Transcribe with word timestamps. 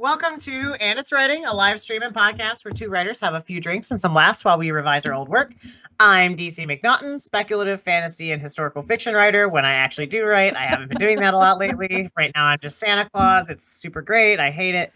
Welcome 0.00 0.38
to 0.42 0.76
And 0.80 0.96
It's 0.96 1.10
Writing, 1.10 1.44
a 1.44 1.52
live 1.52 1.80
stream 1.80 2.02
and 2.02 2.14
podcast 2.14 2.64
where 2.64 2.70
two 2.70 2.88
writers 2.88 3.18
have 3.18 3.34
a 3.34 3.40
few 3.40 3.60
drinks 3.60 3.90
and 3.90 4.00
some 4.00 4.14
laughs 4.14 4.44
while 4.44 4.56
we 4.56 4.70
revise 4.70 5.04
our 5.04 5.12
old 5.12 5.28
work. 5.28 5.54
I'm 5.98 6.36
DC 6.36 6.64
McNaughton, 6.68 7.20
speculative 7.20 7.80
fantasy 7.80 8.30
and 8.30 8.40
historical 8.40 8.80
fiction 8.80 9.12
writer. 9.12 9.48
When 9.48 9.64
I 9.64 9.72
actually 9.72 10.06
do 10.06 10.24
write, 10.24 10.54
I 10.54 10.66
haven't 10.66 10.90
been 10.90 10.98
doing 10.98 11.18
that 11.18 11.34
a 11.34 11.36
lot 11.36 11.58
lately. 11.58 12.08
Right 12.16 12.30
now, 12.36 12.46
I'm 12.46 12.60
just 12.60 12.78
Santa 12.78 13.10
Claus. 13.10 13.50
It's 13.50 13.64
super 13.64 14.00
great. 14.00 14.38
I 14.38 14.52
hate 14.52 14.76
it. 14.76 14.92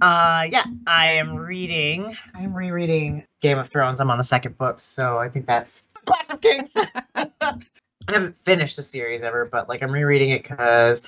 Uh, 0.00 0.46
yeah, 0.48 0.62
I 0.86 1.08
am 1.08 1.34
reading. 1.34 2.14
I'm 2.36 2.54
rereading 2.54 3.26
Game 3.40 3.58
of 3.58 3.66
Thrones. 3.66 4.00
I'm 4.00 4.08
on 4.08 4.18
the 4.18 4.24
second 4.24 4.56
book, 4.56 4.78
so 4.78 5.18
I 5.18 5.28
think 5.28 5.46
that's 5.46 5.82
Clash 6.04 6.30
of 6.30 6.40
Kings. 6.40 6.76
I 8.08 8.12
haven't 8.12 8.36
finished 8.36 8.76
the 8.76 8.82
series 8.82 9.22
ever, 9.22 9.46
but 9.50 9.68
like 9.68 9.82
I'm 9.82 9.90
rereading 9.90 10.30
it 10.30 10.42
because 10.42 11.06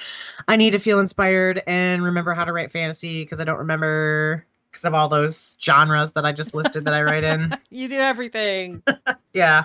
I 0.49 0.57
need 0.57 0.71
to 0.73 0.79
feel 0.79 0.99
inspired 0.99 1.63
and 1.67 2.03
remember 2.03 2.33
how 2.33 2.45
to 2.45 2.53
write 2.53 2.71
fantasy 2.73 3.23
because 3.23 3.39
I 3.41 3.45
don't 3.45 3.59
remember 3.59 4.47
because 4.71 4.85
of 4.85 4.95
all 4.95 5.09
those 5.09 5.59
genres 5.63 6.13
that 6.13 6.25
I 6.25 6.33
just 6.33 6.55
listed 6.55 6.85
that 6.87 6.95
I 6.95 7.03
write 7.03 7.25
in. 7.25 7.53
You 7.71 7.89
do 7.89 7.97
everything. 7.97 8.83
Yeah. 9.33 9.65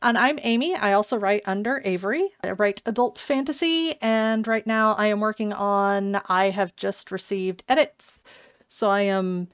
and 0.00 0.16
I'm 0.16 0.38
Amy. 0.42 0.74
I 0.74 0.94
also 0.94 1.18
write 1.18 1.42
under 1.44 1.82
Avery. 1.84 2.30
I 2.42 2.52
write 2.52 2.80
adult 2.86 3.18
fantasy, 3.18 3.96
and 4.00 4.48
right 4.48 4.66
now 4.66 4.94
I 4.94 5.06
am 5.06 5.20
working 5.20 5.52
on. 5.52 6.16
I 6.30 6.48
have 6.48 6.74
just 6.76 7.12
received 7.12 7.62
edits, 7.68 8.24
so 8.68 8.88
I 8.88 9.02
am 9.02 9.48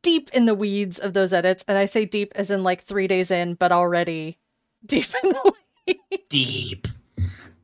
deep 0.00 0.30
in 0.32 0.46
the 0.46 0.54
weeds 0.54 0.98
of 0.98 1.12
those 1.12 1.34
edits, 1.34 1.62
and 1.68 1.76
I 1.76 1.84
say 1.84 2.06
deep 2.06 2.32
as 2.34 2.50
in 2.50 2.62
like 2.62 2.80
three 2.80 3.06
days 3.06 3.30
in, 3.30 3.52
but 3.52 3.70
already 3.70 4.38
deep 4.86 5.08
in 5.22 5.28
the 5.30 5.40
weeds. 5.44 5.56
Deep. 6.28 6.86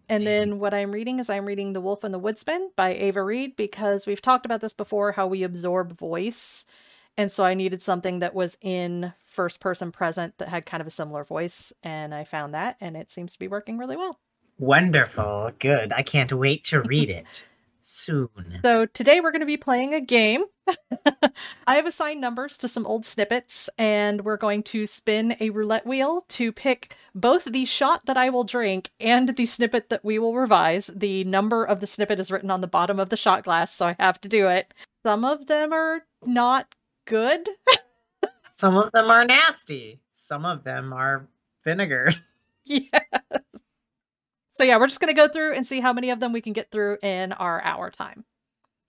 And 0.08 0.22
then 0.22 0.58
what 0.58 0.72
I'm 0.72 0.92
reading 0.92 1.18
is 1.18 1.28
I'm 1.28 1.46
reading 1.46 1.72
The 1.72 1.80
Wolf 1.80 2.04
and 2.04 2.14
the 2.14 2.18
Woodsman 2.18 2.70
by 2.76 2.94
Ava 2.94 3.22
Reid 3.22 3.56
because 3.56 4.06
we've 4.06 4.22
talked 4.22 4.46
about 4.46 4.60
this 4.60 4.72
before 4.72 5.12
how 5.12 5.26
we 5.26 5.42
absorb 5.42 5.98
voice. 5.98 6.64
And 7.16 7.32
so 7.32 7.44
I 7.44 7.54
needed 7.54 7.82
something 7.82 8.20
that 8.20 8.34
was 8.34 8.56
in 8.60 9.12
first 9.24 9.58
person 9.60 9.90
present 9.90 10.38
that 10.38 10.48
had 10.48 10.66
kind 10.66 10.80
of 10.80 10.86
a 10.86 10.90
similar 10.90 11.24
voice. 11.24 11.72
And 11.82 12.14
I 12.14 12.24
found 12.24 12.54
that, 12.54 12.76
and 12.80 12.96
it 12.96 13.10
seems 13.10 13.32
to 13.32 13.38
be 13.38 13.48
working 13.48 13.78
really 13.78 13.96
well. 13.96 14.20
Wonderful. 14.58 15.50
Good. 15.58 15.92
I 15.92 16.02
can't 16.02 16.32
wait 16.32 16.64
to 16.64 16.82
read 16.82 17.10
it 17.10 17.44
soon. 17.80 18.60
So 18.62 18.86
today 18.86 19.20
we're 19.20 19.32
going 19.32 19.40
to 19.40 19.46
be 19.46 19.56
playing 19.56 19.92
a 19.92 20.00
game. 20.00 20.44
I 21.66 21.76
have 21.76 21.86
assigned 21.86 22.20
numbers 22.20 22.58
to 22.58 22.68
some 22.68 22.86
old 22.86 23.04
snippets, 23.04 23.70
and 23.78 24.24
we're 24.24 24.36
going 24.36 24.62
to 24.64 24.86
spin 24.86 25.36
a 25.40 25.50
roulette 25.50 25.86
wheel 25.86 26.24
to 26.28 26.52
pick 26.52 26.96
both 27.14 27.44
the 27.44 27.64
shot 27.64 28.06
that 28.06 28.16
I 28.16 28.28
will 28.30 28.44
drink 28.44 28.90
and 29.00 29.30
the 29.30 29.46
snippet 29.46 29.88
that 29.90 30.04
we 30.04 30.18
will 30.18 30.34
revise. 30.34 30.88
The 30.88 31.24
number 31.24 31.64
of 31.64 31.80
the 31.80 31.86
snippet 31.86 32.20
is 32.20 32.30
written 32.30 32.50
on 32.50 32.60
the 32.60 32.66
bottom 32.66 32.98
of 32.98 33.10
the 33.10 33.16
shot 33.16 33.44
glass, 33.44 33.74
so 33.74 33.86
I 33.86 33.96
have 33.98 34.20
to 34.22 34.28
do 34.28 34.48
it. 34.48 34.74
Some 35.04 35.24
of 35.24 35.46
them 35.46 35.72
are 35.72 36.02
not 36.26 36.74
good. 37.06 37.48
Some 38.42 38.76
of 38.76 38.90
them 38.92 39.10
are 39.10 39.24
nasty. 39.24 40.00
Some 40.10 40.44
of 40.44 40.64
them 40.64 40.92
are 40.92 41.28
vinegar. 41.62 42.10
yes. 42.64 42.90
So 44.48 44.64
yeah, 44.64 44.78
we're 44.78 44.86
just 44.86 45.00
going 45.00 45.14
to 45.14 45.20
go 45.20 45.28
through 45.28 45.52
and 45.52 45.66
see 45.66 45.80
how 45.80 45.92
many 45.92 46.08
of 46.08 46.20
them 46.20 46.32
we 46.32 46.40
can 46.40 46.54
get 46.54 46.70
through 46.70 46.96
in 47.02 47.32
our 47.32 47.62
hour 47.62 47.90
time. 47.90 48.24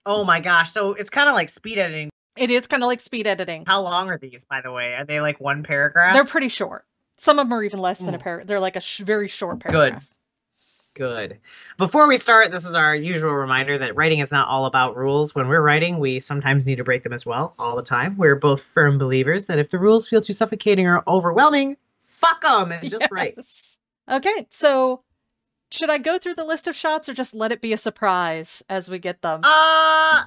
Oh 0.08 0.24
my 0.24 0.40
gosh. 0.40 0.70
So 0.70 0.94
it's 0.94 1.10
kind 1.10 1.28
of 1.28 1.34
like 1.34 1.50
speed 1.50 1.76
editing. 1.78 2.08
It 2.36 2.50
is 2.50 2.66
kind 2.66 2.82
of 2.82 2.86
like 2.86 3.00
speed 3.00 3.26
editing. 3.26 3.64
How 3.66 3.82
long 3.82 4.08
are 4.08 4.16
these, 4.16 4.46
by 4.46 4.62
the 4.62 4.72
way? 4.72 4.94
Are 4.94 5.04
they 5.04 5.20
like 5.20 5.38
one 5.38 5.62
paragraph? 5.62 6.14
They're 6.14 6.24
pretty 6.24 6.48
short. 6.48 6.84
Some 7.16 7.38
of 7.38 7.48
them 7.48 7.58
are 7.58 7.62
even 7.62 7.78
less 7.80 7.98
than 7.98 8.14
a 8.14 8.18
paragraph. 8.18 8.46
They're 8.46 8.58
like 8.60 8.76
a 8.76 8.80
sh- 8.80 9.00
very 9.00 9.28
short 9.28 9.60
paragraph. 9.60 10.08
Good. 10.94 11.30
good. 11.30 11.38
Before 11.76 12.08
we 12.08 12.16
start, 12.16 12.50
this 12.50 12.64
is 12.64 12.74
our 12.74 12.94
usual 12.94 13.32
reminder 13.32 13.76
that 13.76 13.96
writing 13.96 14.20
is 14.20 14.32
not 14.32 14.48
all 14.48 14.64
about 14.64 14.96
rules. 14.96 15.34
When 15.34 15.48
we're 15.48 15.60
writing, 15.60 15.98
we 15.98 16.20
sometimes 16.20 16.66
need 16.66 16.76
to 16.76 16.84
break 16.84 17.02
them 17.02 17.12
as 17.12 17.26
well, 17.26 17.54
all 17.58 17.76
the 17.76 17.82
time. 17.82 18.16
We're 18.16 18.36
both 18.36 18.62
firm 18.62 18.96
believers 18.98 19.46
that 19.46 19.58
if 19.58 19.70
the 19.70 19.78
rules 19.78 20.08
feel 20.08 20.22
too 20.22 20.32
suffocating 20.32 20.86
or 20.86 21.02
overwhelming, 21.06 21.76
fuck 22.00 22.40
them 22.42 22.72
and 22.72 22.88
just 22.88 23.08
write. 23.10 23.38
Okay, 24.10 24.46
so 24.48 25.02
should 25.70 25.90
I 25.90 25.98
go 25.98 26.18
through 26.18 26.34
the 26.34 26.44
list 26.44 26.66
of 26.66 26.74
shots 26.76 27.08
or 27.08 27.14
just 27.14 27.34
let 27.34 27.52
it 27.52 27.60
be 27.60 27.72
a 27.72 27.76
surprise 27.78 28.62
as 28.68 28.88
we 28.90 28.98
get 28.98 29.22
them? 29.22 29.40
Uh, 29.44 30.24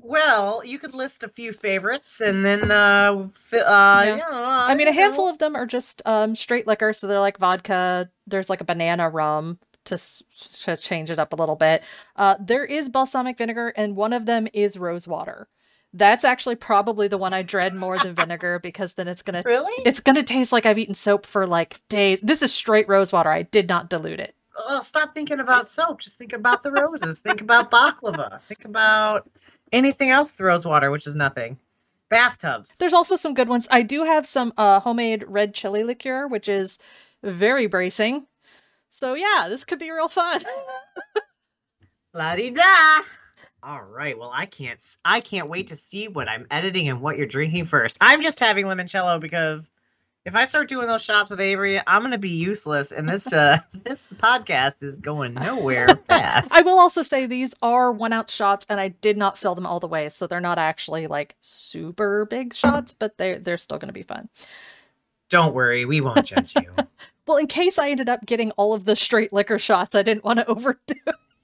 well, 0.00 0.62
you 0.64 0.78
could 0.78 0.94
list 0.94 1.22
a 1.22 1.28
few 1.28 1.52
favorites 1.52 2.20
and 2.20 2.44
then, 2.44 2.70
uh, 2.70 3.26
fi- 3.28 3.58
uh, 3.58 4.02
Yeah. 4.04 4.10
you 4.12 4.18
know, 4.18 4.26
I 4.30 4.74
mean, 4.74 4.86
a 4.86 4.90
you 4.90 4.96
know. 4.96 5.02
handful 5.02 5.28
of 5.28 5.38
them 5.38 5.56
are 5.56 5.66
just 5.66 6.02
um, 6.06 6.34
straight 6.34 6.66
liquor, 6.66 6.92
so 6.92 7.06
they're 7.06 7.18
like 7.20 7.38
vodka. 7.38 8.08
There's 8.26 8.48
like 8.48 8.60
a 8.60 8.64
banana 8.64 9.08
rum 9.08 9.58
to, 9.86 9.94
s- 9.94 10.22
to 10.64 10.76
change 10.76 11.10
it 11.10 11.18
up 11.18 11.32
a 11.32 11.36
little 11.36 11.56
bit. 11.56 11.82
Uh, 12.14 12.36
there 12.40 12.64
is 12.64 12.88
balsamic 12.88 13.38
vinegar, 13.38 13.72
and 13.76 13.96
one 13.96 14.12
of 14.12 14.26
them 14.26 14.46
is 14.52 14.78
rose 14.78 15.08
water. 15.08 15.48
That's 15.94 16.22
actually 16.24 16.56
probably 16.56 17.08
the 17.08 17.16
one 17.18 17.32
I 17.32 17.42
dread 17.42 17.74
more 17.74 17.96
than 17.96 18.14
vinegar 18.14 18.58
because 18.62 18.94
then 18.94 19.08
it's 19.08 19.22
gonna 19.22 19.42
Really? 19.44 19.72
it's 19.86 20.00
gonna 20.00 20.22
taste 20.22 20.52
like 20.52 20.66
I've 20.66 20.78
eaten 20.78 20.94
soap 20.94 21.24
for 21.26 21.46
like 21.46 21.80
days. 21.88 22.20
This 22.20 22.42
is 22.42 22.52
straight 22.52 22.88
rose 22.88 23.10
water. 23.12 23.30
I 23.30 23.42
did 23.42 23.68
not 23.70 23.88
dilute 23.88 24.20
it. 24.20 24.34
Oh, 24.58 24.80
stop 24.80 25.14
thinking 25.14 25.40
about 25.40 25.68
soap. 25.68 26.00
Just 26.00 26.18
think 26.18 26.32
about 26.32 26.62
the 26.62 26.72
roses. 26.72 27.20
think 27.20 27.40
about 27.40 27.70
baklava. 27.70 28.40
Think 28.42 28.64
about 28.64 29.28
anything 29.72 30.10
else 30.10 30.32
with 30.32 30.40
rose 30.40 30.66
water, 30.66 30.90
which 30.90 31.06
is 31.06 31.16
nothing. 31.16 31.58
Bathtubs. 32.10 32.78
There's 32.78 32.94
also 32.94 33.16
some 33.16 33.34
good 33.34 33.48
ones. 33.48 33.68
I 33.70 33.82
do 33.82 34.04
have 34.04 34.26
some 34.26 34.52
uh, 34.56 34.80
homemade 34.80 35.24
red 35.28 35.54
chili 35.54 35.84
liqueur, 35.84 36.26
which 36.26 36.48
is 36.48 36.78
very 37.22 37.66
bracing. 37.66 38.26
So 38.88 39.14
yeah, 39.14 39.46
this 39.48 39.64
could 39.64 39.78
be 39.78 39.90
real 39.90 40.08
fun. 40.08 40.40
La 42.14 42.34
di 42.34 42.50
da. 42.50 43.02
All 43.62 43.82
right. 43.82 44.18
Well, 44.18 44.30
I 44.32 44.46
can't. 44.46 44.80
I 45.04 45.20
can't 45.20 45.48
wait 45.48 45.68
to 45.68 45.76
see 45.76 46.08
what 46.08 46.28
I'm 46.28 46.46
editing 46.50 46.88
and 46.88 47.00
what 47.00 47.18
you're 47.18 47.26
drinking 47.26 47.66
first. 47.66 47.98
I'm 48.00 48.22
just 48.22 48.40
having 48.40 48.64
limoncello 48.64 49.20
because 49.20 49.70
if 50.24 50.34
I 50.34 50.44
start 50.44 50.68
doing 50.68 50.86
those 50.86 51.02
shots 51.02 51.30
with 51.30 51.40
Avery, 51.40 51.80
I'm 51.86 52.02
gonna 52.02 52.18
be 52.18 52.28
useless, 52.28 52.92
and 52.92 53.08
this 53.08 53.32
uh 53.32 53.58
this 53.84 54.12
podcast 54.14 54.82
is 54.82 55.00
going 55.00 55.34
nowhere 55.34 55.88
fast. 56.08 56.52
I 56.52 56.62
will 56.62 56.78
also 56.78 57.02
say 57.02 57.26
these 57.26 57.54
are 57.62 57.90
one 57.92 58.12
ounce 58.12 58.32
shots, 58.32 58.66
and 58.68 58.78
I 58.80 58.88
did 58.88 59.16
not 59.16 59.38
fill 59.38 59.54
them 59.54 59.66
all 59.66 59.80
the 59.80 59.88
way, 59.88 60.08
so 60.08 60.26
they're 60.26 60.40
not 60.40 60.58
actually 60.58 61.06
like 61.06 61.36
super 61.40 62.26
big 62.26 62.54
shots, 62.54 62.94
but 62.98 63.16
they're 63.18 63.38
they're 63.38 63.56
still 63.56 63.78
going 63.78 63.88
to 63.88 63.92
be 63.94 64.02
fun. 64.02 64.28
Don't 65.30 65.54
worry, 65.54 65.84
we 65.84 66.00
won't 66.00 66.24
judge 66.26 66.54
you. 66.56 66.72
Well, 67.26 67.36
in 67.36 67.46
case 67.46 67.78
I 67.78 67.90
ended 67.90 68.08
up 68.08 68.24
getting 68.24 68.52
all 68.52 68.72
of 68.72 68.86
the 68.86 68.96
straight 68.96 69.34
liquor 69.34 69.58
shots, 69.58 69.94
I 69.94 70.02
didn't 70.02 70.24
want 70.24 70.38
to 70.38 70.46
overdo 70.46 70.94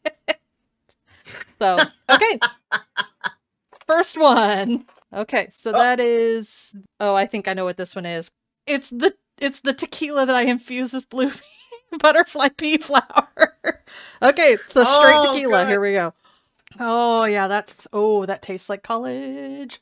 it. 0.06 0.38
So 1.58 1.78
okay, 2.10 2.38
first 3.86 4.18
one. 4.18 4.86
Okay, 5.12 5.48
so 5.50 5.72
Oh. 5.74 5.78
that 5.78 6.00
is. 6.00 6.74
Oh, 7.00 7.14
I 7.14 7.26
think 7.26 7.48
I 7.48 7.52
know 7.52 7.64
what 7.66 7.76
this 7.76 7.94
one 7.94 8.06
is. 8.06 8.30
It's 8.66 8.90
the 8.90 9.14
it's 9.40 9.60
the 9.60 9.72
tequila 9.74 10.26
that 10.26 10.36
I 10.36 10.42
infused 10.42 10.94
with 10.94 11.08
blue 11.08 11.30
butterfly 11.98 12.48
pea 12.56 12.78
flower. 12.78 13.54
okay, 14.22 14.56
so 14.66 14.84
straight 14.84 15.16
Oh, 15.18 15.32
tequila. 15.32 15.64
good. 15.64 15.70
Here 15.70 15.80
we 15.80 15.92
go. 15.92 16.14
Oh 16.80 17.24
yeah, 17.24 17.46
that's 17.48 17.86
oh 17.92 18.26
that 18.26 18.42
tastes 18.42 18.68
like 18.68 18.82
college. 18.82 19.80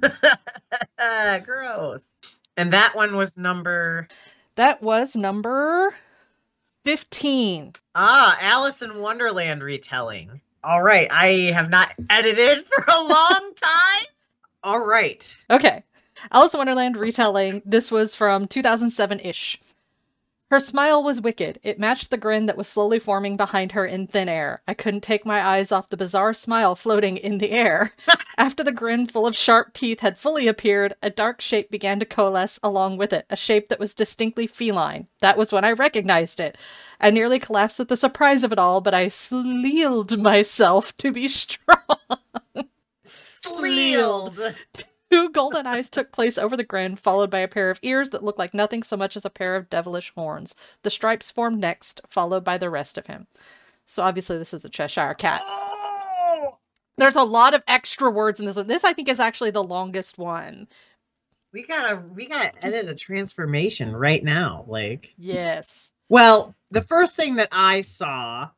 Gross. 1.44 2.14
And 2.56 2.72
that 2.72 2.94
one 2.94 3.16
was 3.16 3.38
number 3.38 4.08
That 4.56 4.82
was 4.82 5.16
number 5.16 5.94
fifteen. 6.84 7.72
ah 7.94 8.36
Alice 8.40 8.82
in 8.82 8.98
Wonderland 8.98 9.62
retelling. 9.62 10.40
All 10.64 10.82
right, 10.82 11.06
I 11.10 11.52
have 11.54 11.70
not 11.70 11.94
edited 12.10 12.64
for 12.64 12.84
a 12.88 13.00
long 13.04 13.52
time. 13.54 14.06
All 14.64 14.80
right. 14.80 15.44
Okay. 15.50 15.84
Alice 16.30 16.54
in 16.54 16.58
Wonderland 16.58 16.96
retelling. 16.96 17.62
This 17.64 17.90
was 17.90 18.14
from 18.14 18.46
2007 18.46 19.20
ish. 19.20 19.58
Her 20.50 20.58
smile 20.58 21.04
was 21.04 21.20
wicked. 21.20 21.60
It 21.62 21.78
matched 21.78 22.10
the 22.10 22.16
grin 22.16 22.46
that 22.46 22.56
was 22.56 22.66
slowly 22.66 22.98
forming 22.98 23.36
behind 23.36 23.72
her 23.72 23.84
in 23.84 24.06
thin 24.06 24.30
air. 24.30 24.62
I 24.66 24.72
couldn't 24.72 25.02
take 25.02 25.26
my 25.26 25.46
eyes 25.46 25.70
off 25.70 25.90
the 25.90 25.96
bizarre 25.96 26.32
smile 26.32 26.74
floating 26.74 27.18
in 27.18 27.36
the 27.36 27.50
air. 27.50 27.92
After 28.38 28.64
the 28.64 28.72
grin 28.72 29.06
full 29.06 29.26
of 29.26 29.36
sharp 29.36 29.74
teeth 29.74 30.00
had 30.00 30.16
fully 30.16 30.48
appeared, 30.48 30.94
a 31.02 31.10
dark 31.10 31.42
shape 31.42 31.70
began 31.70 32.00
to 32.00 32.06
coalesce 32.06 32.58
along 32.62 32.96
with 32.96 33.12
it, 33.12 33.26
a 33.28 33.36
shape 33.36 33.68
that 33.68 33.78
was 33.78 33.92
distinctly 33.94 34.46
feline. 34.46 35.08
That 35.20 35.36
was 35.36 35.52
when 35.52 35.66
I 35.66 35.72
recognized 35.72 36.40
it. 36.40 36.56
I 36.98 37.10
nearly 37.10 37.38
collapsed 37.38 37.78
with 37.78 37.88
the 37.88 37.96
surprise 37.96 38.42
of 38.42 38.50
it 38.50 38.58
all, 38.58 38.80
but 38.80 38.94
I 38.94 39.08
steeled 39.08 40.18
myself 40.18 40.96
to 40.96 41.12
be 41.12 41.28
strong. 41.28 41.76
Sleeled. 43.02 44.40
Two 45.10 45.30
golden 45.30 45.66
eyes 45.66 45.88
took 45.88 46.12
place 46.12 46.36
over 46.36 46.56
the 46.56 46.64
grin, 46.64 46.94
followed 46.96 47.30
by 47.30 47.38
a 47.38 47.48
pair 47.48 47.70
of 47.70 47.80
ears 47.82 48.10
that 48.10 48.22
looked 48.22 48.38
like 48.38 48.52
nothing 48.52 48.82
so 48.82 48.96
much 48.96 49.16
as 49.16 49.24
a 49.24 49.30
pair 49.30 49.56
of 49.56 49.70
devilish 49.70 50.12
horns. 50.14 50.54
The 50.82 50.90
stripes 50.90 51.30
formed 51.30 51.58
next, 51.60 52.00
followed 52.08 52.44
by 52.44 52.58
the 52.58 52.68
rest 52.70 52.98
of 52.98 53.06
him. 53.06 53.26
So 53.86 54.02
obviously, 54.02 54.36
this 54.36 54.52
is 54.52 54.64
a 54.66 54.68
Cheshire 54.68 55.14
cat. 55.14 55.40
Oh, 55.44 56.58
There's 56.98 57.16
a 57.16 57.22
lot 57.22 57.54
of 57.54 57.64
extra 57.66 58.10
words 58.10 58.38
in 58.38 58.44
this 58.44 58.56
one. 58.56 58.66
This, 58.66 58.84
I 58.84 58.92
think, 58.92 59.08
is 59.08 59.20
actually 59.20 59.50
the 59.50 59.64
longest 59.64 60.18
one. 60.18 60.68
we 61.54 61.62
gotta 61.62 62.02
we 62.14 62.26
gotta 62.26 62.52
edit 62.62 62.88
a 62.88 62.94
transformation 62.94 63.96
right 63.96 64.22
now. 64.22 64.64
Like 64.66 65.14
Yes. 65.16 65.92
Well, 66.10 66.54
the 66.70 66.82
first 66.82 67.16
thing 67.16 67.36
that 67.36 67.48
I 67.50 67.80
saw, 67.80 68.50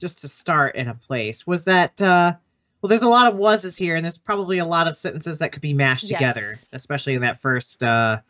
just 0.00 0.20
to 0.20 0.28
start 0.28 0.76
in 0.76 0.86
a 0.88 0.94
place, 0.94 1.46
was 1.48 1.64
that 1.64 2.00
uh 2.00 2.34
Well, 2.86 2.90
there's 2.90 3.02
a 3.02 3.08
lot 3.08 3.32
of 3.32 3.36
wases 3.36 3.76
here, 3.76 3.96
and 3.96 4.04
there's 4.04 4.16
probably 4.16 4.58
a 4.58 4.64
lot 4.64 4.86
of 4.86 4.96
sentences 4.96 5.38
that 5.38 5.50
could 5.50 5.60
be 5.60 5.74
mashed 5.74 6.06
together, 6.06 6.54
especially 6.72 7.14
in 7.14 7.22
that 7.22 7.36
first 7.36 7.82
uh 7.82 8.20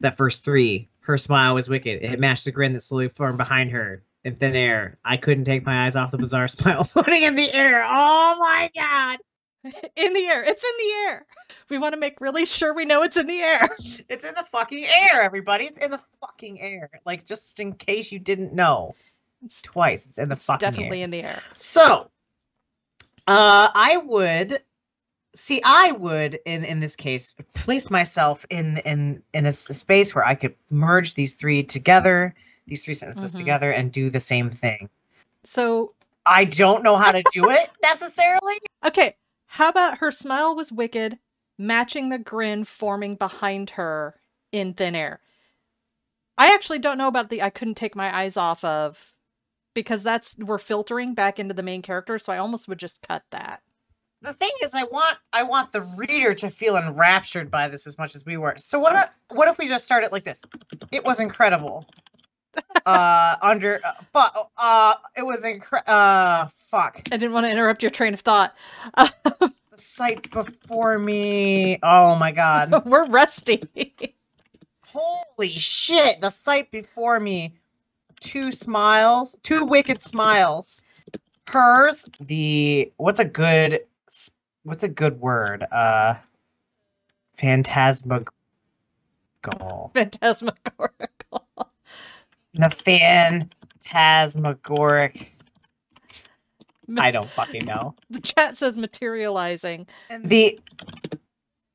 that 0.00 0.16
first 0.16 0.46
three. 0.46 0.88
Her 1.00 1.18
smile 1.18 1.54
was 1.54 1.68
wicked. 1.68 2.02
It 2.02 2.18
matched 2.18 2.46
the 2.46 2.50
grin 2.50 2.72
that 2.72 2.80
slowly 2.80 3.10
formed 3.10 3.36
behind 3.36 3.70
her 3.70 4.02
in 4.24 4.36
thin 4.36 4.56
air. 4.56 4.96
I 5.04 5.18
couldn't 5.18 5.44
take 5.44 5.66
my 5.66 5.84
eyes 5.84 5.94
off 5.94 6.10
the 6.10 6.16
bizarre 6.16 6.48
smile 6.48 6.84
floating 6.84 7.22
in 7.22 7.34
the 7.34 7.52
air. 7.52 7.84
Oh 7.86 8.36
my 8.38 8.70
god. 8.74 9.18
in 9.94 10.14
the 10.14 10.26
air. 10.26 10.42
It's 10.42 10.64
in 10.64 10.86
the 10.86 10.92
air. 11.10 11.26
We 11.68 11.76
want 11.76 11.92
to 11.92 12.00
make 12.00 12.18
really 12.18 12.46
sure 12.46 12.72
we 12.72 12.86
know 12.86 13.02
it's 13.02 13.18
in 13.18 13.26
the 13.26 13.40
air. 13.40 13.68
It's 14.08 14.24
in 14.24 14.34
the 14.36 14.44
fucking 14.50 14.86
air, 14.86 15.20
everybody. 15.20 15.66
It's 15.66 15.84
in 15.84 15.90
the 15.90 16.00
fucking 16.22 16.62
air. 16.62 16.88
Like 17.04 17.26
just 17.26 17.60
in 17.60 17.74
case 17.74 18.10
you 18.10 18.18
didn't 18.18 18.54
know. 18.54 18.94
It's 19.44 19.60
Twice. 19.60 20.06
It's 20.06 20.16
in 20.16 20.30
the 20.30 20.34
It's 20.34 20.46
fucking 20.46 20.66
definitely 20.66 21.00
air. 21.00 21.04
in 21.04 21.10
the 21.10 21.24
air. 21.24 21.42
So, 21.54 22.10
uh, 23.28 23.70
I 23.74 23.98
would 23.98 24.58
see. 25.34 25.60
I 25.64 25.92
would, 25.92 26.38
in 26.46 26.64
in 26.64 26.80
this 26.80 26.96
case, 26.96 27.34
place 27.54 27.90
myself 27.90 28.44
in 28.50 28.78
in 28.78 29.22
in 29.34 29.46
a, 29.46 29.52
space 29.52 30.14
where 30.14 30.26
I 30.26 30.34
could 30.34 30.54
merge 30.70 31.14
these 31.14 31.34
three 31.34 31.62
together, 31.62 32.34
these 32.66 32.84
three 32.84 32.94
sentences 32.94 33.34
Mhm. 33.34 33.38
together, 33.38 33.70
and 33.70 33.92
do 33.92 34.10
the 34.10 34.20
same 34.20 34.50
thing. 34.50 34.88
So, 35.44 35.94
I 36.26 36.44
don't 36.44 36.82
know 36.82 36.96
how 36.96 37.12
to 37.12 37.22
do 37.32 37.50
it 37.50 37.70
necessarily. 37.82 38.56
okay, 38.84 39.16
how 39.46 39.68
about 39.68 39.98
her 39.98 40.10
smile 40.10 40.56
was 40.56 40.72
wicked, 40.72 41.18
matching 41.58 42.08
the 42.08 42.18
grin 42.18 42.64
forming 42.64 43.14
behind 43.16 43.70
her 43.70 44.20
in 44.52 44.74
thin 44.74 44.94
air? 44.94 45.20
I 46.36 46.54
actually 46.54 46.78
don't 46.78 46.98
know 46.98 47.08
about 47.08 47.30
the 47.30 47.42
I 47.42 47.50
couldn't 47.50 47.74
take 47.76 47.94
my 47.96 48.16
eyes 48.16 48.36
off 48.36 48.64
of 48.64 49.12
because 49.78 50.02
that's 50.02 50.36
we're 50.38 50.58
filtering 50.58 51.14
back 51.14 51.38
into 51.38 51.54
the 51.54 51.62
main 51.62 51.82
character, 51.82 52.18
so 52.18 52.32
I 52.32 52.38
almost 52.38 52.66
would 52.66 52.80
just 52.80 53.00
cut 53.06 53.22
that. 53.30 53.62
The 54.22 54.32
thing 54.32 54.50
is, 54.64 54.74
I 54.74 54.82
want 54.82 55.18
I 55.32 55.44
want 55.44 55.70
the 55.70 55.82
reader 55.82 56.34
to 56.34 56.50
feel 56.50 56.76
enraptured 56.76 57.48
by 57.48 57.68
this 57.68 57.86
as 57.86 57.96
much 57.96 58.16
as 58.16 58.26
we 58.26 58.36
were. 58.36 58.54
So 58.56 58.80
what? 58.80 58.96
If, 58.96 59.36
what 59.36 59.46
if 59.46 59.56
we 59.56 59.68
just 59.68 59.84
start 59.84 60.02
it 60.02 60.10
like 60.10 60.24
this? 60.24 60.42
It 60.90 61.04
was 61.04 61.20
incredible. 61.20 61.86
uh, 62.86 63.36
under 63.40 63.80
uh, 63.84 63.92
fuck. 64.02 64.50
Uh, 64.56 64.94
it 65.16 65.24
was 65.24 65.44
incre. 65.44 65.80
Uh, 65.86 66.48
fuck. 66.48 67.00
I 67.12 67.16
didn't 67.16 67.32
want 67.32 67.46
to 67.46 67.52
interrupt 67.52 67.80
your 67.80 67.90
train 67.90 68.14
of 68.14 68.20
thought. 68.20 68.56
the 68.96 69.52
sight 69.76 70.28
before 70.32 70.98
me. 70.98 71.78
Oh 71.84 72.16
my 72.16 72.32
god. 72.32 72.82
we're 72.84 73.04
rusty. 73.04 73.62
Holy 74.86 75.50
shit. 75.50 76.20
The 76.20 76.30
sight 76.30 76.72
before 76.72 77.20
me. 77.20 77.54
Two 78.20 78.52
smiles. 78.52 79.36
Two 79.42 79.64
wicked 79.64 80.02
smiles. 80.02 80.82
Hers. 81.48 82.06
The 82.20 82.92
what's 82.98 83.18
a 83.20 83.24
good 83.24 83.80
what's 84.64 84.82
a 84.82 84.88
good 84.88 85.18
word? 85.20 85.64
Uh 85.72 86.14
phantasmagorical. 87.34 88.34
Phantasmagorical. 89.94 91.46
The 92.54 92.70
phantasmagoric. 92.70 95.34
I 96.98 97.10
don't 97.10 97.28
fucking 97.28 97.66
know. 97.66 97.94
The 98.10 98.20
chat 98.20 98.56
says 98.56 98.78
materializing. 98.78 99.86
the 100.24 100.58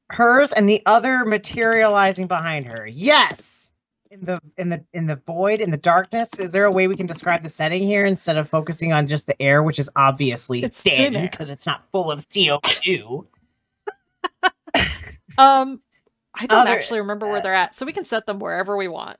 hers 0.09 0.51
and 0.53 0.67
the 0.67 0.81
other 0.85 1.25
materializing 1.25 2.27
behind 2.27 2.65
her. 2.67 2.87
Yes. 2.87 3.71
In 4.13 4.25
the 4.25 4.39
in 4.57 4.69
the 4.69 4.85
in 4.93 5.07
the 5.07 5.15
void 5.25 5.59
in 5.59 5.71
the 5.71 5.77
darkness, 5.77 6.39
is 6.39 6.51
there 6.51 6.65
a 6.65 6.71
way 6.71 6.87
we 6.87 6.95
can 6.95 7.07
describe 7.07 7.41
the 7.41 7.49
setting 7.49 7.81
here 7.81 8.05
instead 8.05 8.37
of 8.37 8.47
focusing 8.47 8.93
on 8.93 9.07
just 9.07 9.25
the 9.25 9.41
air, 9.41 9.63
which 9.63 9.79
is 9.79 9.89
obviously 9.95 10.63
It's 10.63 10.79
thin 10.79 11.19
because 11.19 11.49
it's 11.49 11.65
not 11.65 11.83
full 11.91 12.11
of 12.11 12.23
CO 12.31 12.59
two? 12.63 13.25
Um, 15.35 15.81
I 16.35 16.45
don't 16.45 16.59
Other- 16.59 16.69
actually 16.69 16.99
remember 16.99 17.25
where 17.25 17.37
uh, 17.37 17.41
they're 17.41 17.55
at, 17.55 17.73
so 17.73 17.87
we 17.87 17.91
can 17.91 18.05
set 18.05 18.27
them 18.27 18.37
wherever 18.37 18.77
we 18.77 18.87
want. 18.87 19.17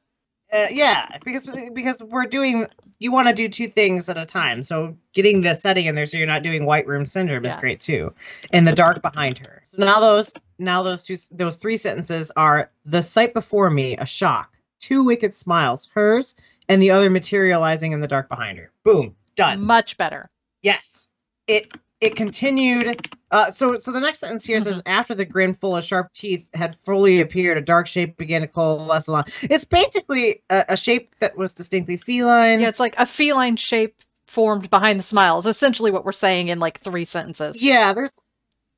uh, 0.52 0.68
yeah, 0.70 1.18
because 1.26 1.50
because 1.74 2.04
we're 2.04 2.28
doing 2.28 2.68
you 3.00 3.12
want 3.12 3.28
to 3.30 3.34
do 3.34 3.50
two 3.50 3.68
things 3.68 4.08
at 4.10 4.18
a 4.20 4.26
time. 4.28 4.62
So 4.62 4.96
getting 5.14 5.42
the 5.42 5.56
setting 5.56 5.88
in 5.88 5.96
there 5.96 6.06
so 6.06 6.20
you're 6.20 6.28
not 6.28 6.44
doing 6.44 6.66
white 6.68 6.86
room 6.86 7.08
syndrome 7.08 7.46
is 7.46 7.56
great 7.56 7.80
too. 7.80 8.14
And 8.52 8.68
the 8.68 8.76
dark 8.76 9.02
behind 9.02 9.40
her. 9.40 9.64
So 9.66 9.78
now 9.80 10.00
those 10.00 10.36
now 10.60 10.84
those 10.84 11.04
two 11.04 11.16
those 11.32 11.58
three 11.58 11.78
sentences 11.78 12.32
are 12.38 12.70
the 12.86 13.02
sight 13.02 13.34
before 13.34 13.72
me 13.72 13.98
a 13.98 14.06
shock, 14.06 14.53
two 14.84 15.04
wicked 15.04 15.34
smiles, 15.34 15.90
hers 15.94 16.36
and 16.68 16.82
the 16.82 16.92
other 16.92 17.10
materializing 17.10 17.94
in 17.94 18.02
the 18.02 18.08
dark 18.08 18.28
behind 18.30 18.58
her. 18.58 18.72
Boom, 18.84 19.16
done. 19.36 19.62
Much 19.62 19.98
better. 19.98 20.30
Yes. 20.62 21.08
It 21.48 21.74
it 22.02 22.16
continued. 22.16 23.08
Uh, 23.32 23.50
so 23.52 23.80
so 23.80 23.92
the 23.92 24.00
next 24.00 24.20
sentence 24.20 24.46
here 24.46 24.60
says 24.60 24.84
after 24.86 25.16
the 25.16 25.26
grin 25.26 25.54
full 25.54 25.76
of 25.76 25.84
sharp 25.84 26.12
teeth 26.14 26.50
had 26.54 26.76
fully 26.76 27.22
appeared, 27.22 27.58
a 27.58 27.62
dark 27.62 27.88
shape 27.88 28.18
began 28.18 28.42
to 28.42 28.48
coalesce 28.48 29.08
along. 29.08 29.26
It's 29.44 29.66
basically 29.66 30.42
a, 30.50 30.64
a 30.70 30.78
shape 30.78 31.16
that 31.20 31.38
was 31.38 31.54
distinctly 31.54 31.98
feline. 31.98 32.60
Yeah, 32.60 32.68
it's 32.68 32.80
like 32.80 32.96
a 32.98 33.06
feline 33.06 33.56
shape 33.56 33.96
formed 34.28 34.70
behind 34.70 35.00
the 35.00 35.04
smiles. 35.04 35.46
Essentially 35.46 35.92
what 35.92 36.04
we're 36.04 36.12
saying 36.12 36.50
in 36.50 36.60
like 36.60 36.80
three 36.80 37.06
sentences. 37.06 37.64
Yeah, 37.64 37.94
there's 37.94 38.20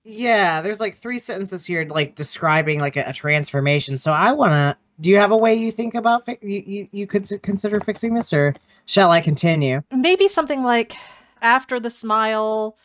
yeah, 0.04 0.62
there's 0.62 0.80
like 0.80 0.96
three 0.96 1.18
sentences 1.18 1.66
here 1.66 1.86
like 1.90 2.13
describing 2.16 2.80
like 2.80 2.96
a, 2.96 3.06
a 3.07 3.13
transformation. 3.13 3.98
So 3.98 4.12
I 4.12 4.34
want 4.34 4.52
to 4.52 4.78
do 5.00 5.09
you 5.09 5.18
have 5.18 5.31
a 5.31 5.38
way 5.38 5.53
you 5.53 5.71
think 5.71 5.95
about 5.95 6.25
fi- 6.25 6.38
you, 6.42 6.63
you 6.65 6.88
you 6.92 7.07
could 7.07 7.27
consider 7.42 7.80
fixing 7.80 8.13
this 8.13 8.33
or 8.33 8.53
shall 8.86 9.12
I 9.12 9.21
continue? 9.21 9.81
Maybe 9.92 10.27
something 10.27 10.63
like 10.63 10.95
after 11.42 11.80
the 11.80 11.89
smile 11.89 12.77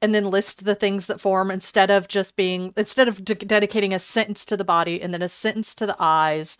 and 0.00 0.14
then 0.14 0.24
list 0.24 0.64
the 0.64 0.74
things 0.74 1.06
that 1.06 1.20
form 1.20 1.50
instead 1.50 1.90
of 1.90 2.08
just 2.08 2.36
being 2.36 2.72
instead 2.76 3.08
of 3.08 3.24
de- 3.24 3.34
dedicating 3.34 3.92
a 3.92 3.98
sentence 3.98 4.44
to 4.46 4.56
the 4.56 4.64
body 4.64 5.00
and 5.00 5.12
then 5.12 5.22
a 5.22 5.28
sentence 5.28 5.74
to 5.76 5.86
the 5.86 5.96
eyes 5.98 6.58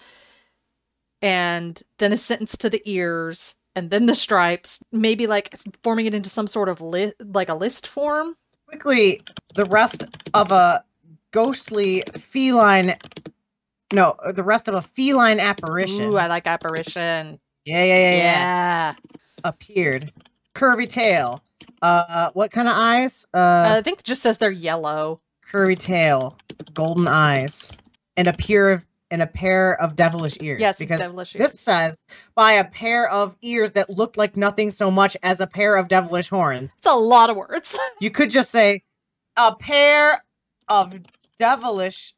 and 1.23 1.83
then 1.99 2.13
a 2.13 2.19
sentence 2.19 2.57
to 2.57 2.71
the 2.71 2.83
ears 2.85 3.57
and 3.75 3.91
then 3.91 4.07
the 4.07 4.15
stripes 4.15 4.81
maybe 4.93 5.27
like 5.27 5.57
forming 5.83 6.07
it 6.07 6.15
into 6.15 6.31
some 6.31 6.47
sort 6.47 6.69
of 6.69 6.81
li- 6.81 7.13
like 7.21 7.49
a 7.49 7.55
list 7.55 7.87
form 7.87 8.37
Quickly, 8.67 9.21
the 9.55 9.67
rest 9.67 10.05
of 10.33 10.51
a 10.51 10.83
ghostly 11.31 12.03
feline 12.15 12.95
no, 13.95 14.17
the 14.33 14.43
rest 14.43 14.69
of 14.69 14.75
a 14.75 14.83
feline 14.83 15.41
apparition. 15.41 16.13
Ooh, 16.13 16.17
I 16.17 16.27
like 16.27 16.47
apparition. 16.47 17.39
yeah, 17.65 17.85
yeah, 17.85 17.85
yeah, 17.85 18.11
yeah. 18.11 18.17
Yeah. 18.17 18.95
Appeared. 19.45 20.13
Curvy 20.55 20.89
tail. 20.89 21.43
Uh 21.83 22.31
what 22.35 22.51
kind 22.51 22.69
of 22.69 22.75
eyes? 22.77 23.27
Uh 23.35 23.75
I 23.79 23.83
think 23.83 24.01
it 24.01 24.05
just 24.05 24.23
says 24.23 24.39
they're 24.39 24.51
yellow. 24.51 25.21
curvy 25.51 25.79
tail, 25.79 26.37
golden 26.75 27.07
eyes, 27.09 27.71
and 28.17 28.29
a 28.29 28.33
pair 28.33 28.71
of 28.71 28.87
and 29.11 29.21
a 29.23 29.27
pair 29.27 29.81
of 29.81 29.95
devilish 29.95 30.37
ears. 30.41 30.61
Yes, 30.61 30.79
because 30.79 30.99
devilish 31.01 31.35
this 31.35 31.61
says 31.61 32.03
by 32.35 32.53
a 32.53 32.65
pair 32.65 33.09
of 33.11 33.37
ears 33.43 33.73
that 33.73 33.91
looked 33.91 34.17
like 34.17 34.37
nothing 34.37 34.71
so 34.71 34.91
much 34.91 35.17
as 35.23 35.41
a 35.41 35.47
pair 35.47 35.77
of 35.77 35.89
devilish 35.89 36.29
horns. 36.29 36.75
It's 36.79 36.87
a 36.87 36.95
lot 36.95 37.31
of 37.31 37.37
words. 37.37 37.79
You 38.01 38.11
could 38.11 38.31
just 38.31 38.51
say 38.51 38.83
a 39.37 39.55
pair 39.55 40.25
of 40.69 40.99
devilish, 41.39 42.15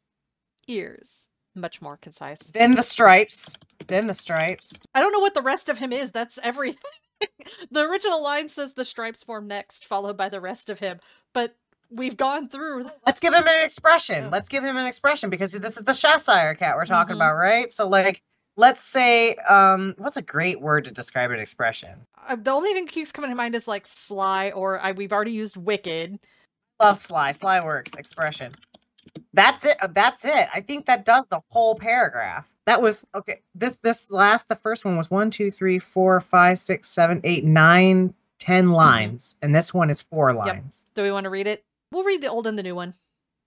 ears. 0.67 1.23
Much 1.57 1.81
more 1.81 1.97
concise. 1.97 2.39
then 2.39 2.75
the 2.75 2.83
stripes, 2.83 3.55
then 3.87 4.05
the 4.07 4.13
stripes. 4.13 4.79
I 4.93 5.01
don't 5.01 5.11
know 5.11 5.19
what 5.19 5.33
the 5.33 5.41
rest 5.41 5.69
of 5.69 5.79
him 5.79 5.91
is. 5.91 6.11
That's 6.11 6.37
everything. 6.43 6.79
the 7.71 7.81
original 7.81 8.21
line 8.23 8.47
says 8.47 8.73
the 8.75 8.85
stripes 8.85 9.23
form 9.23 9.47
next, 9.47 9.85
followed 9.85 10.15
by 10.17 10.29
the 10.29 10.39
rest 10.39 10.69
of 10.69 10.77
him. 10.79 10.99
But 11.33 11.55
we've 11.89 12.15
gone 12.15 12.47
through. 12.47 12.89
Let's 13.07 13.19
give 13.19 13.33
him 13.33 13.47
an 13.47 13.63
expression. 13.63 14.25
Yeah. 14.25 14.29
Let's 14.29 14.49
give 14.49 14.63
him 14.63 14.77
an 14.77 14.85
expression 14.85 15.31
because 15.31 15.51
this 15.53 15.77
is 15.77 15.83
the 15.83 15.93
Cheshire 15.93 16.53
cat 16.55 16.75
we're 16.75 16.85
talking 16.85 17.13
Mhm. 17.15 17.19
about, 17.19 17.35
right? 17.37 17.71
So 17.71 17.87
like 17.87 18.21
let's 18.55 18.81
say 18.81 19.33
um 19.49 19.95
what's 19.97 20.17
a 20.17 20.21
great 20.21 20.61
word 20.61 20.85
to 20.85 20.91
describe 20.91 21.31
an 21.31 21.39
expression? 21.39 21.89
Uh, 22.27 22.35
the 22.35 22.51
only 22.51 22.71
thing 22.73 22.85
that 22.85 22.91
keeps 22.91 23.11
coming 23.11 23.31
to 23.31 23.35
mind 23.35 23.55
is 23.55 23.67
like 23.67 23.87
sly, 23.87 24.51
or 24.51 24.79
I, 24.79 24.91
we've 24.91 25.11
already 25.13 25.31
used 25.31 25.57
wicked. 25.57 26.19
Love 26.79 26.99
Sly. 26.99 27.31
Sly 27.31 27.65
works. 27.65 27.95
Expression. 27.95 28.51
That's 29.33 29.65
it. 29.65 29.77
uh, 29.81 29.87
That's 29.87 30.25
it. 30.25 30.47
I 30.53 30.61
think 30.61 30.85
that 30.85 31.05
does 31.05 31.27
the 31.27 31.41
whole 31.49 31.75
paragraph. 31.75 32.53
That 32.65 32.81
was 32.81 33.05
okay. 33.15 33.41
This 33.55 33.77
this 33.77 34.11
last 34.11 34.49
the 34.49 34.55
first 34.55 34.85
one 34.85 34.97
was 34.97 35.09
one, 35.11 35.29
two, 35.31 35.51
three, 35.51 35.79
four, 35.79 36.19
five, 36.19 36.59
six, 36.59 36.89
seven, 36.89 37.21
eight, 37.23 37.43
nine, 37.43 38.13
ten 38.39 38.71
lines, 38.71 39.35
and 39.41 39.53
this 39.53 39.73
one 39.73 39.89
is 39.89 40.01
four 40.01 40.33
lines. 40.33 40.85
Do 40.95 41.03
we 41.03 41.11
want 41.11 41.25
to 41.25 41.29
read 41.29 41.47
it? 41.47 41.63
We'll 41.91 42.03
read 42.03 42.21
the 42.21 42.27
old 42.29 42.47
and 42.47 42.57
the 42.57 42.63
new 42.63 42.75
one, 42.75 42.93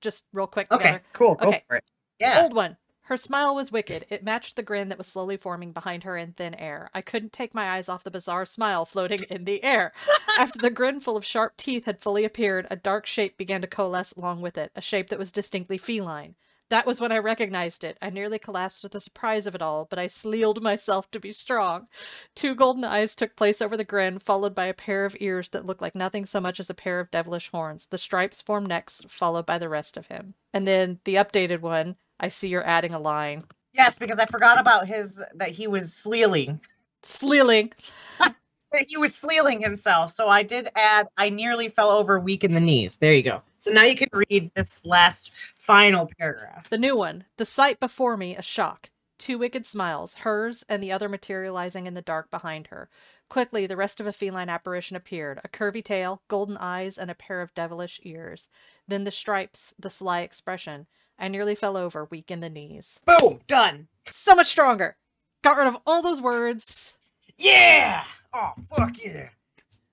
just 0.01 0.27
real 0.33 0.47
quick 0.47 0.69
Okay, 0.73 0.83
together. 0.85 1.03
cool. 1.13 1.35
Go 1.35 1.49
Okay. 1.49 1.63
for 1.69 1.77
it. 1.77 1.85
Yeah. 2.19 2.41
Old 2.43 2.55
one. 2.55 2.77
Her 3.11 3.17
smile 3.17 3.57
was 3.57 3.73
wicked. 3.73 4.07
It 4.09 4.23
matched 4.23 4.55
the 4.55 4.63
grin 4.63 4.89
that 4.89 4.97
was 4.97 5.09
slowly 5.09 5.37
forming 5.37 5.73
behind 5.73 6.05
her 6.05 6.17
in 6.17 6.33
thin 6.33 6.55
air. 6.55 6.91
I 6.95 7.01
couldn't 7.01 7.33
take 7.33 7.53
my 7.53 7.69
eyes 7.69 7.89
off 7.89 8.05
the 8.05 8.11
bizarre 8.11 8.47
smile 8.47 8.85
floating 8.85 9.25
in 9.29 9.47
the 9.47 9.65
air. 9.65 9.91
After 10.39 10.61
the 10.61 10.71
grin 10.71 11.01
full 11.01 11.17
of 11.17 11.25
sharp 11.25 11.57
teeth 11.57 11.87
had 11.87 12.01
fully 12.01 12.25
appeared, 12.25 12.69
a 12.71 12.77
dark 12.77 13.07
shape 13.07 13.37
began 13.37 13.63
to 13.63 13.67
coalesce 13.67 14.13
along 14.13 14.43
with 14.43 14.57
it, 14.57 14.71
a 14.77 14.81
shape 14.81 15.09
that 15.09 15.19
was 15.19 15.33
distinctly 15.33 15.77
feline. 15.77 16.37
That 16.69 16.87
was 16.87 17.01
when 17.01 17.11
I 17.11 17.19
recognized 17.19 17.83
it. 17.83 17.99
I 18.01 18.11
nearly 18.11 18.39
collapsed 18.39 18.85
with 18.85 18.93
the 18.93 19.01
surprise 19.01 19.45
of 19.45 19.57
it 19.57 19.63
all, 19.63 19.89
but 19.91 19.99
I 19.99 20.07
sleeled 20.07 20.63
myself 20.63 21.11
to 21.11 21.19
be 21.19 21.33
strong. 21.33 21.89
Two 22.37 22.55
golden 22.55 22.85
eyes 22.85 23.17
took 23.17 23.35
place 23.35 23.61
over 23.61 23.77
the 23.77 23.83
grin, 23.83 24.21
followed 24.21 24.55
by 24.55 24.67
a 24.67 24.73
pair 24.73 25.05
of 25.05 25.17
ears 25.19 25.49
that 25.49 25.67
looked 25.67 25.83
like 25.83 25.97
nothing 25.97 26.27
so 26.27 26.41
much 26.41 26.61
as 26.61 26.71
a 26.71 26.75
pair 26.75 27.01
of 27.01 27.11
devilish 27.11 27.51
horns. 27.51 27.87
The 27.87 27.99
stripes 27.99 28.41
formed 28.41 28.69
next, 28.69 29.11
followed 29.11 29.47
by 29.47 29.59
the 29.59 29.69
rest 29.69 29.97
of 29.97 30.07
him. 30.07 30.35
And 30.55 30.65
then 30.65 31.01
the 31.03 31.17
updated 31.17 31.61
one, 31.61 31.97
I 32.21 32.29
see 32.29 32.49
you're 32.49 32.67
adding 32.67 32.95
a 32.95 32.99
line. 32.99 33.45
Yes, 33.73 33.99
because 33.99 34.19
I 34.19 34.27
forgot 34.27 34.61
about 34.61 34.87
his 34.87 35.23
that 35.35 35.51
he 35.51 35.67
was 35.67 35.93
sleeling. 35.93 36.61
Sleeling. 37.03 37.73
he 38.89 38.97
was 38.97 39.15
sleeling 39.15 39.61
himself. 39.61 40.11
So 40.11 40.29
I 40.29 40.43
did 40.43 40.69
add, 40.77 41.09
I 41.17 41.31
nearly 41.31 41.69
fell 41.69 41.91
over 41.91 42.21
weak 42.21 42.45
in 42.45 42.53
the 42.53 42.61
knees. 42.61 42.97
There 42.97 43.15
you 43.15 43.23
go. 43.23 43.43
So 43.59 43.71
now 43.71 43.85
you 43.85 43.97
can 43.97 44.09
read 44.13 44.51
this 44.55 44.85
last 44.85 45.33
final 45.57 46.11
paragraph. 46.19 46.69
The 46.69 46.79
new 46.79 46.97
one. 46.97 47.25
The 47.37 47.47
sight 47.47 47.81
before 47.81 48.17
me, 48.17 48.37
a 48.37 48.43
shock. 48.43 48.91
Two 49.19 49.39
wicked 49.39 49.67
smiles, 49.67 50.15
hers 50.15 50.65
and 50.67 50.83
the 50.83 50.93
other 50.93 51.09
materializing 51.09 51.87
in 51.87 51.93
the 51.93 52.01
dark 52.01 52.31
behind 52.31 52.69
her. 52.69 52.89
Quickly, 53.29 53.67
the 53.67 53.77
rest 53.77 54.01
of 54.01 54.07
a 54.07 54.15
feline 54.15 54.49
apparition 54.49 54.97
appeared 54.97 55.41
a 55.45 55.49
curvy 55.49 55.85
tail, 55.85 56.23
golden 56.29 56.57
eyes, 56.57 56.97
and 56.97 57.11
a 57.11 57.15
pair 57.15 57.43
of 57.43 57.55
devilish 57.55 58.01
ears. 58.03 58.49
Then 58.89 59.05
the 59.05 59.11
stripes, 59.11 59.75
the 59.79 59.91
sly 59.91 60.21
expression. 60.21 60.87
I 61.21 61.29
nearly 61.29 61.55
fell 61.55 61.77
over, 61.77 62.07
weak 62.07 62.31
in 62.31 62.41
the 62.41 62.49
knees. 62.49 63.01
Boom, 63.05 63.41
done. 63.47 63.87
So 64.07 64.35
much 64.35 64.49
stronger. 64.49 64.97
Got 65.43 65.59
rid 65.59 65.67
of 65.67 65.77
all 65.87 66.03
those 66.03 66.21
words. 66.23 66.97
Yeah. 67.39 68.03
Oh 68.33 68.53
fuck 68.69 68.95
yeah. 69.05 69.29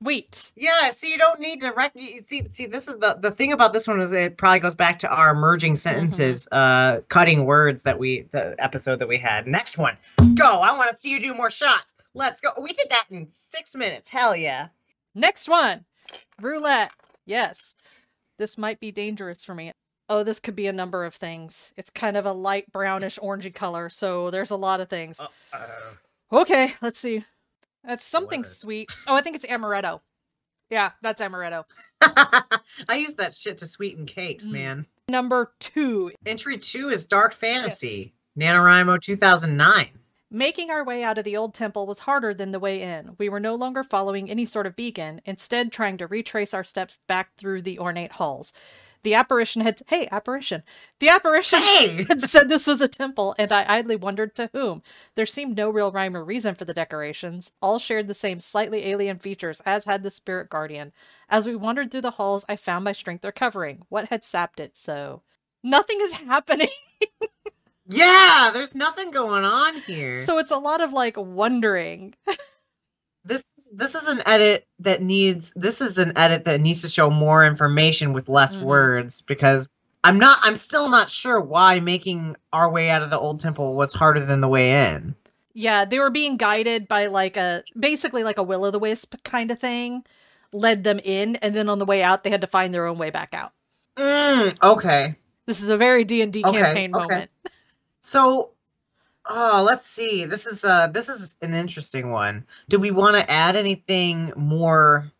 Wait. 0.01 0.51
Yeah, 0.55 0.91
see, 0.91 1.12
you 1.12 1.17
don't 1.17 1.39
need 1.39 1.60
to 1.62 1.72
rec- 1.72 1.98
see. 1.98 2.43
See, 2.43 2.67
this 2.67 2.88
is 2.88 2.96
the 3.00 3.17
the 3.19 3.31
thing 3.31 3.51
about 3.51 3.74
this 3.74 3.88
one 3.88 4.00
is 4.00 4.12
it 4.12 4.38
probably 4.38 4.60
goes 4.60 4.75
back 4.75 5.00
to 5.00 5.10
our 5.10 5.34
merging 5.34 5.75
sentences, 5.75 6.48
uh, 6.51 7.01
cutting 7.10 7.46
words 7.46 7.84
that 7.84 7.98
we 7.98 8.22
the 8.31 8.55
episode 8.63 9.00
that 9.00 9.07
we 9.07 9.17
had. 9.17 9.48
Next 9.48 9.77
one, 9.77 9.98
go! 10.36 10.46
I 10.62 10.72
want 10.77 10.91
to 10.91 10.98
see 10.98 11.10
you 11.10 11.19
do 11.19 11.34
more 11.34 11.50
shots. 11.50 11.96
Let's 12.13 12.41
go. 12.41 12.51
We 12.62 12.74
did 12.74 12.88
that 12.89 13.05
in 13.10 13.27
six 13.27 13.75
minutes. 13.75 14.10
Hell 14.10 14.36
yeah! 14.36 14.67
Next 15.15 15.50
one. 15.50 15.86
Roulette. 16.39 16.91
Yes. 17.25 17.75
This 18.38 18.57
might 18.57 18.79
be 18.79 18.91
dangerous 18.91 19.43
for 19.43 19.55
me. 19.55 19.72
Oh, 20.09 20.23
this 20.23 20.39
could 20.39 20.55
be 20.55 20.67
a 20.67 20.73
number 20.73 21.03
of 21.05 21.13
things. 21.15 21.73
It's 21.75 21.89
kind 21.89 22.15
of 22.15 22.25
a 22.25 22.31
light 22.31 22.71
brownish 22.71 23.19
orangey 23.21 23.53
color, 23.53 23.89
so 23.89 24.29
there's 24.31 24.51
a 24.51 24.55
lot 24.55 24.79
of 24.79 24.87
things. 24.89 25.19
Uh-oh. 25.19 26.41
Okay, 26.41 26.73
let's 26.81 26.99
see. 26.99 27.23
That's 27.83 28.03
something 28.03 28.41
it? 28.41 28.47
sweet. 28.47 28.89
Oh, 29.07 29.15
I 29.15 29.21
think 29.21 29.35
it's 29.35 29.45
amaretto. 29.45 29.99
Yeah, 30.69 30.91
that's 31.01 31.21
amaretto. 31.21 31.63
I 32.01 32.95
use 32.97 33.15
that 33.15 33.33
shit 33.35 33.57
to 33.59 33.67
sweeten 33.67 34.05
cakes, 34.05 34.47
Mm. 34.47 34.51
man. 34.51 34.85
Number 35.09 35.53
two, 35.59 36.11
Entry 36.25 36.57
two 36.57 36.89
is 36.89 37.05
Dark 37.05 37.33
Fantasy, 37.33 38.13
NaNoWriMo 38.37 39.01
2009. 39.01 39.89
Making 40.29 40.69
our 40.71 40.83
way 40.83 41.03
out 41.03 41.17
of 41.17 41.23
the 41.23 41.37
old 41.37 41.53
temple 41.53 41.87
was 41.87 41.99
harder 41.99 42.33
than 42.33 42.51
the 42.51 42.59
way 42.59 42.81
in. 42.81 43.15
We 43.17 43.29
were 43.29 43.39
no 43.39 43.55
longer 43.55 43.83
following 43.83 44.29
any 44.29 44.45
sort 44.45 44.65
of 44.65 44.75
beacon, 44.75 45.21
instead, 45.25 45.71
trying 45.71 45.97
to 45.99 46.07
retrace 46.07 46.53
our 46.53 46.65
steps 46.65 46.99
back 47.07 47.29
through 47.37 47.61
the 47.61 47.79
ornate 47.79 48.13
halls. 48.13 48.51
The 49.07 49.13
apparition 49.13 49.61
had. 49.61 49.81
Hey, 49.87 50.09
apparition! 50.11 50.63
The 50.99 51.07
apparition 51.07 51.61
Hey! 51.61 52.03
had 52.09 52.21
said 52.21 52.49
this 52.49 52.67
was 52.67 52.81
a 52.81 52.89
temple, 52.89 53.35
and 53.39 53.53
I 53.53 53.63
idly 53.65 53.95
wondered 53.95 54.35
to 54.35 54.49
whom. 54.51 54.83
There 55.15 55.25
seemed 55.25 55.55
no 55.55 55.69
real 55.69 55.93
rhyme 55.93 56.17
or 56.17 56.25
reason 56.25 56.55
for 56.55 56.65
the 56.65 56.73
decorations. 56.73 57.53
All 57.61 57.79
shared 57.79 58.09
the 58.09 58.13
same 58.13 58.41
slightly 58.41 58.85
alien 58.85 59.19
features, 59.19 59.61
as 59.65 59.85
had 59.85 60.03
the 60.03 60.11
spirit 60.11 60.49
guardian. 60.49 60.91
As 61.29 61.47
we 61.47 61.55
wandered 61.55 61.89
through 61.89 62.01
the 62.01 62.11
halls, 62.11 62.43
I 62.49 62.57
found 62.57 62.83
my 62.83 62.91
strength 62.91 63.23
recovering. 63.23 63.83
What 63.87 64.09
had 64.09 64.25
sapped 64.25 64.59
it 64.59 64.75
so? 64.75 65.21
Nothing 65.63 65.99
is 66.01 66.11
happening. 66.23 66.67
Yeah, 67.85 68.49
there's 68.51 68.75
nothing 68.75 69.11
going 69.11 69.45
on 69.45 69.75
here. 69.75 70.17
So 70.17 70.37
it's 70.37 70.51
a 70.51 70.57
lot 70.57 70.81
of 70.81 70.91
like 70.91 71.15
wondering. 71.15 72.13
this 73.27 73.72
this 73.74 73.96
is 73.96 74.07
an 74.07 74.22
edit 74.25 74.65
that 74.79 75.01
needs 75.01 75.53
this 75.55 75.81
is 75.81 75.98
an 75.98 76.17
edit 76.17 76.46
that 76.46 76.62
needs 76.62 76.81
to 76.81 76.88
show 76.88 77.10
more 77.10 77.46
information 77.46 78.13
with 78.13 78.29
less 78.29 78.57
Mhm. 78.57 78.62
words 78.63 79.22
because 79.22 79.69
I'm 80.03 80.19
not 80.19 80.39
I'm 80.41 80.55
still 80.55 80.89
not 80.89 81.10
sure 81.10 81.39
why 81.41 81.79
making 81.79 82.36
our 82.53 82.69
way 82.72 82.89
out 82.89 83.01
of 83.03 83.10
the 83.10 83.19
old 83.19 83.39
temple 83.39 83.75
was 83.75 83.93
harder 83.93 84.25
than 84.25 84.41
the 84.41 84.48
way 84.48 84.93
in. 84.93 85.15
Yeah, 85.53 85.86
they 85.86 86.00
were 86.00 86.12
being 86.12 86.38
guided 86.38 86.88
by 86.88 87.07
like 87.07 87.36
a 87.36 87.63
basically 87.77 88.24
like 88.24 88.38
a 88.38 88.43
will 88.43 88.63
o' 88.63 88.72
the 88.72 88.79
wisp 88.79 89.15
kind 89.24 89.50
of 89.51 89.60
thing, 89.60 90.05
led 90.53 90.84
them 90.84 91.00
in, 91.03 91.36
and 91.38 91.55
then 91.55 91.67
on 91.67 91.79
the 91.79 91.86
way 91.86 92.03
out 92.03 92.24
they 92.24 92.29
had 92.29 92.41
to 92.41 92.48
find 92.48 92.74
their 92.74 92.86
own 92.86 92.98
way 92.98 93.10
back 93.10 93.34
out. 93.34 93.53
Mm, 93.98 94.55
okay. 94.63 95.15
This 95.48 95.62
is 95.63 95.69
a 95.69 95.77
very 95.77 96.03
D 96.03 96.22
and 96.22 96.31
D 96.31 96.43
Okay, 96.43 96.62
campaign 96.62 96.93
okay. 96.96 97.07
moment. 97.07 97.31
So 98.01 98.51
oh, 99.29 99.63
let's 99.65 99.86
see. 99.86 100.25
This 100.25 100.46
is 100.46 100.63
uh 100.63 100.88
this 100.88 101.10
is 101.10 101.36
an 101.41 101.53
interesting 101.53 102.12
one. 102.12 102.46
Do 102.69 102.79
we 102.79 102.91
want 102.91 103.15
to 103.15 103.31
add 103.31 103.55
anything 103.55 104.31
more 104.36 105.12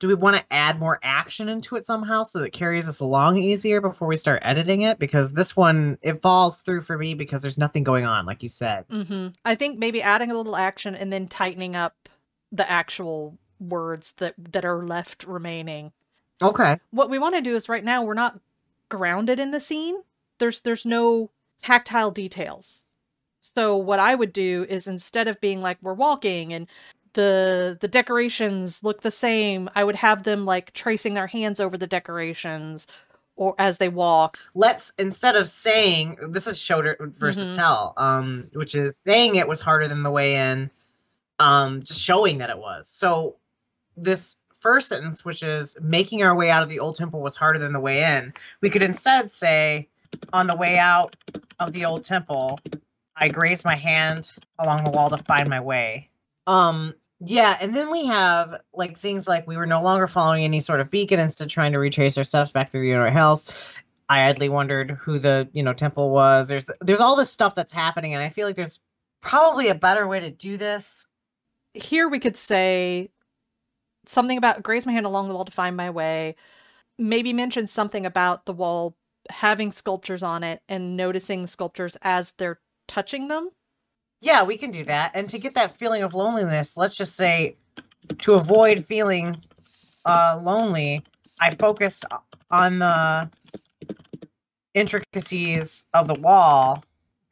do 0.00 0.08
we 0.08 0.14
want 0.14 0.34
to 0.34 0.44
add 0.50 0.80
more 0.80 0.98
action 1.02 1.48
into 1.50 1.76
it 1.76 1.84
somehow 1.84 2.22
so 2.22 2.38
that 2.38 2.46
it 2.46 2.52
carries 2.52 2.88
us 2.88 3.00
along 3.00 3.36
easier 3.36 3.82
before 3.82 4.08
we 4.08 4.16
start 4.16 4.40
editing 4.42 4.80
it? 4.82 4.98
Because 4.98 5.32
this 5.32 5.54
one 5.54 5.98
it 6.02 6.22
falls 6.22 6.62
through 6.62 6.80
for 6.80 6.96
me 6.96 7.12
because 7.14 7.42
there's 7.42 7.58
nothing 7.58 7.84
going 7.84 8.06
on, 8.06 8.24
like 8.24 8.42
you 8.42 8.48
said. 8.48 8.86
hmm 8.90 9.28
I 9.44 9.54
think 9.54 9.78
maybe 9.78 10.02
adding 10.02 10.30
a 10.30 10.36
little 10.36 10.56
action 10.56 10.94
and 10.94 11.12
then 11.12 11.28
tightening 11.28 11.76
up 11.76 12.08
the 12.50 12.68
actual 12.68 13.38
words 13.60 14.12
that 14.12 14.34
that 14.38 14.64
are 14.64 14.82
left 14.82 15.24
remaining. 15.24 15.92
Okay. 16.42 16.78
What 16.90 17.10
we 17.10 17.18
want 17.18 17.34
to 17.34 17.42
do 17.42 17.54
is 17.54 17.68
right 17.68 17.84
now 17.84 18.02
we're 18.02 18.14
not 18.14 18.40
grounded 18.88 19.38
in 19.38 19.50
the 19.50 19.60
scene. 19.60 20.02
There's 20.38 20.62
there's 20.62 20.86
no 20.86 21.30
tactile 21.60 22.10
details. 22.10 22.86
So 23.40 23.76
what 23.76 23.98
I 23.98 24.14
would 24.14 24.32
do 24.32 24.66
is 24.68 24.86
instead 24.86 25.26
of 25.28 25.40
being 25.40 25.62
like 25.62 25.78
we're 25.82 25.94
walking 25.94 26.52
and 26.52 26.66
the 27.14 27.76
the 27.80 27.88
decorations 27.88 28.84
look 28.84 29.00
the 29.00 29.10
same, 29.10 29.68
I 29.74 29.82
would 29.82 29.96
have 29.96 30.22
them 30.22 30.44
like 30.44 30.72
tracing 30.72 31.14
their 31.14 31.26
hands 31.26 31.58
over 31.58 31.76
the 31.76 31.86
decorations 31.86 32.86
or 33.36 33.54
as 33.58 33.78
they 33.78 33.88
walk. 33.88 34.38
Let's 34.54 34.92
instead 34.98 35.34
of 35.34 35.48
saying 35.48 36.18
this 36.30 36.46
is 36.46 36.60
shoulder 36.60 36.96
versus 37.00 37.50
Mhm. 37.50 37.56
tell, 37.56 37.94
um, 37.96 38.48
which 38.52 38.74
is 38.74 38.96
saying 38.96 39.36
it 39.36 39.48
was 39.48 39.60
harder 39.60 39.88
than 39.88 40.02
the 40.02 40.10
way 40.10 40.36
in, 40.36 40.70
um, 41.38 41.80
just 41.80 42.00
showing 42.00 42.38
that 42.38 42.50
it 42.50 42.58
was. 42.58 42.86
So 42.88 43.36
this 43.96 44.36
first 44.54 44.88
sentence, 44.88 45.24
which 45.24 45.42
is 45.42 45.76
making 45.80 46.22
our 46.22 46.34
way 46.36 46.50
out 46.50 46.62
of 46.62 46.68
the 46.68 46.78
old 46.78 46.94
temple 46.94 47.22
was 47.22 47.34
harder 47.34 47.58
than 47.58 47.72
the 47.72 47.80
way 47.80 48.04
in, 48.04 48.32
we 48.60 48.68
could 48.70 48.82
instead 48.82 49.30
say, 49.30 49.88
on 50.34 50.46
the 50.46 50.56
way 50.56 50.76
out 50.78 51.16
of 51.58 51.72
the 51.72 51.84
old 51.86 52.04
temple, 52.04 52.58
I 53.20 53.28
grazed 53.28 53.64
my 53.64 53.76
hand 53.76 54.30
along 54.58 54.84
the 54.84 54.90
wall 54.90 55.10
to 55.10 55.18
find 55.18 55.48
my 55.48 55.60
way. 55.60 56.08
Um, 56.46 56.94
yeah, 57.20 57.58
and 57.60 57.76
then 57.76 57.90
we 57.90 58.06
have 58.06 58.60
like 58.72 58.96
things 58.96 59.28
like 59.28 59.46
we 59.46 59.58
were 59.58 59.66
no 59.66 59.82
longer 59.82 60.06
following 60.06 60.42
any 60.42 60.60
sort 60.60 60.80
of 60.80 60.90
beacon, 60.90 61.20
instead 61.20 61.50
trying 61.50 61.72
to 61.72 61.78
retrace 61.78 62.16
our 62.16 62.24
steps 62.24 62.50
back 62.50 62.70
through 62.70 62.80
the 62.80 62.92
inner 62.92 63.10
hills. 63.10 63.72
I 64.08 64.28
idly 64.28 64.48
wondered 64.48 64.92
who 64.92 65.18
the 65.18 65.48
you 65.52 65.62
know 65.62 65.74
temple 65.74 66.10
was. 66.10 66.48
There's 66.48 66.70
there's 66.80 67.00
all 67.00 67.14
this 67.16 67.30
stuff 67.30 67.54
that's 67.54 67.72
happening, 67.72 68.14
and 68.14 68.22
I 68.22 68.30
feel 68.30 68.46
like 68.46 68.56
there's 68.56 68.80
probably 69.20 69.68
a 69.68 69.74
better 69.74 70.08
way 70.08 70.20
to 70.20 70.30
do 70.30 70.56
this. 70.56 71.06
Here 71.74 72.08
we 72.08 72.18
could 72.18 72.38
say 72.38 73.10
something 74.06 74.38
about 74.38 74.62
graze 74.62 74.86
my 74.86 74.92
hand 74.92 75.04
along 75.04 75.28
the 75.28 75.34
wall 75.34 75.44
to 75.44 75.52
find 75.52 75.76
my 75.76 75.90
way. 75.90 76.36
Maybe 76.98 77.34
mention 77.34 77.66
something 77.66 78.06
about 78.06 78.46
the 78.46 78.52
wall 78.54 78.96
having 79.28 79.70
sculptures 79.70 80.22
on 80.22 80.42
it 80.42 80.62
and 80.68 80.96
noticing 80.96 81.42
the 81.42 81.48
sculptures 81.48 81.98
as 82.02 82.32
they're 82.32 82.58
touching 82.90 83.28
them. 83.28 83.50
Yeah, 84.20 84.42
we 84.42 84.56
can 84.58 84.70
do 84.70 84.84
that. 84.84 85.12
And 85.14 85.28
to 85.30 85.38
get 85.38 85.54
that 85.54 85.70
feeling 85.70 86.02
of 86.02 86.12
loneliness, 86.12 86.76
let's 86.76 86.96
just 86.96 87.16
say 87.16 87.56
to 88.18 88.34
avoid 88.34 88.84
feeling 88.84 89.36
uh, 90.04 90.38
lonely, 90.42 91.02
I 91.40 91.54
focused 91.54 92.04
on 92.50 92.80
the 92.80 93.30
intricacies 94.74 95.86
of 95.94 96.08
the 96.08 96.14
wall, 96.14 96.82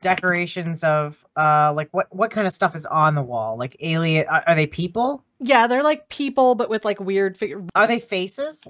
decorations 0.01 0.85
of 0.85 1.25
uh, 1.37 1.73
like 1.75 1.89
what 1.93 2.07
what 2.15 2.31
kind 2.31 2.47
of 2.47 2.53
stuff 2.53 2.75
is 2.75 2.87
on 2.87 3.15
the 3.15 3.23
wall? 3.23 3.59
Like 3.59 3.77
alien? 3.81 4.27
Are, 4.29 4.45
are 4.47 4.55
they 4.55 4.67
people? 4.67 5.25
Yeah, 5.41 5.67
they're 5.67 5.83
like 5.83 6.09
people, 6.09 6.55
but 6.55 6.71
with 6.71 6.85
like 6.85 7.01
weird 7.01 7.37
figure. 7.37 7.65
Are 7.75 7.87
they 7.87 7.99
faces? 7.99 8.67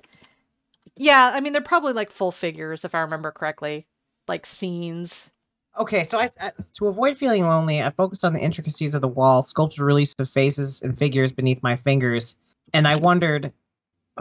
Yeah, 0.97 1.31
I 1.35 1.41
mean 1.41 1.53
they're 1.53 1.63
probably 1.63 1.93
like 1.93 2.11
full 2.11 2.33
figures 2.33 2.85
if 2.85 2.95
I 2.95 3.01
remember 3.01 3.31
correctly, 3.31 3.87
like 4.27 4.47
scenes. 4.47 5.31
Okay, 5.79 6.03
so 6.05 6.19
I, 6.19 6.27
I- 6.43 6.51
to 6.75 6.87
avoid 6.87 7.17
feeling 7.17 7.45
lonely, 7.45 7.83
I 7.83 7.91
focused 7.91 8.25
on 8.25 8.33
the 8.33 8.41
intricacies 8.41 8.95
of 8.95 9.01
the 9.01 9.09
wall, 9.09 9.43
sculpted 9.43 9.81
reliefs 9.81 10.15
of 10.19 10.29
faces 10.29 10.83
and 10.83 10.97
figures 10.97 11.33
beneath 11.33 11.63
my 11.63 11.77
fingers, 11.77 12.37
and 12.75 12.87
I 12.89 12.97
wondered 12.97 13.53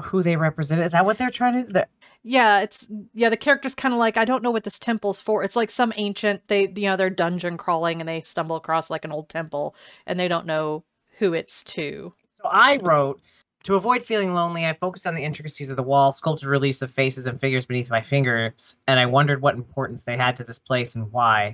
who 0.04 0.22
they 0.24 0.38
represent. 0.38 0.82
Is 0.82 0.92
that 0.92 1.06
what 1.06 1.18
they're 1.18 1.32
trying 1.32 1.66
to? 1.66 1.72
The, 1.74 1.88
Yeah, 2.24 2.60
it's 2.62 2.88
yeah. 3.14 3.30
The 3.30 3.38
character's 3.38 3.76
kind 3.76 3.94
of 3.94 4.00
like 4.00 4.18
I 4.18 4.26
don't 4.26 4.44
know 4.44 4.52
what 4.52 4.64
this 4.64 4.80
temple's 4.80 5.20
for. 5.22 5.44
It's 5.44 5.56
like 5.56 5.72
some 5.72 5.92
ancient. 5.98 6.48
They 6.48 6.68
you 6.76 6.84
know 6.88 6.96
they're 6.96 7.10
dungeon 7.10 7.58
crawling 7.58 8.00
and 8.02 8.08
they 8.08 8.22
stumble 8.22 8.56
across 8.56 8.90
like 8.92 9.06
an 9.06 9.12
old 9.12 9.30
temple 9.30 9.76
and 10.06 10.20
they 10.20 10.28
don't 10.28 10.46
know 10.46 10.84
who 11.18 11.34
it's 11.34 11.64
to. 11.64 12.14
so 12.32 12.48
I 12.50 12.78
wrote 12.84 13.20
To 13.68 13.76
avoid 13.76 14.02
feeling 14.02 14.34
lonely, 14.34 14.66
I 14.66 14.72
focused 14.72 15.06
on 15.06 15.14
the 15.14 15.26
intricacies 15.26 15.70
of 15.70 15.76
the 15.76 15.84
wall, 15.84 16.14
sculpted 16.14 16.48
reliefs 16.48 16.82
of 16.82 16.90
faces 16.90 17.28
and 17.28 17.38
figures 17.38 17.66
beneath 17.66 17.90
my 17.90 18.02
fingers, 18.02 18.78
and 18.88 18.98
I 18.98 19.06
wondered 19.06 19.42
what 19.42 19.56
importance 19.56 20.04
they 20.04 20.16
had 20.16 20.38
to 20.38 20.46
this 20.46 20.58
place 20.58 20.96
and 20.96 21.12
why. 21.12 21.54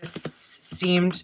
This 0.00 0.10
seemed 0.10 1.22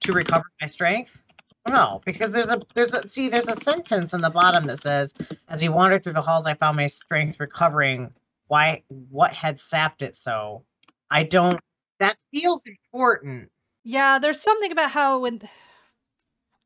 to 0.00 0.12
recover 0.14 0.46
my 0.62 0.68
strength. 0.68 1.20
No, 1.68 2.00
because 2.06 2.32
there's 2.32 2.48
a 2.48 2.62
there's 2.72 2.94
a 2.94 3.06
see 3.06 3.28
there's 3.28 3.46
a 3.46 3.54
sentence 3.54 4.14
on 4.14 4.22
the 4.22 4.30
bottom 4.30 4.64
that 4.68 4.78
says, 4.78 5.12
"As 5.50 5.60
we 5.60 5.68
wandered 5.68 6.02
through 6.02 6.14
the 6.14 6.22
halls, 6.22 6.46
I 6.46 6.54
found 6.54 6.78
my 6.78 6.86
strength 6.86 7.38
recovering. 7.38 8.10
Why? 8.46 8.82
What 9.10 9.34
had 9.34 9.60
sapped 9.60 10.00
it 10.00 10.16
so? 10.16 10.64
I 11.10 11.24
don't. 11.24 11.60
That 12.00 12.16
feels 12.32 12.64
important. 12.64 13.50
Yeah, 13.84 14.18
there's 14.18 14.40
something 14.40 14.72
about 14.72 14.92
how 14.92 15.18
when 15.18 15.42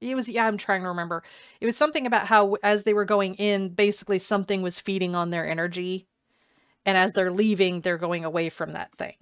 it 0.03 0.15
was 0.15 0.29
yeah, 0.29 0.47
I'm 0.47 0.59
trying 0.59 0.83
to 0.83 0.89
remember. 0.89 1.23
It 1.61 1.67
was 1.67 1.77
something 1.77 2.07
about 2.07 2.27
how 2.27 2.57
as 2.63 2.83
they 2.83 2.93
were 2.93 3.05
going 3.05 3.35
in, 3.37 3.71
basically 3.71 4.19
something 4.19 4.63
was 4.63 4.81
feeding 4.81 5.15
on 5.15 5.31
their 5.31 5.49
energy. 5.49 6.07
And 6.85 6.99
as 6.99 7.13
they're 7.13 7.31
leaving, 7.31 7.81
they're 7.81 7.99
going 7.99 8.25
away 8.25 8.49
from 8.49 8.73
that 8.73 8.93
thing. 8.97 9.15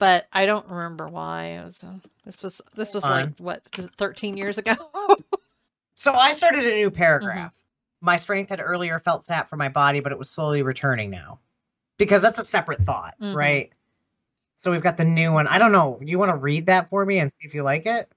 But 0.00 0.26
I 0.32 0.46
don't 0.46 0.68
remember 0.68 1.06
why. 1.08 1.44
It 1.44 1.62
was 1.62 1.84
uh, 1.84 1.98
this 2.24 2.42
was 2.42 2.60
this 2.74 2.94
was 2.94 3.04
like 3.04 3.38
what 3.38 3.62
13 3.72 4.36
years 4.36 4.58
ago. 4.58 4.74
so 5.94 6.14
I 6.14 6.32
started 6.32 6.64
a 6.64 6.76
new 6.76 6.90
paragraph. 6.90 7.52
Mm-hmm. 7.52 8.06
My 8.06 8.16
strength 8.16 8.48
had 8.50 8.60
earlier 8.60 8.98
felt 8.98 9.22
sap 9.22 9.46
from 9.46 9.58
my 9.58 9.68
body, 9.68 10.00
but 10.00 10.10
it 10.10 10.18
was 10.18 10.30
slowly 10.30 10.62
returning 10.62 11.10
now. 11.10 11.38
Because 11.98 12.22
that's 12.22 12.38
a 12.38 12.44
separate 12.44 12.82
thought, 12.82 13.14
mm-hmm. 13.20 13.36
right? 13.36 13.72
So 14.54 14.70
we've 14.70 14.82
got 14.82 14.96
the 14.96 15.04
new 15.04 15.32
one. 15.32 15.46
I 15.46 15.58
don't 15.58 15.72
know. 15.72 15.98
You 16.02 16.18
want 16.18 16.30
to 16.30 16.36
read 16.36 16.66
that 16.66 16.88
for 16.88 17.04
me 17.04 17.18
and 17.18 17.30
see 17.30 17.46
if 17.46 17.54
you 17.54 17.62
like 17.62 17.84
it? 17.84 18.10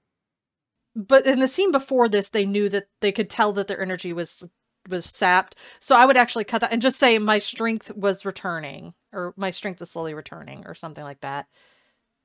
But 0.96 1.26
in 1.26 1.40
the 1.40 1.48
scene 1.48 1.72
before 1.72 2.08
this, 2.08 2.30
they 2.30 2.46
knew 2.46 2.68
that 2.68 2.88
they 3.00 3.12
could 3.12 3.28
tell 3.28 3.52
that 3.52 3.66
their 3.66 3.80
energy 3.80 4.12
was 4.12 4.44
was 4.88 5.06
sapped. 5.06 5.56
So 5.80 5.96
I 5.96 6.04
would 6.04 6.16
actually 6.16 6.44
cut 6.44 6.60
that 6.60 6.72
and 6.72 6.82
just 6.82 6.98
say 6.98 7.18
my 7.18 7.38
strength 7.38 7.90
was 7.96 8.24
returning, 8.24 8.94
or 9.12 9.32
my 9.36 9.50
strength 9.50 9.80
was 9.80 9.90
slowly 9.90 10.14
returning, 10.14 10.64
or 10.66 10.74
something 10.74 11.04
like 11.04 11.20
that. 11.20 11.46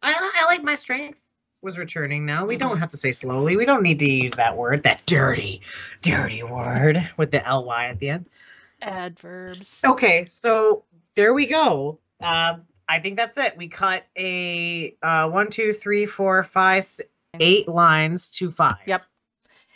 I, 0.02 0.14
I 0.36 0.46
like 0.46 0.64
my 0.64 0.76
strength 0.76 1.30
was 1.62 1.78
returning 1.78 2.26
now. 2.26 2.46
We 2.46 2.56
mm-hmm. 2.56 2.68
don't 2.68 2.78
have 2.80 2.90
to 2.90 2.98
say 2.98 3.12
slowly. 3.12 3.58
We 3.58 3.66
don't 3.66 3.84
need 3.84 4.00
to 4.00 4.10
use 4.10 4.32
that 4.34 4.56
word, 4.56 4.84
that 4.84 5.06
dirty, 5.06 5.62
dirty 6.02 6.44
word 6.44 7.10
with 7.18 7.32
the 7.32 7.44
ly 7.48 7.88
at 7.88 8.00
the 8.00 8.10
end. 8.10 8.26
Adverbs. 8.82 9.82
Okay, 9.86 10.26
so 10.26 10.84
there 11.16 11.34
we 11.34 11.46
go. 11.46 12.00
Um, 12.22 12.64
I 12.88 13.00
think 13.00 13.18
that's 13.18 13.38
it. 13.38 13.58
We 13.58 13.68
cut 13.68 14.06
a 14.18 14.96
uh, 15.04 15.30
one, 15.30 15.50
two, 15.50 15.74
three, 15.74 16.06
four, 16.06 16.42
five, 16.44 16.86
six, 16.86 17.10
eight 17.40 17.68
lines 17.68 18.30
to 18.32 18.50
five. 18.50 18.78
Yep. 18.86 19.04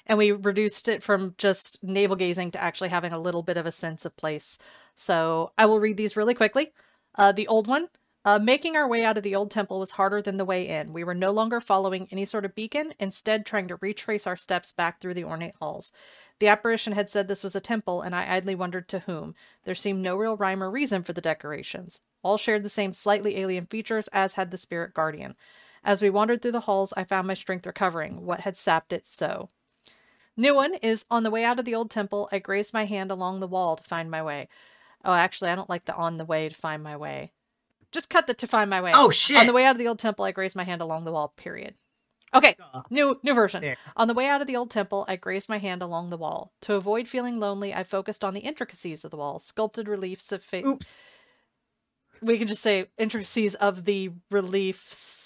And 0.06 0.18
we 0.18 0.32
reduced 0.32 0.88
it 0.90 1.02
from 1.02 1.36
just 1.38 1.82
navel 1.84 2.16
gazing 2.16 2.52
to 2.52 2.62
actually 2.62 2.90
having 2.90 3.14
a 3.14 3.20
little 3.20 3.44
bit 3.44 3.58
of 3.58 3.66
a 3.66 3.72
sense 3.72 4.06
of 4.06 4.18
place. 4.18 4.58
So 4.96 5.52
I 5.58 5.66
will 5.66 5.80
read 5.80 5.98
these 5.98 6.18
really 6.18 6.34
quickly. 6.34 6.74
Uh, 7.16 7.32
the 7.32 7.48
old 7.48 7.68
one. 7.68 7.88
Uh, 8.26 8.40
making 8.40 8.78
our 8.78 8.88
way 8.88 9.04
out 9.04 9.18
of 9.18 9.24
the 9.24 9.36
old 9.36 9.52
temple 9.52 9.80
was 9.80 9.92
harder 9.92 10.22
than 10.22 10.38
the 10.38 10.46
way 10.46 10.66
in. 10.66 10.94
We 10.94 11.04
were 11.04 11.14
no 11.14 11.32
longer 11.32 11.60
following 11.60 12.08
any 12.10 12.24
sort 12.24 12.46
of 12.46 12.56
beacon, 12.56 12.94
instead, 12.98 13.46
trying 13.46 13.68
to 13.68 13.78
retrace 13.82 14.26
our 14.26 14.38
steps 14.38 14.72
back 14.72 15.02
through 15.02 15.16
the 15.16 15.26
ornate 15.26 15.56
halls. 15.60 15.92
The 16.40 16.48
apparition 16.48 16.94
had 16.94 17.10
said 17.10 17.28
this 17.28 17.44
was 17.44 17.54
a 17.54 17.60
temple, 17.60 18.02
and 18.02 18.16
I 18.16 18.34
idly 18.34 18.56
wondered 18.56 18.88
to 18.90 19.00
whom. 19.00 19.36
There 19.66 19.76
seemed 19.76 20.02
no 20.02 20.16
real 20.16 20.38
rhyme 20.38 20.64
or 20.64 20.72
reason 20.72 21.04
for 21.04 21.12
the 21.12 21.20
decorations. 21.20 22.00
All 22.22 22.38
shared 22.38 22.64
the 22.64 22.70
same 22.70 22.94
slightly 22.94 23.38
alien 23.38 23.66
features, 23.66 24.08
as 24.14 24.36
had 24.36 24.52
the 24.52 24.58
spirit 24.58 24.94
guardian. 24.94 25.36
As 25.84 26.02
we 26.02 26.10
wandered 26.10 26.42
through 26.42 26.54
the 26.54 26.62
halls, 26.62 26.94
I 26.96 27.04
found 27.04 27.28
my 27.28 27.34
strength 27.34 27.66
recovering. 27.66 28.26
What 28.26 28.42
had 28.42 28.56
sapped 28.56 28.94
it 28.94 29.06
so? 29.06 29.50
New 30.36 30.56
one 30.56 30.74
is 30.76 31.06
on 31.12 31.24
the 31.24 31.30
way 31.30 31.44
out 31.44 31.60
of 31.60 31.66
the 31.66 31.76
old 31.76 31.92
temple, 31.92 32.30
I 32.32 32.40
grazed 32.40 32.74
my 32.74 32.86
hand 32.86 33.12
along 33.12 33.40
the 33.40 33.48
wall 33.48 33.76
to 33.76 33.84
find 33.84 34.10
my 34.10 34.24
way. 34.24 34.48
Oh, 35.06 35.14
actually, 35.14 35.52
I 35.52 35.56
don't 35.56 35.70
like 35.70 35.86
the 35.86 35.96
on 35.96 36.18
the 36.18 36.26
way 36.26 36.50
to 36.50 36.56
find 36.56 36.82
my 36.82 36.96
way. 36.96 37.34
Just 37.92 38.10
cut 38.10 38.26
the 38.26 38.34
to 38.34 38.48
find 38.48 38.70
my 38.70 38.82
way. 38.82 38.92
Oh 38.96 39.12
shit. 39.12 39.38
On 39.38 39.46
the 39.46 39.54
way 39.54 39.66
out 39.66 39.76
of 39.76 39.78
the 39.78 39.88
old 39.88 40.00
temple, 40.00 40.26
I 40.26 40.32
grazed 40.32 40.56
my 40.56 40.64
hand 40.64 40.82
along 40.82 41.04
the 41.04 41.12
wall, 41.12 41.34
period. 41.36 41.76
Okay, 42.34 42.56
new 42.90 43.20
new 43.22 43.34
version. 43.36 43.62
There. 43.62 43.78
On 43.96 44.08
the 44.08 44.16
way 44.16 44.28
out 44.28 44.42
of 44.42 44.48
the 44.48 44.56
old 44.56 44.72
temple, 44.72 45.06
I 45.08 45.18
grazed 45.18 45.50
my 45.50 45.60
hand 45.60 45.84
along 45.84 46.10
the 46.10 46.18
wall. 46.18 46.52
To 46.62 46.74
avoid 46.74 47.08
feeling 47.08 47.40
lonely, 47.40 47.72
I 47.76 47.84
focused 47.84 48.24
on 48.24 48.34
the 48.34 48.40
intricacies 48.40 49.06
of 49.06 49.12
the 49.12 49.18
wall, 49.18 49.38
sculpted 49.38 49.88
reliefs 49.88 50.32
of 50.32 50.42
fa- 50.42 50.66
Oops. 50.66 50.98
We 52.24 52.40
can 52.40 52.48
just 52.48 52.64
say 52.64 52.88
intricacies 52.98 53.54
of 53.54 53.86
the 53.86 54.12
reliefs 54.32 55.23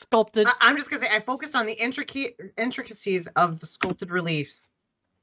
sculpted. 0.00 0.46
I, 0.60 0.70
am 0.70 0.76
just 0.76 0.90
gonna 0.90 1.00
say 1.00 1.08
I 1.14 1.20
focused 1.20 1.54
on 1.54 1.66
the 1.66 1.74
intricate 1.74 2.36
intricacies 2.56 3.26
of 3.28 3.60
the 3.60 3.66
sculpted 3.66 4.10
reliefs 4.10 4.70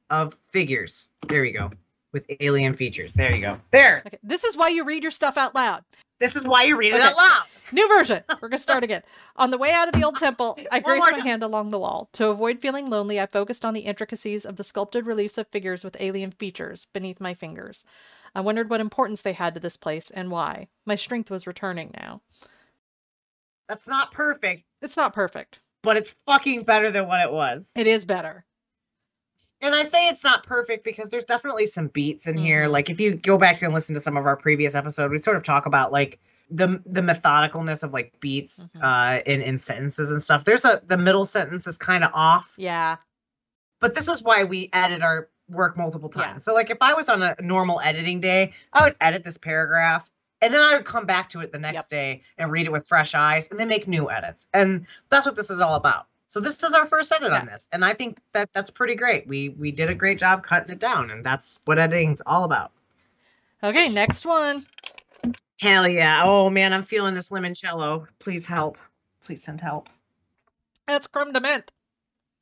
of 0.09 0.33
figures. 0.33 1.11
There 1.27 1.43
you 1.43 1.57
go. 1.57 1.71
With 2.13 2.29
alien 2.39 2.73
features. 2.73 3.13
There 3.13 3.35
you 3.35 3.41
go. 3.41 3.59
There. 3.71 4.03
Okay. 4.05 4.17
This 4.23 4.43
is 4.43 4.55
why 4.55 4.69
you 4.69 4.85
read 4.85 5.03
your 5.03 5.11
stuff 5.11 5.37
out 5.37 5.53
loud. 5.55 5.83
This 6.19 6.35
is 6.35 6.47
why 6.47 6.63
you 6.63 6.77
read 6.77 6.93
okay. 6.93 7.01
it 7.01 7.05
out 7.05 7.15
loud. 7.15 7.43
New 7.71 7.87
version. 7.87 8.23
We're 8.41 8.49
gonna 8.49 8.57
start 8.57 8.83
again. 8.83 9.03
On 9.35 9.51
the 9.51 9.57
way 9.57 9.71
out 9.71 9.87
of 9.87 9.93
the 9.93 10.03
old 10.03 10.15
temple, 10.19 10.57
I 10.71 10.79
grazed 10.79 11.11
my 11.11 11.19
hand 11.19 11.43
along 11.43 11.71
the 11.71 11.79
wall. 11.79 12.09
To 12.13 12.29
avoid 12.29 12.59
feeling 12.59 12.89
lonely, 12.89 13.19
I 13.19 13.25
focused 13.25 13.65
on 13.65 13.73
the 13.73 13.81
intricacies 13.81 14.45
of 14.45 14.55
the 14.55 14.63
sculpted 14.63 15.05
reliefs 15.05 15.37
of 15.37 15.47
figures 15.47 15.83
with 15.83 15.97
alien 15.99 16.31
features 16.31 16.85
beneath 16.85 17.19
my 17.19 17.33
fingers. 17.33 17.85
I 18.33 18.41
wondered 18.41 18.69
what 18.69 18.81
importance 18.81 19.21
they 19.21 19.33
had 19.33 19.53
to 19.55 19.59
this 19.59 19.77
place 19.77 20.09
and 20.09 20.31
why. 20.31 20.67
My 20.85 20.95
strength 20.95 21.29
was 21.29 21.47
returning 21.47 21.91
now. 21.99 22.21
That's 23.67 23.87
not 23.87 24.11
perfect. 24.11 24.63
It's 24.81 24.97
not 24.97 25.13
perfect. 25.13 25.59
But 25.83 25.97
it's 25.97 26.15
fucking 26.25 26.63
better 26.63 26.91
than 26.91 27.07
what 27.07 27.21
it 27.21 27.31
was. 27.31 27.73
It 27.77 27.87
is 27.87 28.05
better. 28.05 28.45
And 29.61 29.73
I 29.73 29.83
say 29.83 30.07
it's 30.07 30.23
not 30.23 30.43
perfect 30.43 30.83
because 30.83 31.09
there's 31.09 31.25
definitely 31.25 31.65
some 31.65 31.87
beats 31.87 32.27
in 32.27 32.35
mm-hmm. 32.35 32.45
here. 32.45 32.67
Like 32.67 32.89
if 32.89 32.99
you 32.99 33.15
go 33.15 33.37
back 33.37 33.61
and 33.61 33.73
listen 33.73 33.95
to 33.95 34.01
some 34.01 34.15
of 34.15 34.25
our 34.25 34.35
previous 34.35 34.75
episodes, 34.75 35.11
we 35.11 35.17
sort 35.17 35.37
of 35.37 35.43
talk 35.43 35.65
about 35.65 35.91
like 35.91 36.19
the 36.49 36.79
the 36.85 37.01
methodicalness 37.01 37.83
of 37.83 37.91
like 37.91 38.13
beats 38.19 38.63
mm-hmm. 38.63 38.83
uh 38.83 39.19
in 39.25 39.41
in 39.41 39.57
sentences 39.57 40.11
and 40.11 40.21
stuff. 40.21 40.45
There's 40.45 40.63
a 40.63 40.81
the 40.85 40.97
middle 40.97 41.25
sentence 41.25 41.65
is 41.65 41.77
kind 41.77 42.03
of 42.03 42.11
off. 42.13 42.53
Yeah. 42.57 42.97
But 43.79 43.95
this 43.95 44.07
is 44.07 44.23
why 44.23 44.43
we 44.43 44.69
edit 44.73 45.01
our 45.01 45.29
work 45.49 45.77
multiple 45.77 46.09
times. 46.09 46.27
Yeah. 46.27 46.37
So 46.37 46.53
like 46.53 46.69
if 46.69 46.77
I 46.81 46.93
was 46.93 47.09
on 47.09 47.23
a 47.23 47.35
normal 47.39 47.81
editing 47.81 48.19
day, 48.19 48.53
I 48.73 48.83
would 48.83 48.95
edit 49.01 49.23
this 49.23 49.37
paragraph 49.37 50.09
and 50.41 50.54
then 50.54 50.62
I 50.62 50.76
would 50.76 50.86
come 50.86 51.06
back 51.06 51.30
to 51.30 51.39
it 51.41 51.52
the 51.52 51.60
next 51.60 51.91
yep. 51.91 52.00
day 52.00 52.23
and 52.38 52.52
read 52.52 52.65
it 52.65 52.71
with 52.71 52.88
fresh 52.88 53.15
eyes 53.15 53.50
and 53.50 53.60
then 53.60 53.69
make 53.69 53.88
new 53.88 54.10
edits. 54.10 54.47
And 54.54 54.86
that's 55.10 55.26
what 55.26 55.36
this 55.36 55.50
is 55.50 55.62
all 55.62 55.76
about. 55.76 56.08
So 56.30 56.41
this 56.41 56.62
is 56.62 56.73
our 56.73 56.86
first 56.86 57.12
edit 57.13 57.32
yeah. 57.32 57.39
on 57.39 57.45
this, 57.45 57.69
and 57.71 57.86
I 57.86 57.93
think 57.93 58.19
that 58.34 58.52
that's 58.52 58.69
pretty 58.69 58.95
great. 58.95 59.26
We 59.28 59.50
we 59.50 59.71
did 59.71 59.89
a 59.89 59.95
great 59.95 60.19
job 60.19 60.43
cutting 60.43 60.69
it 60.71 60.80
down, 60.80 61.10
and 61.10 61.26
that's 61.26 61.62
what 61.63 61.80
editing's 61.80 62.21
all 62.26 62.43
about. 62.43 62.71
Okay, 63.63 63.88
next 63.88 64.26
one. 64.26 64.65
Hell 65.62 65.88
yeah! 65.88 66.23
Oh 66.26 66.50
man, 66.50 66.73
I'm 66.73 66.84
feeling 66.84 67.13
this 67.13 67.32
limoncello. 67.32 68.08
Please 68.19 68.45
help. 68.45 68.78
Please 69.23 69.41
send 69.41 69.62
help. 69.62 69.88
That's 70.86 71.08
creme 71.08 71.32
de 71.32 71.39
menthe. 71.39 71.69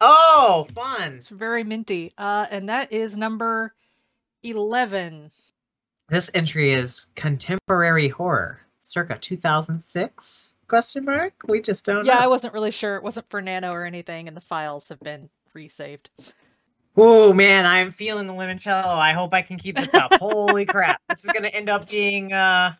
Oh, 0.01 0.65
fun! 0.73 1.13
It's 1.13 1.27
very 1.27 1.63
minty. 1.63 2.11
Uh, 2.17 2.47
and 2.49 2.67
that 2.67 2.91
is 2.91 3.15
number 3.15 3.75
eleven. 4.41 5.29
This 6.07 6.29
entry 6.35 6.71
is 6.71 7.11
contemporary 7.15 8.09
horror, 8.09 8.61
circa 8.77 9.17
2006? 9.17 10.53
Question 10.67 11.05
mark. 11.05 11.33
We 11.47 11.61
just 11.61 11.85
don't. 11.85 12.05
Yeah, 12.05 12.15
know. 12.15 12.19
I 12.21 12.27
wasn't 12.27 12.53
really 12.53 12.71
sure. 12.71 12.95
It 12.95 13.03
wasn't 13.03 13.29
for 13.29 13.41
Nano 13.41 13.71
or 13.71 13.85
anything, 13.85 14.27
and 14.27 14.37
the 14.37 14.41
files 14.41 14.89
have 14.89 14.99
been 14.99 15.29
resaved. 15.53 16.09
Oh 16.97 17.33
man, 17.33 17.65
I'm 17.65 17.91
feeling 17.91 18.27
the 18.27 18.33
limoncello. 18.33 18.85
I 18.85 19.13
hope 19.13 19.33
I 19.33 19.41
can 19.41 19.57
keep 19.57 19.75
this 19.75 19.93
up. 19.93 20.13
Holy 20.19 20.65
crap! 20.65 21.01
This 21.09 21.23
is 21.23 21.31
going 21.31 21.43
to 21.43 21.55
end 21.55 21.69
up 21.69 21.89
being 21.89 22.33
uh, 22.33 22.73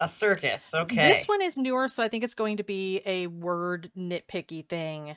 a 0.00 0.08
circus. 0.08 0.74
Okay. 0.74 1.08
This 1.08 1.26
one 1.26 1.42
is 1.42 1.56
newer, 1.56 1.88
so 1.88 2.02
I 2.02 2.08
think 2.08 2.24
it's 2.24 2.34
going 2.34 2.56
to 2.58 2.64
be 2.64 3.02
a 3.06 3.26
word 3.28 3.90
nitpicky 3.96 4.66
thing. 4.66 5.16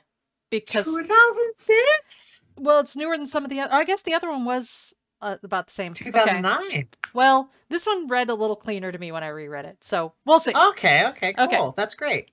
Because 0.50 0.84
2006. 0.84 2.42
Well, 2.56 2.80
it's 2.80 2.96
newer 2.96 3.16
than 3.16 3.26
some 3.26 3.44
of 3.44 3.50
the 3.50 3.60
other. 3.60 3.74
I 3.74 3.84
guess 3.84 4.02
the 4.02 4.14
other 4.14 4.30
one 4.30 4.44
was 4.44 4.94
uh, 5.20 5.36
about 5.42 5.66
the 5.66 5.72
same. 5.72 5.94
2009. 5.94 6.60
Okay. 6.66 6.86
Well, 7.12 7.50
this 7.68 7.86
one 7.86 8.06
read 8.08 8.30
a 8.30 8.34
little 8.34 8.56
cleaner 8.56 8.92
to 8.92 8.98
me 8.98 9.12
when 9.12 9.24
I 9.24 9.28
reread 9.28 9.64
it, 9.64 9.82
so 9.82 10.12
we'll 10.24 10.40
see. 10.40 10.52
Okay, 10.54 11.06
okay, 11.08 11.32
cool. 11.32 11.44
Okay. 11.46 11.72
That's 11.76 11.94
great. 11.94 12.30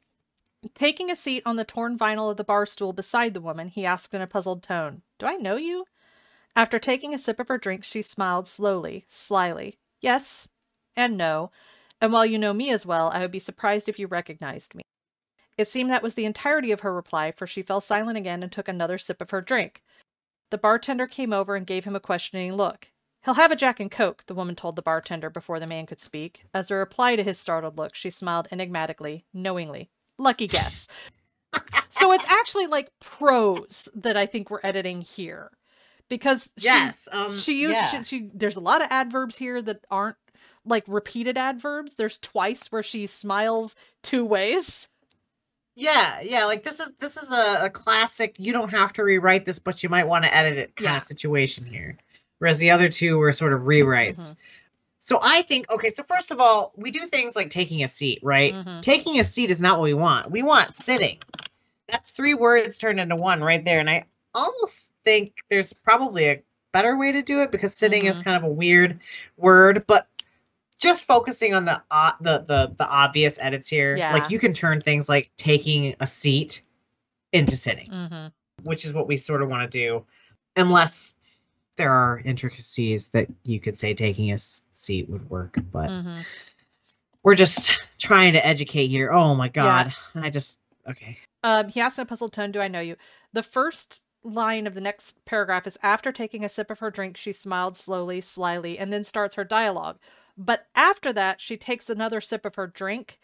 Taking 0.74 1.12
a 1.12 1.16
seat 1.16 1.44
on 1.46 1.56
the 1.56 1.64
torn 1.64 1.98
vinyl 1.98 2.32
of 2.32 2.38
the 2.38 2.44
bar 2.44 2.66
stool 2.66 2.94
beside 2.94 3.34
the 3.34 3.42
woman, 3.42 3.70
he 3.70 3.86
asked 3.86 4.14
in 4.14 4.22
a 4.22 4.28
puzzled 4.28 4.64
tone, 4.64 5.02
Do 5.20 5.26
I 5.26 5.36
know 5.36 5.56
you? 5.56 5.86
After 6.56 6.80
taking 6.80 7.14
a 7.14 7.20
sip 7.20 7.40
of 7.40 7.48
her 7.50 7.58
drink, 7.58 7.84
she 7.84 8.02
smiled 8.02 8.48
slowly, 8.48 9.06
slyly. 9.08 9.78
Yes, 10.02 10.50
and 10.96 11.16
no. 11.16 11.52
And 12.02 12.12
while 12.12 12.26
you 12.26 12.38
know 12.38 12.54
me 12.54 12.72
as 12.72 12.86
well, 12.86 13.12
I 13.14 13.20
would 13.20 13.32
be 13.32 13.40
surprised 13.40 13.88
if 13.88 14.00
you 14.00 14.08
recognized 14.08 14.76
me. 14.76 14.84
It 15.58 15.68
seemed 15.68 15.90
that 15.90 16.04
was 16.04 16.14
the 16.14 16.26
entirety 16.26 16.72
of 16.72 16.82
her 16.82 16.94
reply, 16.94 17.32
for 17.32 17.48
she 17.48 17.62
fell 17.64 17.82
silent 17.82 18.18
again 18.18 18.44
and 18.44 18.52
took 18.52 18.68
another 18.68 18.98
sip 18.98 19.22
of 19.22 19.32
her 19.32 19.42
drink. 19.42 19.82
The 20.50 20.58
bartender 20.58 21.08
came 21.08 21.34
over 21.34 21.56
and 21.56 21.66
gave 21.66 21.86
him 21.86 21.96
a 21.96 22.00
questioning 22.00 22.54
look. 22.54 22.92
He'll 23.26 23.34
have 23.34 23.52
a 23.52 23.56
Jack 23.58 23.80
and 23.80 23.92
Coke, 23.92 24.26
the 24.28 24.34
woman 24.36 24.56
told 24.56 24.76
the 24.76 24.82
bartender 24.82 25.30
before 25.30 25.60
the 25.60 25.68
man 25.68 25.86
could 25.86 26.00
speak. 26.00 26.44
As 26.54 26.72
a 26.72 26.76
reply 26.76 27.16
to 27.18 27.24
his 27.24 27.38
startled 27.38 27.78
look, 27.78 27.94
she 27.94 28.10
smiled 28.10 28.48
enigmatically, 28.52 29.26
knowingly. 29.34 29.90
Lucky 30.18 30.48
guess. 30.48 30.88
so 31.90 32.14
it's 32.14 32.28
actually 32.30 32.68
like 32.68 32.90
prose 33.02 33.90
that 33.94 34.16
I 34.16 34.26
think 34.26 34.50
we're 34.50 34.62
editing 34.64 35.02
here. 35.02 35.52
because 36.10 36.50
she, 36.58 36.66
Yes. 36.66 37.10
Um, 37.12 37.38
she 37.38 37.60
used 37.62 37.76
yeah. 37.76 38.04
she, 38.04 38.04
she 38.06 38.30
there's 38.34 38.56
a 38.56 38.62
lot 38.62 38.82
of 38.82 38.88
adverbs 38.90 39.38
here 39.38 39.62
that 39.62 39.84
aren't 39.92 40.16
like 40.66 40.86
repeated 40.88 41.38
adverbs. 41.38 41.96
There's 41.96 42.18
twice 42.18 42.72
where 42.72 42.84
she 42.84 43.08
smiles 43.08 43.76
two 44.04 44.24
ways. 44.26 44.88
Yeah, 45.80 46.20
yeah, 46.24 46.46
like 46.46 46.64
this 46.64 46.80
is 46.80 46.94
this 46.94 47.18
is 47.18 47.32
a, 47.32 47.66
a 47.66 47.70
classic. 47.70 48.34
You 48.40 48.52
don't 48.52 48.70
have 48.72 48.92
to 48.94 49.04
rewrite 49.04 49.46
this, 49.46 49.60
but 49.60 49.84
you 49.84 49.90
might 49.90 50.08
want 50.08 50.26
to 50.26 50.36
edit 50.36 50.58
it 50.58 50.76
kind 50.76 50.90
Yeah. 50.90 50.98
of 50.98 51.04
situation 51.04 51.66
here. 51.66 51.96
Whereas 52.40 52.58
the 52.58 52.72
other 52.72 52.88
two 52.88 53.20
were 53.20 53.32
sort 53.32 53.54
of 53.54 53.62
rewrites. 53.62 54.18
Mhm. 54.32 54.36
So 54.98 55.20
I 55.22 55.44
think 55.44 55.70
okay. 55.70 55.90
So 55.90 56.02
first 56.02 56.32
of 56.32 56.40
all, 56.40 56.74
we 56.76 56.90
do 56.90 57.06
things 57.06 57.36
like 57.36 57.52
taking 57.52 57.84
a 57.84 57.88
seat, 57.88 58.20
right? 58.24 58.56
Mhm. 58.56 58.82
Taking 58.82 59.20
a 59.20 59.24
seat 59.24 59.52
is 59.52 59.62
not 59.62 59.78
what 59.78 59.84
we 59.84 59.94
want. 59.94 60.32
We 60.32 60.42
want 60.42 60.74
sitting. 60.74 61.20
That's 61.90 62.10
three 62.10 62.34
words 62.34 62.80
turned 62.80 63.00
into 63.00 63.16
one 63.16 63.44
right 63.44 63.64
there. 63.64 63.80
And 63.80 63.90
I 63.90 64.04
almost 64.34 64.94
think 65.04 65.36
there's 65.52 65.74
probably 65.74 66.26
a 66.28 66.42
better 66.72 66.98
way 66.98 67.12
to 67.12 67.22
do 67.22 67.42
it 67.44 67.52
because 67.52 67.76
sitting 67.76 68.06
is 68.08 68.20
Mhm. 68.20 68.24
kind 68.24 68.38
of 68.38 68.44
a 68.44 68.48
weird 68.52 69.00
word, 69.38 69.84
but 69.86 70.08
just 70.78 71.06
focusing 71.06 71.54
on 71.54 71.66
the 71.66 71.82
uh, 71.92 72.12
the 72.22 72.40
the 72.40 72.74
the 72.78 72.88
obvious 72.88 73.40
edits 73.42 73.68
here. 73.68 73.96
Yeah. 73.96 74.14
Like 74.14 74.30
you 74.30 74.40
can 74.40 74.54
turn 74.54 74.80
things 74.80 75.10
like 75.10 75.32
taking 75.38 75.96
a 76.00 76.08
seat 76.08 76.62
into 77.34 77.56
sitting, 77.56 77.88
mm-hmm. 77.88 78.28
which 78.64 78.86
is 78.86 78.94
what 78.94 79.08
we 79.08 79.18
sort 79.18 79.42
of 79.42 79.50
want 79.50 79.70
to 79.70 79.78
do, 79.78 80.06
unless 80.56 81.16
there 81.78 81.92
are 81.92 82.22
intricacies 82.26 83.10
that 83.10 83.28
you 83.44 83.60
could 83.60 83.78
say 83.78 83.94
taking 83.94 84.32
a 84.32 84.38
seat 84.38 85.10
would 85.10 85.30
work, 85.30 85.58
but 85.72 85.90
Mhm. 85.90 86.26
we're 87.24 87.36
just 87.36 88.00
trying 88.00 88.34
to 88.34 88.46
educate 88.46 88.88
here. 88.88 89.12
Oh 89.12 89.36
my 89.36 89.50
god. 89.50 89.94
I 90.16 90.30
just 90.30 90.60
okay. 90.88 91.18
Um, 91.44 91.70
he 91.70 91.80
asked 91.80 92.00
in 92.00 92.04
a 92.04 92.06
puzzled 92.06 92.34
tone, 92.34 92.52
"Do 92.52 92.62
I 92.62 92.68
know 92.68 92.80
you?" 92.80 92.96
The 93.34 93.44
first 93.44 94.02
line 94.24 94.68
of 94.68 94.74
the 94.74 94.82
next 94.82 95.24
paragraph 95.26 95.68
is 95.68 95.78
after 95.82 96.12
taking 96.12 96.44
a 96.44 96.50
sip 96.50 96.70
of 96.72 96.80
her 96.80 96.92
drink, 96.92 97.16
she 97.16 97.32
smiled 97.32 97.78
slowly, 97.78 98.20
slyly, 98.22 98.78
and 98.78 98.92
then 98.92 99.04
starts 99.04 99.36
her 99.36 99.44
dialogue. 99.44 100.00
But 100.38 100.68
after 100.76 101.12
that, 101.14 101.42
she 101.42 101.58
takes 101.58 101.90
another 101.90 102.22
sip 102.22 102.46
of 102.46 102.56
her 102.56 102.68
drink, 102.68 103.20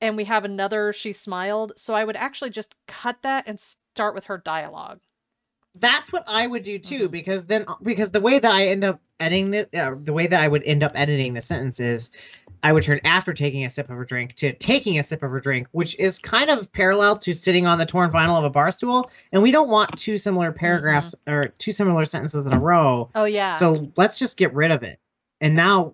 and 0.00 0.16
we 0.16 0.24
have 0.24 0.44
another 0.44 0.92
she 0.92 1.12
smiled. 1.12 1.72
So 1.76 1.94
I 1.94 2.04
would 2.04 2.16
actually 2.16 2.50
just 2.50 2.74
cut 2.86 3.22
that 3.22 3.44
and 3.46 3.60
start 3.60 4.14
with 4.14 4.24
her 4.24 4.38
dialogue. 4.38 5.00
That's 5.74 6.12
what 6.12 6.24
I 6.26 6.46
would 6.48 6.62
do 6.64 6.78
too, 6.78 7.08
Mhm. 7.08 7.12
because 7.12 7.46
then 7.46 7.64
because 7.82 8.10
the 8.10 8.20
way 8.20 8.38
that 8.40 8.52
I 8.52 8.66
end 8.66 8.84
up 8.84 9.00
editing 9.20 9.50
the 9.50 9.68
uh, 9.80 9.94
the 10.02 10.12
way 10.12 10.26
that 10.26 10.42
I 10.42 10.48
would 10.48 10.64
end 10.64 10.82
up 10.82 10.92
editing 10.96 11.34
the 11.34 11.40
sentence 11.40 11.78
is, 11.78 12.10
I 12.64 12.72
would 12.72 12.82
turn 12.82 13.00
after 13.04 13.32
taking 13.32 13.64
a 13.64 13.70
sip 13.70 13.88
of 13.88 13.96
her 13.96 14.04
drink 14.04 14.34
to 14.36 14.52
taking 14.54 14.98
a 14.98 15.04
sip 15.04 15.22
of 15.22 15.30
her 15.30 15.38
drink, 15.38 15.68
which 15.70 15.96
is 16.00 16.18
kind 16.18 16.50
of 16.50 16.72
parallel 16.72 17.16
to 17.18 17.32
sitting 17.32 17.66
on 17.66 17.78
the 17.78 17.86
torn 17.86 18.10
vinyl 18.10 18.36
of 18.36 18.42
a 18.44 18.50
bar 18.50 18.72
stool, 18.72 19.08
and 19.30 19.40
we 19.42 19.52
don't 19.52 19.68
want 19.68 19.96
two 19.96 20.16
similar 20.16 20.50
paragraphs 20.50 21.14
or 21.28 21.44
two 21.58 21.70
similar 21.70 22.04
sentences 22.04 22.46
in 22.46 22.54
a 22.54 22.58
row. 22.58 23.08
Oh 23.14 23.24
yeah. 23.26 23.50
So 23.50 23.92
let's 23.96 24.18
just 24.18 24.36
get 24.36 24.52
rid 24.54 24.72
of 24.72 24.82
it. 24.82 24.98
And 25.40 25.54
now, 25.54 25.92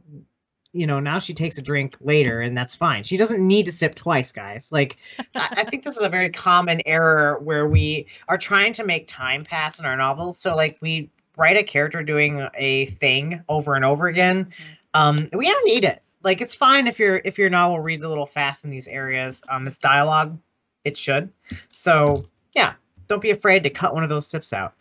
you 0.74 0.86
know, 0.86 0.98
now 0.98 1.18
she 1.20 1.32
takes 1.32 1.56
a 1.56 1.62
drink 1.62 1.96
later, 2.00 2.40
and 2.40 2.56
that's 2.56 2.74
fine. 2.74 3.04
She 3.04 3.16
doesn't 3.16 3.46
need 3.46 3.64
to 3.66 3.72
sip 3.72 3.94
twice, 3.94 4.32
guys. 4.32 4.72
Like, 4.72 4.98
I, 5.36 5.48
I 5.58 5.64
think 5.64 5.84
this 5.84 5.96
is 5.96 6.02
a 6.02 6.08
very 6.08 6.28
common 6.28 6.82
error 6.84 7.38
where 7.38 7.68
we 7.68 8.08
are 8.28 8.36
trying 8.36 8.72
to 8.74 8.84
make 8.84 9.06
time 9.06 9.44
pass 9.44 9.78
in 9.78 9.86
our 9.86 9.96
novels. 9.96 10.36
So, 10.36 10.54
like, 10.54 10.76
we 10.82 11.08
write 11.36 11.56
a 11.56 11.62
character 11.62 12.02
doing 12.02 12.46
a 12.54 12.86
thing 12.86 13.42
over 13.48 13.74
and 13.74 13.84
over 13.84 14.08
again. 14.08 14.52
Um, 14.94 15.28
we 15.32 15.48
don't 15.48 15.66
need 15.66 15.84
it. 15.84 16.02
Like, 16.22 16.40
it's 16.40 16.54
fine 16.54 16.86
if 16.86 16.98
your 16.98 17.22
if 17.24 17.38
your 17.38 17.50
novel 17.50 17.78
reads 17.78 18.02
a 18.02 18.08
little 18.08 18.26
fast 18.26 18.64
in 18.64 18.70
these 18.70 18.88
areas. 18.88 19.42
Um, 19.50 19.66
it's 19.66 19.78
dialogue. 19.78 20.36
It 20.84 20.96
should. 20.96 21.30
So, 21.68 22.24
yeah, 22.54 22.74
don't 23.06 23.22
be 23.22 23.30
afraid 23.30 23.62
to 23.62 23.70
cut 23.70 23.94
one 23.94 24.02
of 24.02 24.08
those 24.08 24.26
sips 24.26 24.52
out. 24.52 24.74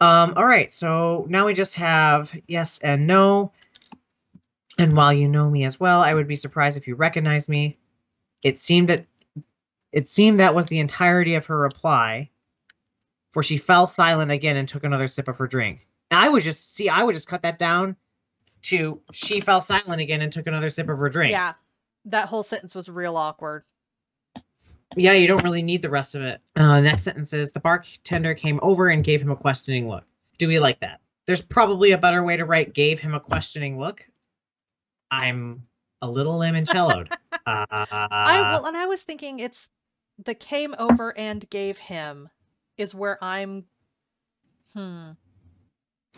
Um, 0.00 0.34
all 0.36 0.46
right, 0.46 0.72
so 0.72 1.26
now 1.28 1.46
we 1.46 1.54
just 1.54 1.76
have 1.76 2.32
yes 2.48 2.78
and 2.82 3.06
no. 3.06 3.52
And 4.82 4.96
while 4.96 5.12
you 5.12 5.28
know 5.28 5.48
me 5.50 5.64
as 5.64 5.78
well, 5.78 6.00
I 6.00 6.12
would 6.12 6.26
be 6.26 6.36
surprised 6.36 6.76
if 6.76 6.88
you 6.88 6.94
recognize 6.94 7.48
me. 7.48 7.78
It 8.42 8.58
seemed 8.58 8.88
that 8.88 9.06
it 9.92 10.08
seemed 10.08 10.40
that 10.40 10.54
was 10.54 10.66
the 10.66 10.80
entirety 10.80 11.34
of 11.34 11.46
her 11.46 11.58
reply, 11.58 12.30
for 13.30 13.42
she 13.42 13.58
fell 13.58 13.86
silent 13.86 14.30
again 14.30 14.56
and 14.56 14.66
took 14.66 14.84
another 14.84 15.06
sip 15.06 15.28
of 15.28 15.38
her 15.38 15.46
drink. 15.46 15.86
I 16.10 16.28
would 16.28 16.42
just 16.42 16.74
see, 16.74 16.88
I 16.88 17.02
would 17.02 17.14
just 17.14 17.28
cut 17.28 17.42
that 17.42 17.58
down 17.58 17.96
to 18.62 19.00
she 19.12 19.40
fell 19.40 19.60
silent 19.60 20.00
again 20.00 20.20
and 20.20 20.32
took 20.32 20.46
another 20.46 20.70
sip 20.70 20.88
of 20.88 20.98
her 20.98 21.08
drink. 21.08 21.30
yeah. 21.30 21.54
That 22.06 22.26
whole 22.26 22.42
sentence 22.42 22.74
was 22.74 22.88
real 22.88 23.16
awkward. 23.16 23.62
Yeah, 24.96 25.12
you 25.12 25.28
don't 25.28 25.44
really 25.44 25.62
need 25.62 25.82
the 25.82 25.90
rest 25.90 26.16
of 26.16 26.22
it. 26.22 26.40
Uh, 26.56 26.80
next 26.80 27.02
sentence 27.04 27.32
is 27.32 27.52
the 27.52 27.60
bartender 27.60 28.34
came 28.34 28.58
over 28.62 28.88
and 28.88 29.04
gave 29.04 29.22
him 29.22 29.30
a 29.30 29.36
questioning 29.36 29.88
look. 29.88 30.04
Do 30.38 30.48
we 30.48 30.58
like 30.58 30.80
that? 30.80 31.00
There's 31.26 31.40
probably 31.40 31.92
a 31.92 31.98
better 31.98 32.24
way 32.24 32.36
to 32.36 32.44
write 32.44 32.74
gave 32.74 32.98
him 32.98 33.14
a 33.14 33.20
questioning 33.20 33.78
look. 33.78 34.04
I'm 35.12 35.66
a 36.00 36.10
little 36.10 36.38
limoncelloed. 36.38 37.12
uh, 37.46 37.66
I 37.70 38.40
well, 38.52 38.66
and 38.66 38.76
I 38.76 38.86
was 38.86 39.04
thinking 39.04 39.38
it's 39.38 39.68
the 40.18 40.34
came 40.34 40.74
over 40.78 41.16
and 41.16 41.48
gave 41.50 41.78
him 41.78 42.30
is 42.78 42.94
where 42.94 43.22
I'm. 43.22 43.66
Hmm. 44.74 45.10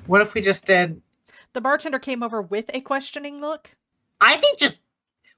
what 0.07 0.21
if 0.21 0.33
we 0.33 0.41
just 0.41 0.65
did? 0.65 1.03
The 1.55 1.61
bartender 1.61 1.99
came 1.99 2.23
over 2.23 2.41
with 2.41 2.71
a 2.73 2.81
questioning 2.81 3.41
look. 3.41 3.73
I 4.21 4.37
think 4.37 4.59
just. 4.59 4.81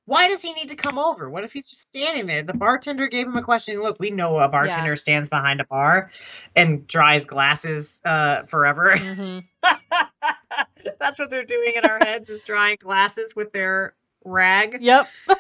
Why 0.05 0.29
does 0.29 0.41
he 0.41 0.53
need 0.53 0.69
to 0.69 0.77
come 0.77 1.01
over? 1.01 1.29
What 1.29 1.43
if 1.43 1.53
he's 1.53 1.69
just 1.69 1.89
standing 1.89 2.27
there? 2.27 2.45
The 2.45 2.55
bartender 2.55 3.09
gave 3.09 3.27
him 3.27 3.37
a 3.37 3.43
questioning 3.43 3.83
look. 3.83 3.99
We 3.99 4.11
know 4.11 4.39
a 4.39 4.49
bartender 4.49 4.95
stands 4.95 5.29
behind 5.29 5.61
a 5.61 5.65
bar 5.65 6.13
and 6.55 6.87
dries 6.87 7.25
glasses 7.25 8.03
uh, 8.05 8.45
forever. 8.45 8.97
hmm 8.97 9.39
That's 11.01 11.19
what 11.19 11.31
they're 11.31 11.45
doing 11.45 11.75
in 11.77 11.85
our 11.85 11.99
heads 11.99 12.31
is 12.31 12.41
drying 12.43 12.77
glasses 12.81 13.35
with 13.37 13.53
their 13.53 13.95
rag. 14.25 14.79
Yep. 14.81 15.07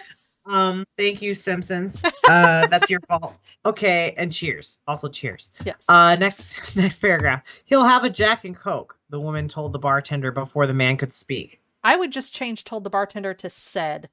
Um, 0.48 0.84
thank 0.96 1.22
you, 1.22 1.34
Simpsons. 1.34 2.04
Uh, 2.28 2.68
that's 2.68 2.88
your 2.88 3.00
fault. 3.08 3.34
Okay, 3.64 4.14
and 4.16 4.32
cheers. 4.32 4.78
Also 4.86 5.08
cheers. 5.08 5.50
Yes. 5.64 5.84
Uh, 5.88 6.14
next 6.20 6.76
next 6.76 7.00
paragraph. 7.00 7.42
He'll 7.64 7.84
have 7.84 8.04
a 8.04 8.08
Jack 8.10 8.44
and 8.44 8.54
Coke. 8.54 8.96
The 9.10 9.18
woman 9.18 9.48
told 9.48 9.72
the 9.72 9.80
bartender 9.80 10.30
before 10.30 10.68
the 10.68 10.72
man 10.72 10.98
could 10.98 11.12
speak. 11.12 11.60
I 11.82 11.96
would 11.96 12.12
just 12.12 12.32
change 12.32 12.62
told 12.62 12.84
the 12.84 12.90
bartender 12.90 13.34
to 13.34 13.50
said. 13.50 14.08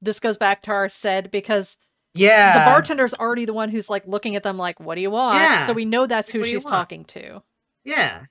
This 0.00 0.20
goes 0.20 0.36
back 0.36 0.62
to 0.62 0.70
our 0.70 0.88
said 0.88 1.32
because 1.32 1.78
Yeah. 2.14 2.52
the 2.56 2.70
bartender's 2.70 3.14
already 3.14 3.44
the 3.44 3.52
one 3.52 3.70
who's 3.70 3.90
like 3.90 4.06
looking 4.06 4.36
at 4.36 4.44
them 4.44 4.56
like, 4.56 4.78
what 4.78 4.94
do 4.94 5.00
you 5.00 5.10
want? 5.10 5.34
Yeah. 5.34 5.66
So 5.66 5.72
we 5.72 5.84
know 5.84 6.06
that's 6.06 6.30
who 6.30 6.44
she's 6.44 6.64
talking 6.64 7.04
to. 7.06 7.42
Yeah. 7.84 8.26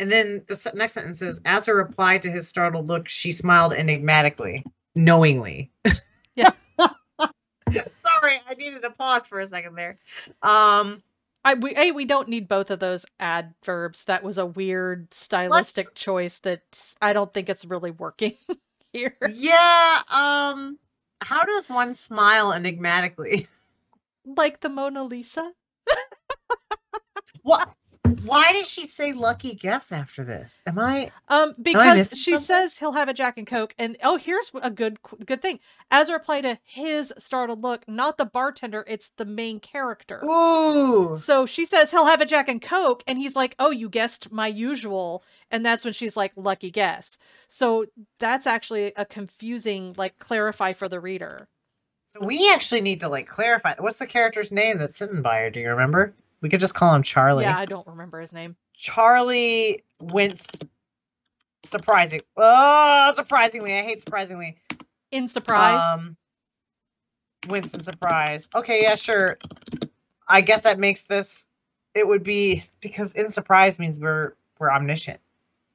And 0.00 0.10
then 0.10 0.42
the 0.48 0.72
next 0.74 0.94
sentence 0.94 1.22
is 1.22 1.40
as 1.44 1.68
a 1.68 1.74
reply 1.74 2.18
to 2.18 2.30
his 2.30 2.48
startled 2.48 2.88
look, 2.88 3.08
she 3.08 3.30
smiled 3.30 3.72
enigmatically, 3.72 4.64
knowingly. 4.96 5.70
Yeah. 6.34 6.50
Sorry, 7.92 8.40
I 8.48 8.54
needed 8.56 8.82
to 8.82 8.90
pause 8.90 9.26
for 9.26 9.38
a 9.38 9.46
second 9.46 9.76
there. 9.76 9.98
Um, 10.42 11.02
I 11.44 11.54
we 11.54 11.74
a 11.76 11.90
we 11.92 12.04
don't 12.04 12.28
need 12.28 12.48
both 12.48 12.70
of 12.70 12.78
those 12.78 13.04
adverbs. 13.20 14.04
That 14.04 14.22
was 14.22 14.38
a 14.38 14.46
weird 14.46 15.12
stylistic 15.12 15.94
choice 15.94 16.38
that 16.40 16.94
I 17.02 17.12
don't 17.12 17.32
think 17.34 17.48
it's 17.48 17.64
really 17.64 17.90
working 17.90 18.32
here. 18.92 19.16
yeah. 19.30 20.00
Um, 20.14 20.78
how 21.22 21.44
does 21.44 21.68
one 21.68 21.94
smile 21.94 22.52
enigmatically? 22.52 23.46
Like 24.24 24.60
the 24.60 24.68
Mona 24.68 25.02
Lisa. 25.04 25.52
What? 27.42 27.74
Why 28.24 28.52
did 28.52 28.66
she 28.66 28.84
say 28.84 29.12
lucky 29.12 29.54
guess 29.54 29.92
after 29.92 30.24
this? 30.24 30.62
Am 30.66 30.78
I? 30.78 31.10
Um, 31.28 31.54
because 31.60 31.96
missing 31.96 32.18
she 32.18 32.30
something? 32.32 32.44
says 32.44 32.78
he'll 32.78 32.92
have 32.92 33.08
a 33.08 33.14
Jack 33.14 33.38
and 33.38 33.46
Coke, 33.46 33.74
and 33.78 33.96
oh, 34.02 34.16
here's 34.16 34.50
a 34.62 34.70
good 34.70 34.98
good 35.24 35.42
thing. 35.42 35.60
As 35.90 36.08
a 36.08 36.12
reply 36.12 36.40
to 36.40 36.58
his 36.64 37.12
startled 37.18 37.62
look, 37.62 37.86
not 37.88 38.18
the 38.18 38.24
bartender, 38.24 38.84
it's 38.86 39.10
the 39.16 39.24
main 39.24 39.60
character. 39.60 40.24
Ooh. 40.24 41.16
So 41.16 41.46
she 41.46 41.64
says 41.64 41.90
he'll 41.90 42.06
have 42.06 42.20
a 42.20 42.26
Jack 42.26 42.48
and 42.48 42.62
Coke, 42.62 43.02
and 43.06 43.18
he's 43.18 43.36
like, 43.36 43.54
"Oh, 43.58 43.70
you 43.70 43.88
guessed 43.88 44.30
my 44.32 44.46
usual," 44.46 45.24
and 45.50 45.64
that's 45.64 45.84
when 45.84 45.94
she's 45.94 46.16
like, 46.16 46.32
"Lucky 46.36 46.70
guess." 46.70 47.18
So 47.48 47.86
that's 48.18 48.46
actually 48.46 48.92
a 48.96 49.04
confusing, 49.04 49.94
like, 49.96 50.18
clarify 50.18 50.72
for 50.72 50.88
the 50.88 51.00
reader. 51.00 51.48
So 52.06 52.20
we 52.20 52.50
actually 52.52 52.82
need 52.82 53.00
to 53.00 53.08
like 53.08 53.26
clarify. 53.26 53.74
What's 53.78 53.98
the 53.98 54.06
character's 54.06 54.52
name 54.52 54.78
that's 54.78 54.96
sitting 54.98 55.22
by 55.22 55.38
her? 55.38 55.50
Do 55.50 55.60
you 55.60 55.70
remember? 55.70 56.14
We 56.42 56.48
could 56.50 56.60
just 56.60 56.74
call 56.74 56.94
him 56.94 57.02
Charlie. 57.02 57.44
Yeah, 57.44 57.56
I 57.56 57.64
don't 57.64 57.86
remember 57.86 58.20
his 58.20 58.32
name. 58.32 58.56
Charlie 58.74 59.82
winced. 60.00 60.64
Surprising. 61.64 62.20
Oh, 62.36 63.12
surprisingly. 63.14 63.72
I 63.78 63.82
hate 63.82 64.00
surprisingly. 64.00 64.56
In 65.12 65.28
surprise, 65.28 65.80
Um, 65.98 66.16
Winston 67.48 67.80
surprise. 67.80 68.50
Okay, 68.54 68.82
yeah, 68.82 68.96
sure. 68.96 69.38
I 70.28 70.40
guess 70.40 70.62
that 70.62 70.78
makes 70.78 71.02
this. 71.02 71.48
It 71.94 72.08
would 72.08 72.22
be 72.22 72.64
because 72.80 73.14
in 73.14 73.28
surprise 73.28 73.78
means 73.78 74.00
we're 74.00 74.32
we're 74.58 74.72
omniscient. 74.72 75.20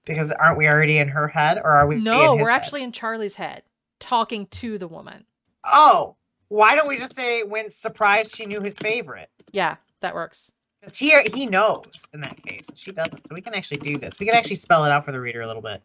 Because 0.06 0.32
aren't 0.32 0.58
we 0.58 0.67
already 0.67 0.97
in 0.97 1.08
her 1.10 1.27
head, 1.27 1.58
or 1.58 1.71
are 1.71 1.86
we? 1.88 1.97
no, 1.97 2.34
in 2.34 2.39
his 2.39 2.45
we're 2.45 2.51
head? 2.51 2.56
actually 2.56 2.84
in 2.84 2.91
Charlie's 2.91 3.36
head, 3.36 3.63
talking 3.99 4.47
to 4.47 4.77
the 4.77 4.88
woman. 4.88 5.25
Oh, 5.65 6.15
why 6.47 6.75
don't 6.75 6.88
we 6.88 6.97
just 6.97 7.13
say 7.15 7.43
when 7.43 7.69
surprised 7.69 8.36
she 8.36 8.45
knew 8.45 8.60
his 8.62 8.77
favorite? 8.80 9.30
Yeah, 9.51 9.75
that 9.99 10.15
works. 10.15 10.51
Because 10.82 10.98
here 10.98 11.24
he 11.34 11.46
knows 11.46 12.08
in 12.13 12.22
that 12.22 12.42
case. 12.44 12.70
She 12.76 12.92
doesn't. 12.92 13.28
So 13.28 13.34
we 13.34 13.42
can 13.42 13.54
actually 13.54 13.78
do 13.78 13.98
this. 13.98 14.20
We 14.20 14.26
can 14.26 14.36
actually 14.36 14.56
spell 14.58 14.86
it 14.86 14.92
out 14.92 15.06
for 15.06 15.12
the 15.12 15.20
reader 15.20 15.42
a 15.42 15.48
little 15.48 15.62
bit. 15.62 15.82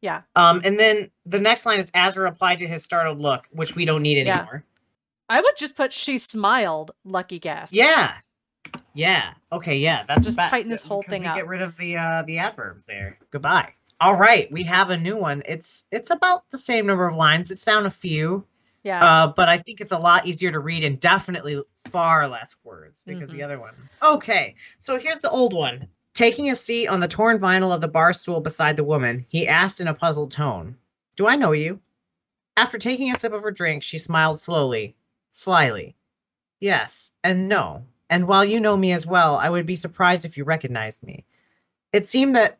Yeah. 0.00 0.22
Um, 0.36 0.62
and 0.64 0.78
then 0.78 1.10
the 1.26 1.38
next 1.38 1.66
line 1.66 1.78
is 1.78 1.90
Azra 1.94 2.24
replied 2.24 2.58
to 2.58 2.66
his 2.66 2.82
startled 2.82 3.20
look, 3.20 3.46
which 3.52 3.76
we 3.76 3.84
don't 3.84 4.02
need 4.02 4.26
Yeah. 4.26 4.38
anymore. 4.38 4.64
I 5.28 5.40
would 5.40 5.56
just 5.56 5.76
put 5.76 5.92
she 5.92 6.18
smiled, 6.18 6.92
lucky 7.04 7.38
guess. 7.38 7.72
Yeah. 7.72 8.14
Yeah. 8.94 9.34
Okay. 9.52 9.76
Yeah. 9.76 10.04
That's 10.08 10.24
Just 10.24 10.36
best, 10.38 10.50
tighten 10.50 10.70
this 10.70 10.82
whole 10.82 11.02
thing 11.02 11.26
up. 11.26 11.36
Get 11.36 11.46
rid 11.46 11.62
of 11.62 11.76
the 11.76 11.96
uh 11.96 12.22
the 12.26 12.38
adverbs 12.38 12.86
there. 12.86 13.18
Goodbye. 13.30 13.72
All 14.02 14.14
right, 14.16 14.50
we 14.50 14.62
have 14.64 14.88
a 14.88 14.96
new 14.96 15.16
one. 15.16 15.42
It's 15.46 15.84
it's 15.92 16.10
about 16.10 16.50
the 16.50 16.56
same 16.58 16.86
number 16.86 17.06
of 17.06 17.14
lines. 17.16 17.50
It's 17.50 17.64
down 17.66 17.84
a 17.84 17.90
few, 17.90 18.44
Yeah. 18.82 19.04
uh, 19.04 19.26
but 19.36 19.48
I 19.48 19.58
think 19.58 19.80
it's 19.80 19.92
a 19.92 19.98
lot 19.98 20.26
easier 20.26 20.50
to 20.52 20.58
read 20.58 20.84
and 20.84 20.98
definitely 20.98 21.62
far 21.90 22.26
less 22.28 22.56
words 22.64 23.04
because 23.04 23.28
the 23.30 23.40
Mhm. 23.40 23.44
other 23.44 23.60
one. 23.60 23.74
Okay, 24.02 24.54
so 24.78 24.98
here's 24.98 25.20
the 25.20 25.30
old 25.30 25.52
one. 25.52 25.86
Taking 26.14 26.50
a 26.50 26.56
seat 26.56 26.88
on 26.88 27.00
the 27.00 27.08
torn 27.08 27.38
vinyl 27.38 27.72
of 27.74 27.80
the 27.80 27.88
bar 27.88 28.12
stool 28.12 28.40
beside 28.40 28.76
the 28.76 28.84
woman, 28.84 29.26
he 29.28 29.46
asked 29.46 29.80
in 29.80 29.88
a 29.88 29.94
puzzled 29.94 30.30
tone, 30.30 30.76
"Do 31.16 31.26
I 31.28 31.36
know 31.36 31.52
you?" 31.52 31.80
After 32.56 32.78
taking 32.78 33.12
a 33.12 33.16
sip 33.16 33.32
of 33.32 33.42
her 33.42 33.50
drink, 33.50 33.82
she 33.82 33.98
smiled 33.98 34.40
slowly, 34.40 34.96
slyly. 35.30 35.94
Yes, 36.58 37.12
and 37.22 37.48
no. 37.48 37.84
And 38.10 38.26
while 38.26 38.44
you 38.44 38.60
know 38.60 38.76
me 38.76 38.92
as 38.92 39.06
well, 39.06 39.36
I 39.36 39.48
would 39.50 39.66
be 39.66 39.76
surprised 39.76 40.24
if 40.24 40.36
you 40.36 40.44
recognized 40.44 41.02
me. 41.02 41.24
It 41.92 42.08
seemed 42.08 42.34
that 42.36 42.58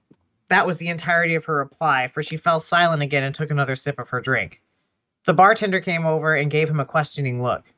that 0.49 0.67
was 0.67 0.79
the 0.79 0.89
entirety 0.89 1.35
of 1.35 1.45
her 1.47 1.57
reply, 1.57 2.07
for 2.09 2.23
she 2.23 2.37
fell 2.37 2.61
silent 2.61 3.03
again 3.03 3.25
and 3.25 3.35
took 3.35 3.51
another 3.51 3.75
sip 3.77 3.99
of 3.99 4.09
her 4.11 4.21
drink. 4.21 4.61
The 5.25 5.35
bartender 5.35 5.81
came 5.81 6.07
over 6.07 6.35
and 6.35 6.51
gave 6.51 6.69
him 6.69 6.81
a 6.81 6.85
questioning 6.85 7.43
look. 7.43 7.73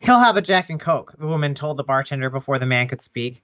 He'll 0.00 0.20
have 0.20 0.36
a 0.36 0.42
Jack 0.42 0.70
and 0.70 0.78
Coke, 0.78 1.14
the 1.18 1.26
woman 1.26 1.54
told 1.54 1.76
the 1.76 1.84
bartender 1.84 2.30
before 2.30 2.58
the 2.58 2.66
man 2.66 2.88
could 2.88 3.02
speak. 3.02 3.42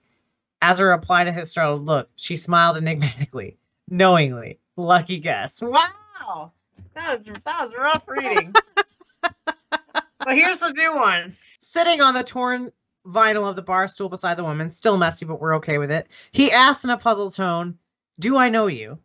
As 0.63 0.79
a 0.79 0.85
reply 0.85 1.25
to 1.25 1.33
his 1.33 1.51
startled 1.51 1.85
look, 1.85 2.09
she 2.17 2.37
smiled 2.37 2.77
enigmatically, 2.77 3.57
knowingly. 3.89 4.61
Lucky 4.77 5.19
guess. 5.19 5.63
Wow! 5.63 6.53
That 6.95 7.19
was, 7.19 7.27
that 7.27 7.45
was 7.45 7.73
rough 7.77 8.07
reading. 8.09 8.55
so 9.25 10.31
here's 10.31 10.59
the 10.59 10.73
new 10.73 10.95
one. 10.95 11.35
Sitting 11.61 12.01
on 12.01 12.15
the 12.15 12.23
torn 12.23 12.71
vinyl 13.07 13.49
of 13.49 13.57
the 13.57 13.63
bar 13.63 13.89
stool 13.89 14.09
beside 14.09 14.37
the 14.37 14.45
woman, 14.45 14.71
still 14.71 14.97
messy, 14.97 15.27
but 15.27 15.41
we're 15.41 15.57
okay 15.57 15.79
with 15.79 15.91
it. 15.91 16.09
He 16.33 16.53
asked 16.53 16.85
in 16.85 16.91
a 16.91 16.97
puzzled 16.97 17.35
tone, 17.35 17.79
Do 18.19 18.37
I 18.37 18.49
know 18.49 18.67
you? 18.67 18.99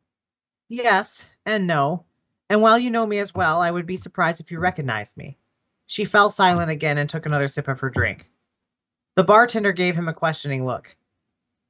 Yes, 0.67 1.27
and 1.45 1.65
no. 1.65 2.05
And 2.49 2.61
while 2.61 2.79
you 2.79 2.89
know 2.89 3.05
me 3.05 3.19
as 3.19 3.33
well, 3.33 3.61
I 3.61 3.69
would 3.71 3.85
be 3.85 3.97
surprised 3.97 4.39
if 4.41 4.51
you 4.51 4.59
recognized 4.59 5.17
me. 5.17 5.37
She 5.85 6.05
fell 6.05 6.29
silent 6.29 6.71
again 6.71 6.97
and 6.97 7.09
took 7.09 7.25
another 7.25 7.47
sip 7.47 7.67
of 7.67 7.79
her 7.79 7.89
drink. 7.89 8.29
The 9.15 9.23
bartender 9.23 9.71
gave 9.71 9.95
him 9.95 10.07
a 10.07 10.13
questioning 10.13 10.63
look. 10.65 10.95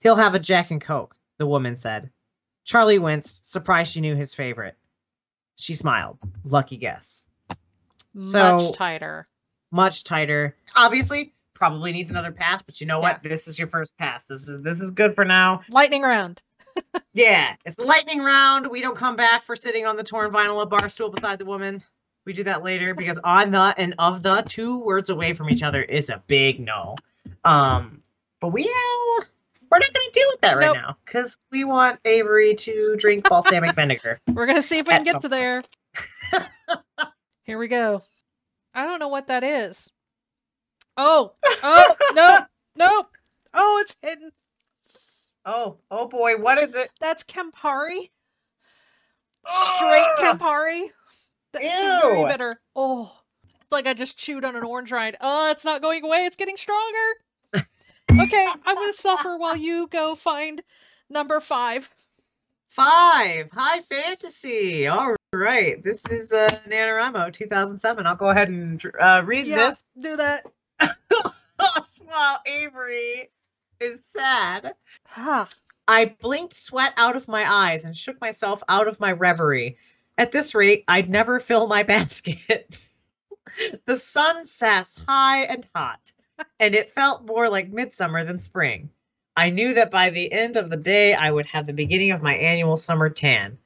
He'll 0.01 0.15
have 0.15 0.35
a 0.35 0.39
Jack 0.39 0.71
and 0.71 0.81
Coke, 0.81 1.15
the 1.37 1.47
woman 1.47 1.75
said. 1.75 2.09
Charlie 2.63 2.99
winced, 2.99 3.45
surprised 3.51 3.93
she 3.93 4.01
knew 4.01 4.15
his 4.15 4.33
favorite. 4.35 4.77
She 5.55 5.73
smiled. 5.73 6.17
Lucky 6.45 6.77
guess. 6.77 7.25
so- 8.17 8.57
Much 8.57 8.73
tighter. 8.77 9.27
Much 9.71 10.03
tighter. 10.03 10.55
Obviously, 10.75 11.33
probably 11.53 11.91
needs 11.91 12.09
another 12.09 12.31
pass, 12.31 12.61
but 12.61 12.79
you 12.81 12.87
know 12.87 12.99
what? 12.99 13.19
Yeah. 13.23 13.29
This 13.29 13.47
is 13.47 13.59
your 13.59 13.67
first 13.67 13.95
pass. 13.97 14.25
This 14.25 14.47
is 14.47 14.61
this 14.63 14.81
is 14.81 14.89
good 14.89 15.13
for 15.13 15.25
now. 15.25 15.61
Lightning 15.69 16.01
round. 16.01 16.41
Yeah, 17.13 17.55
it's 17.65 17.79
a 17.79 17.83
lightning 17.83 18.19
round. 18.19 18.67
We 18.67 18.81
don't 18.81 18.95
come 18.95 19.15
back 19.15 19.43
for 19.43 19.55
sitting 19.55 19.85
on 19.85 19.95
the 19.95 20.03
torn 20.03 20.31
vinyl 20.31 20.61
of 20.61 20.69
bar 20.69 20.87
stool 20.89 21.09
beside 21.09 21.39
the 21.39 21.45
woman. 21.45 21.81
We 22.25 22.33
do 22.33 22.43
that 22.43 22.63
later 22.63 22.93
because 22.93 23.19
on 23.23 23.51
the 23.51 23.73
and 23.77 23.95
of 23.97 24.21
the 24.23 24.43
two 24.47 24.79
words 24.79 25.09
away 25.09 25.33
from 25.33 25.49
each 25.49 25.63
other 25.63 25.81
is 25.81 26.09
a 26.09 26.21
big 26.27 26.59
no. 26.59 26.95
Um, 27.43 28.01
but 28.39 28.49
we 28.49 28.63
uh, 28.63 29.23
we're 29.69 29.79
not 29.79 29.93
going 29.93 30.07
to 30.07 30.11
deal 30.13 30.27
with 30.29 30.41
that 30.41 30.57
right 30.57 30.65
Nope. 30.65 30.75
now 30.75 30.97
because 31.05 31.37
we 31.51 31.63
want 31.63 31.99
Avery 32.05 32.55
to 32.55 32.95
drink 32.97 33.27
balsamic 33.27 33.75
vinegar. 33.75 34.19
We're 34.27 34.45
gonna 34.45 34.63
see 34.63 34.79
if 34.79 34.87
we 34.87 34.93
can 34.93 35.03
get 35.03 35.21
to 35.21 35.29
there. 35.29 35.61
Here 37.43 37.57
we 37.57 37.67
go. 37.67 38.01
I 38.73 38.85
don't 38.85 38.99
know 38.99 39.07
what 39.07 39.27
that 39.27 39.43
is. 39.43 39.91
Oh, 40.97 41.33
oh, 41.63 41.95
no, 42.13 42.39
no. 42.75 43.07
Oh, 43.53 43.79
it's 43.81 43.95
hidden. 44.01 44.31
Oh, 45.45 45.77
oh 45.89 46.07
boy, 46.07 46.37
what 46.37 46.57
is 46.57 46.75
it? 46.75 46.89
That's 46.99 47.23
Campari. 47.23 48.09
Straight 49.47 50.05
Ugh! 50.17 50.39
Campari. 50.39 50.89
That's 51.53 51.65
very 52.03 52.25
bitter. 52.25 52.61
Oh, 52.75 53.11
it's 53.61 53.71
like 53.71 53.87
I 53.87 53.93
just 53.93 54.17
chewed 54.17 54.45
on 54.45 54.55
an 54.55 54.63
orange 54.63 54.91
rind. 54.91 55.17
Oh, 55.21 55.49
it's 55.49 55.65
not 55.65 55.81
going 55.81 56.03
away. 56.03 56.19
It's 56.25 56.35
getting 56.35 56.57
stronger. 56.57 56.97
okay, 58.23 58.47
I'm 58.65 58.75
gonna 58.75 58.93
suffer 58.93 59.37
while 59.37 59.55
you 59.55 59.87
go 59.87 60.13
find 60.15 60.61
number 61.09 61.39
five. 61.39 61.89
Five, 62.67 63.49
high 63.51 63.79
fantasy. 63.79 64.85
All 64.87 65.15
right, 65.33 65.83
this 65.83 66.07
is 66.11 66.31
uh, 66.31 66.59
NaNoWriMo 66.67 67.33
2007. 67.33 68.05
I'll 68.05 68.15
go 68.15 68.29
ahead 68.29 68.49
and 68.49 68.83
uh, 68.99 69.23
read 69.25 69.47
Yeah, 69.47 69.69
this. 69.69 69.91
do 69.99 70.15
that. 70.17 70.45
While 72.05 72.39
Avery 72.45 73.29
is 73.79 74.05
sad. 74.05 74.73
Huh. 75.07 75.45
I 75.87 76.15
blinked 76.21 76.53
sweat 76.53 76.93
out 76.97 77.15
of 77.15 77.27
my 77.27 77.49
eyes 77.51 77.85
and 77.85 77.95
shook 77.95 78.19
myself 78.21 78.61
out 78.69 78.87
of 78.87 78.99
my 78.99 79.11
reverie. 79.11 79.77
At 80.17 80.31
this 80.31 80.53
rate, 80.53 80.83
I'd 80.87 81.09
never 81.09 81.39
fill 81.39 81.67
my 81.67 81.83
basket. 81.95 82.77
the 83.85 83.95
sun 83.95 84.45
sat 84.45 84.87
high 85.07 85.43
and 85.43 85.67
hot, 85.73 86.11
and 86.59 86.75
it 86.75 86.89
felt 86.89 87.27
more 87.27 87.49
like 87.49 87.71
midsummer 87.71 88.23
than 88.23 88.37
spring. 88.37 88.89
I 89.35 89.49
knew 89.49 89.73
that 89.73 89.89
by 89.89 90.09
the 90.09 90.31
end 90.31 90.57
of 90.57 90.69
the 90.69 90.77
day, 90.77 91.13
I 91.13 91.31
would 91.31 91.45
have 91.47 91.65
the 91.65 91.73
beginning 91.73 92.11
of 92.11 92.21
my 92.21 92.35
annual 92.35 92.77
summer 92.77 93.09
tan. 93.09 93.57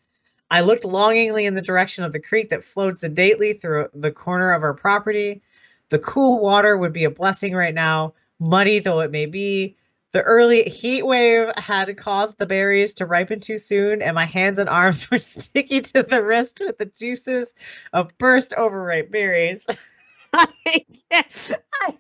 I 0.52 0.62
looked 0.62 0.86
longingly 0.86 1.46
in 1.46 1.56
the 1.56 1.62
direction 1.62 2.04
of 2.04 2.12
the 2.12 2.20
creek 2.20 2.50
that 2.50 2.64
flowed 2.64 2.98
sedately 2.98 3.54
through 3.54 3.88
the 3.94 4.12
corner 4.12 4.54
of 4.54 4.64
our 4.64 4.76
property. 4.76 5.42
The 5.90 5.98
cool 6.00 6.40
water 6.40 6.78
would 6.78 6.94
be 6.94 7.06
a 7.06 7.10
blessing 7.10 7.54
right 7.54 7.74
now, 7.74 8.14
muddy 8.40 8.78
though 8.78 9.00
it 9.00 9.10
may 9.12 9.26
be. 9.26 9.76
The 10.14 10.22
early 10.22 10.64
heat 10.64 11.04
wave 11.04 11.52
had 11.58 11.96
caused 11.98 12.38
the 12.38 12.46
berries 12.46 12.94
to 12.96 13.06
ripen 13.06 13.40
too 13.42 13.58
soon, 13.58 14.02
and 14.02 14.16
my 14.16 14.26
hands 14.26 14.60
and 14.60 14.70
arms 14.70 15.10
were 15.12 15.20
sticky 15.20 15.82
to 15.82 16.04
the 16.04 16.24
wrist 16.24 16.62
with 16.62 16.78
the 16.78 16.86
juices 16.86 17.56
of 17.94 18.18
burst 18.18 18.54
overripe 18.56 19.12
berries. 19.12 19.68
I 20.34 20.86
I- 21.12 21.98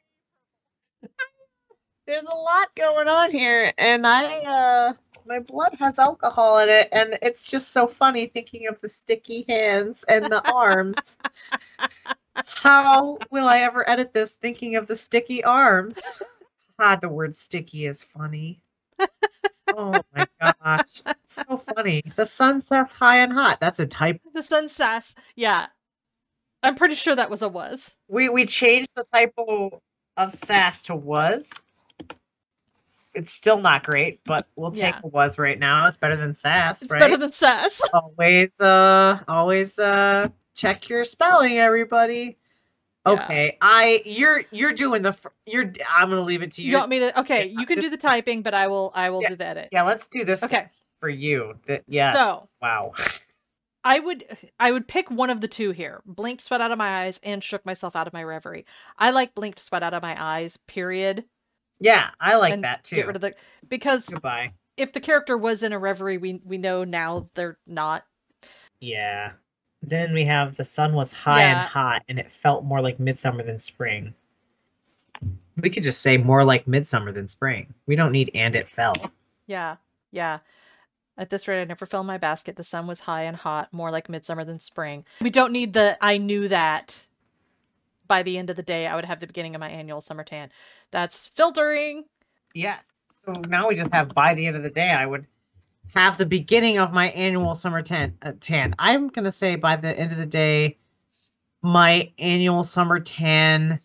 there's 2.05 2.25
a 2.25 2.35
lot 2.35 2.75
going 2.75 3.07
on 3.07 3.31
here, 3.31 3.71
and 3.77 4.05
I, 4.05 4.39
uh, 4.39 4.93
my 5.25 5.39
blood 5.39 5.73
has 5.79 5.99
alcohol 5.99 6.59
in 6.59 6.69
it, 6.69 6.89
and 6.91 7.17
it's 7.21 7.49
just 7.49 7.71
so 7.71 7.87
funny 7.87 8.25
thinking 8.25 8.67
of 8.67 8.79
the 8.81 8.89
sticky 8.89 9.45
hands 9.47 10.03
and 10.09 10.25
the 10.31 10.43
arms. 10.43 11.17
How 12.63 13.17
will 13.31 13.47
I 13.47 13.59
ever 13.59 13.87
edit 13.89 14.13
this 14.13 14.33
thinking 14.33 14.75
of 14.75 14.87
the 14.87 14.95
sticky 14.95 15.43
arms? 15.43 16.21
God, 16.83 16.99
the 16.99 17.07
word 17.07 17.33
sticky 17.33 17.85
is 17.85 18.03
funny. 18.03 18.59
oh 19.73 19.93
my 20.13 20.27
gosh. 20.41 21.01
It's 21.23 21.45
so 21.47 21.55
funny. 21.57 22.03
The 22.17 22.25
sun 22.25 22.59
sets 22.59 22.93
high 22.93 23.19
and 23.19 23.31
hot. 23.31 23.61
That's 23.61 23.79
a 23.79 23.85
type. 23.85 24.19
The 24.33 24.43
sun 24.43 24.67
sass. 24.67 25.15
Yeah. 25.37 25.67
I'm 26.61 26.75
pretty 26.75 26.95
sure 26.95 27.15
that 27.15 27.29
was 27.29 27.41
a 27.41 27.47
was. 27.47 27.95
We 28.09 28.27
we 28.27 28.45
changed 28.45 28.95
the 28.97 29.05
typo 29.09 29.81
of 30.17 30.31
sass 30.33 30.81
to 30.83 30.95
was. 30.95 31.63
It's 33.15 33.31
still 33.31 33.59
not 33.59 33.85
great, 33.85 34.19
but 34.25 34.47
we'll 34.57 34.71
take 34.71 34.95
Yeah. 34.95 35.01
a 35.05 35.07
was 35.07 35.39
right 35.39 35.57
now. 35.59 35.87
It's 35.87 35.97
better 35.97 36.15
than 36.17 36.33
sass, 36.33 36.81
It's 36.83 36.91
right? 36.91 36.99
better 36.99 37.15
than 37.17 37.31
sass. 37.31 37.81
always 37.93 38.59
uh 38.59 39.19
always 39.29 39.79
uh 39.79 40.27
check 40.53 40.89
your 40.89 41.05
spelling 41.05 41.59
everybody. 41.59 42.37
Yeah. 43.05 43.11
Okay. 43.13 43.57
I 43.61 44.01
you're 44.05 44.41
you're 44.51 44.73
doing 44.73 45.01
the 45.01 45.17
you're 45.45 45.71
I'm 45.89 46.09
going 46.09 46.19
to 46.21 46.25
leave 46.25 46.41
it 46.41 46.51
to 46.51 46.61
you. 46.63 46.71
You 46.71 46.77
want 46.77 46.89
me 46.89 46.99
to? 46.99 47.19
Okay, 47.21 47.47
Yeah, 47.47 47.59
you 47.59 47.65
can 47.65 47.79
do 47.79 47.89
the 47.89 47.97
typing, 47.97 48.41
but 48.43 48.53
I 48.53 48.67
will. 48.67 48.91
I 48.95 49.09
will 49.09 49.21
Yeah, 49.21 49.29
do 49.29 49.35
the 49.35 49.45
edit. 49.45 49.69
Yeah, 49.71 49.83
let's 49.83 50.07
do 50.07 50.23
this 50.23 50.43
Okay. 50.43 50.67
for 50.99 51.09
you. 51.09 51.55
That 51.67 51.83
yes. 51.87 52.15
So- 52.15 52.47
wow. 52.61 52.93
I 53.85 53.99
would 53.99 54.23
I 54.59 54.71
would 54.71 54.87
pick 54.87 55.11
one 55.11 55.29
of 55.29 55.41
the 55.41 55.47
two 55.49 55.71
here. 55.71 56.01
Blinked 56.05 56.41
sweat 56.41 56.61
out 56.61 56.71
of 56.71 56.77
my 56.77 57.01
eyes 57.03 57.19
and 57.23 57.43
shook 57.43 57.65
myself 57.65 57.95
out 57.97 58.07
of 58.07 58.13
my 58.13 58.23
reverie. 58.23 58.65
I 58.97 59.11
like 59.11 59.35
blinked 59.35 59.59
sweat 59.59 59.83
out 59.83 59.93
of 59.93 60.01
my 60.01 60.15
eyes, 60.17 60.55
period. 60.67 61.25
Yeah, 61.81 62.11
I 62.21 62.37
like 62.37 62.53
and 62.53 62.63
that 62.63 62.85
too. 62.85 62.95
Get 62.95 63.07
rid 63.07 63.17
of 63.17 63.21
the 63.21 63.33
because 63.67 64.07
Goodbye. 64.07 64.53
if 64.77 64.93
the 64.93 65.01
character 65.01 65.37
was 65.37 65.63
in 65.63 65.73
a 65.73 65.79
reverie, 65.79 66.17
we 66.17 66.39
we 66.45 66.57
know 66.57 66.85
now 66.85 67.29
they're 67.33 67.57
not. 67.67 68.05
Yeah. 68.79 69.33
Then 69.85 70.13
we 70.13 70.23
have 70.23 70.55
the 70.55 70.63
sun 70.63 70.93
was 70.93 71.11
high 71.11 71.41
Yeah. 71.41 71.61
and 71.61 71.69
hot 71.69 72.03
and 72.07 72.17
it 72.17 72.31
felt 72.31 72.63
more 72.63 72.81
like 72.81 72.99
midsummer 72.99 73.43
than 73.43 73.59
spring. 73.59 74.13
We 75.61 75.69
could 75.69 75.83
just 75.83 76.01
say 76.01 76.17
more 76.17 76.43
like 76.43 76.67
midsummer 76.67 77.11
than 77.11 77.27
spring. 77.27 77.73
We 77.85 77.95
don't 77.95 78.11
need 78.13 78.31
and 78.33 78.55
it 78.55 78.67
fell. 78.67 78.95
Yeah, 79.45 79.75
yeah. 80.11 80.39
At 81.17 81.29
this 81.29 81.47
rate, 81.47 81.61
I 81.61 81.65
never 81.65 81.85
filled 81.85 82.07
my 82.07 82.17
basket. 82.17 82.55
The 82.55 82.63
sun 82.63 82.87
was 82.87 83.01
high 83.01 83.23
and 83.23 83.35
hot, 83.35 83.71
more 83.71 83.91
like 83.91 84.09
midsummer 84.09 84.43
than 84.43 84.59
spring. 84.59 85.05
We 85.21 85.29
don't 85.29 85.51
need 85.51 85.73
the 85.73 85.97
I 86.01 86.17
knew 86.17 86.47
that. 86.47 87.05
By 88.07 88.23
the 88.23 88.37
end 88.37 88.49
of 88.49 88.55
the 88.55 88.63
day, 88.63 88.87
I 88.87 88.95
would 88.95 89.05
have 89.05 89.19
the 89.19 89.27
beginning 89.27 89.53
of 89.55 89.59
my 89.61 89.69
annual 89.69 90.01
summer 90.01 90.23
tan. 90.23 90.49
That's 90.91 91.27
filtering. 91.27 92.05
Yes. 92.53 92.89
So 93.25 93.33
now 93.47 93.67
we 93.69 93.75
just 93.75 93.93
have 93.93 94.13
by 94.13 94.33
the 94.33 94.45
end 94.47 94.55
of 94.55 94.63
the 94.63 94.69
day, 94.69 94.89
I 94.91 95.05
would 95.05 95.25
have 95.93 96.17
the 96.17 96.25
beginning 96.25 96.77
of 96.79 96.91
my 96.93 97.09
annual 97.09 97.55
summer 97.55 97.81
tan. 97.81 98.17
Uh, 98.21 98.33
tan. 98.39 98.75
I'm 98.79 99.07
gonna 99.07 99.31
say 99.31 99.55
by 99.55 99.75
the 99.75 99.97
end 99.97 100.11
of 100.11 100.17
the 100.17 100.25
day, 100.25 100.77
my 101.61 102.11
annual 102.17 102.63
summer 102.63 102.99
tan 102.99 103.79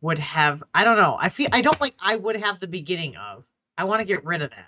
would 0.00 0.18
have. 0.18 0.62
I 0.74 0.84
don't 0.84 0.96
know. 0.96 1.16
I 1.20 1.28
feel 1.28 1.48
I 1.52 1.60
don't 1.60 1.80
like. 1.80 1.94
I 2.00 2.16
would 2.16 2.36
have 2.36 2.60
the 2.60 2.68
beginning 2.68 3.16
of. 3.16 3.44
I 3.78 3.84
want 3.84 4.00
to 4.00 4.04
get 4.06 4.24
rid 4.24 4.42
of 4.42 4.50
that. 4.50 4.66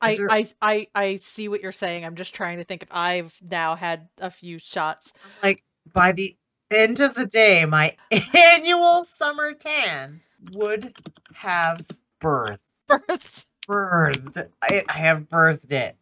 I, 0.00 0.16
there- 0.16 0.30
I 0.30 0.46
I 0.62 0.86
I 0.94 1.16
see 1.16 1.48
what 1.48 1.60
you're 1.62 1.72
saying. 1.72 2.04
I'm 2.04 2.14
just 2.16 2.34
trying 2.34 2.58
to 2.58 2.64
think 2.64 2.82
if 2.82 2.88
I've 2.92 3.34
now 3.50 3.74
had 3.74 4.08
a 4.18 4.30
few 4.30 4.58
shots. 4.58 5.12
Like 5.42 5.62
by 5.92 6.12
the 6.12 6.36
end 6.70 7.00
of 7.00 7.14
the 7.14 7.26
day, 7.26 7.64
my 7.66 7.96
annual 8.34 9.04
summer 9.04 9.52
tan 9.52 10.20
would 10.52 10.94
have 11.34 11.86
birthed. 12.20 12.82
Births. 12.86 13.46
birthed. 13.68 14.48
I, 14.62 14.84
I 14.88 14.92
have 14.96 15.28
birthed 15.28 15.72
it. 15.72 15.96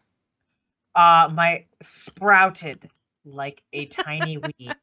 Uh, 0.99 1.31
my 1.33 1.65
sprouted 1.81 2.91
like 3.25 3.63
a 3.73 3.87
tiny 3.87 4.37
weed. 4.59 4.75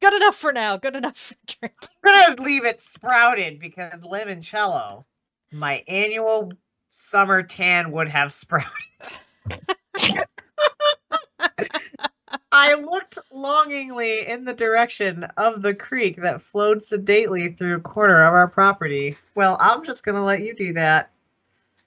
Good 0.00 0.14
enough 0.14 0.34
for 0.34 0.50
now. 0.50 0.78
Good 0.78 0.96
enough 0.96 1.18
for 1.18 1.34
drink. 1.46 1.74
I'm 2.02 2.26
gonna 2.28 2.42
leave 2.42 2.64
it 2.64 2.80
sprouted 2.80 3.58
because 3.58 4.00
limoncello, 4.00 5.04
my 5.52 5.84
annual 5.88 6.54
summer 6.88 7.42
tan 7.42 7.92
would 7.92 8.08
have 8.08 8.32
sprouted. 8.32 8.70
I 12.50 12.72
looked 12.74 13.18
longingly 13.30 14.26
in 14.26 14.46
the 14.46 14.54
direction 14.54 15.24
of 15.36 15.60
the 15.60 15.74
creek 15.74 16.16
that 16.16 16.40
flowed 16.40 16.82
sedately 16.82 17.48
through 17.48 17.76
a 17.76 17.80
corner 17.80 18.24
of 18.26 18.32
our 18.32 18.48
property. 18.48 19.14
Well, 19.36 19.58
I'm 19.60 19.84
just 19.84 20.02
gonna 20.02 20.24
let 20.24 20.40
you 20.40 20.54
do 20.54 20.72
that. 20.72 21.10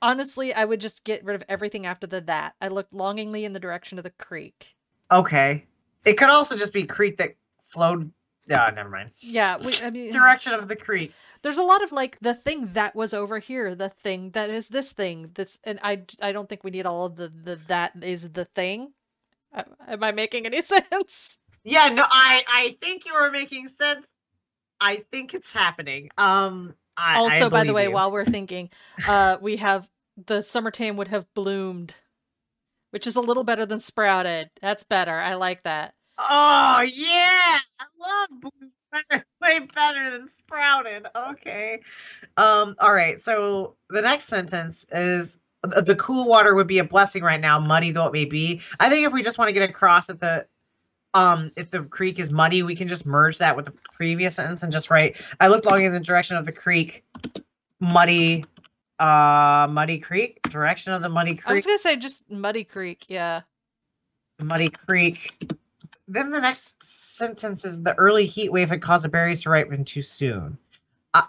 Honestly, 0.01 0.53
I 0.53 0.65
would 0.65 0.79
just 0.79 1.03
get 1.03 1.23
rid 1.23 1.36
of 1.36 1.43
everything 1.49 1.86
after 1.86 2.05
the 2.07 2.21
that. 2.21 2.55
I 2.62 2.67
looked 2.67 2.93
longingly 2.93 3.45
in 3.45 3.53
the 3.53 3.60
direction 3.60 3.97
of 3.97 4.03
the 4.03 4.12
creek. 4.12 4.75
Okay. 5.12 5.65
It 6.05 6.13
could 6.13 6.29
also 6.29 6.55
just 6.55 6.73
be 6.73 6.86
creek 6.86 7.17
that 7.17 7.36
flowed. 7.62 8.12
Ah, 8.51 8.71
never 8.73 8.89
mind. 8.89 9.12
Yeah, 9.19 9.57
we, 9.57 9.73
I 9.83 9.89
mean, 9.89 10.10
Direction 10.12 10.53
of 10.53 10.67
the 10.69 10.75
creek. 10.75 11.12
there's 11.41 11.57
a 11.57 11.63
lot 11.63 11.83
of 11.83 11.91
like 11.91 12.17
the 12.19 12.33
thing 12.33 12.67
that 12.73 12.95
was 12.95 13.13
over 13.13 13.39
here, 13.39 13.75
the 13.75 13.89
thing 13.89 14.29
that 14.31 14.49
is 14.49 14.69
this 14.69 14.93
thing. 14.93 15.29
That's 15.33 15.60
and 15.65 15.79
I 15.83 16.03
I 16.21 16.31
don't 16.31 16.47
think 16.47 16.63
we 16.63 16.71
need 16.71 16.86
all 16.86 17.05
of 17.07 17.17
the 17.17 17.27
the 17.27 17.57
that 17.67 17.91
is 18.01 18.29
the 18.29 18.45
thing. 18.45 18.93
Uh, 19.53 19.63
Am 19.88 20.01
I 20.03 20.12
making 20.13 20.45
any 20.45 20.62
sense? 20.62 21.39
Yeah, 21.65 21.88
no, 21.89 22.03
I 22.10 22.43
I 22.47 22.77
think 22.79 23.05
you 23.05 23.13
are 23.13 23.31
making 23.31 23.67
sense. 23.67 24.15
I 24.79 24.97
think 25.12 25.33
it's 25.33 25.51
happening. 25.51 26.07
Um. 26.17 26.73
I, 26.97 27.15
I 27.15 27.17
also, 27.17 27.49
by 27.49 27.63
the 27.63 27.73
way, 27.73 27.83
you. 27.83 27.91
while 27.91 28.12
we're 28.12 28.25
thinking, 28.25 28.69
uh, 29.07 29.38
we 29.41 29.57
have 29.57 29.89
the 30.25 30.41
summer 30.41 30.71
tan 30.71 30.97
would 30.97 31.10
have 31.10 31.31
bloomed, 31.33 31.95
which 32.91 33.05
is 33.05 33.15
a 33.15 33.21
little 33.21 33.43
better 33.43 33.65
than 33.65 33.79
sprouted. 33.79 34.49
That's 34.62 34.83
better. 34.83 35.13
I 35.13 35.36
like 35.36 35.63
that. 35.63 35.93
Oh 36.19 36.81
yeah, 36.81 37.57
I 37.79 37.86
love 37.99 38.51
better, 38.91 39.25
way 39.41 39.60
better 39.73 40.10
than 40.10 40.27
sprouted. 40.27 41.05
Okay. 41.15 41.81
Um. 42.38 42.75
All 42.79 42.93
right. 42.93 43.19
So 43.19 43.75
the 43.89 44.01
next 44.01 44.25
sentence 44.25 44.86
is 44.91 45.39
the 45.63 45.81
the 45.81 45.95
cool 45.95 46.27
water 46.27 46.55
would 46.55 46.67
be 46.67 46.79
a 46.79 46.83
blessing 46.83 47.23
right 47.23 47.39
now, 47.39 47.60
muddy 47.60 47.91
though 47.91 48.07
it 48.07 48.13
may 48.13 48.25
be. 48.25 48.62
I 48.79 48.89
think 48.89 49.05
if 49.05 49.13
we 49.13 49.23
just 49.23 49.38
want 49.38 49.49
to 49.49 49.53
get 49.53 49.69
across 49.69 50.07
that 50.07 50.19
the 50.19 50.47
um 51.17 51.51
if 51.56 51.69
the 51.71 51.84
creek 51.84 52.19
is 52.19 52.32
muddy, 52.32 52.62
we 52.63 52.75
can 52.75 52.88
just 52.88 53.06
merge 53.06 53.38
that 53.39 53.56
with 53.56 53.65
the 53.65 53.73
previous 53.93 54.36
sentence 54.36 54.62
and 54.63 54.71
just 54.71 54.89
write 54.89 55.19
I 55.39 55.47
looked 55.47 55.65
long 55.65 55.82
in 55.84 55.91
the 55.91 55.99
direction 55.99 56.38
of 56.38 56.45
the 56.45 56.51
creek, 56.51 57.03
muddy 57.80 58.45
uh 58.99 59.67
muddy 59.69 59.97
creek, 59.99 60.41
direction 60.43 60.93
of 60.93 61.01
the 61.01 61.10
muddy 61.10 61.36
creek. 61.36 61.49
I 61.49 61.53
was 61.53 61.65
gonna 61.65 61.77
say 61.77 61.95
just 61.97 62.30
Muddy 62.32 62.63
Creek. 62.63 63.06
Yeah. 63.10 63.41
muddy 64.39 64.69
creek. 64.69 65.32
Then 66.08 66.30
the 66.32 66.39
next 66.39 66.84
sentence 66.84 67.65
is 67.65 67.82
the 67.82 67.93
early 67.95 68.25
heat 68.25 68.51
wave 68.51 68.69
had 68.69 68.82
caused 68.82 69.03
the 69.06 69.10
berries 69.10 69.41
to 69.43 69.49
ripen 69.49 69.84
too 69.84 70.01
soon. 70.01 70.58
I, 71.13 71.25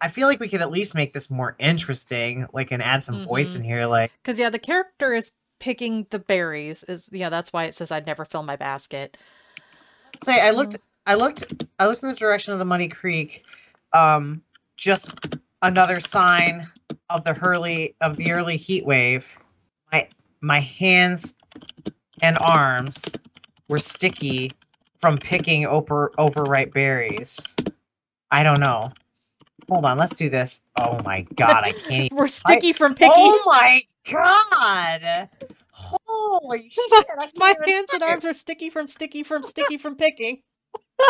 I 0.00 0.08
feel 0.08 0.28
like 0.28 0.38
we 0.40 0.48
could 0.48 0.60
at 0.60 0.70
least 0.70 0.94
make 0.94 1.12
this 1.12 1.30
more 1.30 1.56
interesting, 1.58 2.46
like 2.52 2.70
and 2.70 2.82
add 2.82 3.02
some 3.02 3.20
voice 3.20 3.54
Mhm. 3.54 3.56
in 3.56 3.64
here, 3.64 3.86
like 3.86 4.12
Because 4.22 4.38
yeah, 4.38 4.50
the 4.50 4.58
character 4.58 5.14
is 5.14 5.32
picking 5.64 6.06
the 6.10 6.18
berries. 6.18 6.84
Is 6.84 7.08
yeah, 7.10 7.30
that's 7.30 7.50
why 7.50 7.64
it 7.64 7.74
says 7.74 7.90
I'd 7.90 8.06
never 8.06 8.26
fill 8.26 8.42
my 8.42 8.54
basket. 8.54 9.16
say 10.22 10.38
I 10.38 10.50
looked 10.50 10.76
I 11.06 11.14
looked 11.14 11.64
I 11.78 11.86
looked 11.86 12.02
in 12.02 12.10
the 12.10 12.14
direction 12.14 12.52
of 12.52 12.58
the 12.58 12.66
Muddy 12.66 12.88
Creek. 12.88 13.44
Um 13.94 14.42
just 14.76 15.18
another 15.62 16.00
sign 16.00 16.66
of 17.08 17.24
the 17.24 17.34
early 17.40 17.96
of 18.02 18.16
the 18.16 18.32
early 18.32 18.58
heat 18.58 18.84
wave. 18.84 19.38
My 19.90 20.06
my 20.42 20.60
hands 20.60 21.34
and 22.20 22.36
arms 22.42 23.06
were 23.70 23.78
sticky 23.78 24.52
from 24.98 25.16
picking 25.16 25.64
over 25.64 26.10
overripe 26.18 26.74
berries. 26.74 27.42
I 28.30 28.42
don't 28.42 28.60
know. 28.60 28.92
Hold 29.70 29.86
on, 29.86 29.96
let's 29.96 30.16
do 30.16 30.28
this. 30.28 30.66
Oh 30.78 30.98
my 31.04 31.22
god, 31.36 31.62
I 31.64 31.72
can't 31.72 32.12
We're 32.12 32.28
sticky 32.28 32.74
from 32.74 32.94
picking. 32.94 33.14
Oh 33.16 33.42
my 33.46 33.80
god! 34.10 35.30
Holy 36.40 36.58
shit! 36.68 37.06
My 37.36 37.54
hands 37.64 37.92
and 37.92 38.02
arms 38.02 38.24
are 38.24 38.34
sticky 38.34 38.68
from 38.68 38.88
sticky 38.88 39.22
from 39.22 39.44
sticky 39.44 39.78
from 39.78 39.94
picking. 39.94 40.42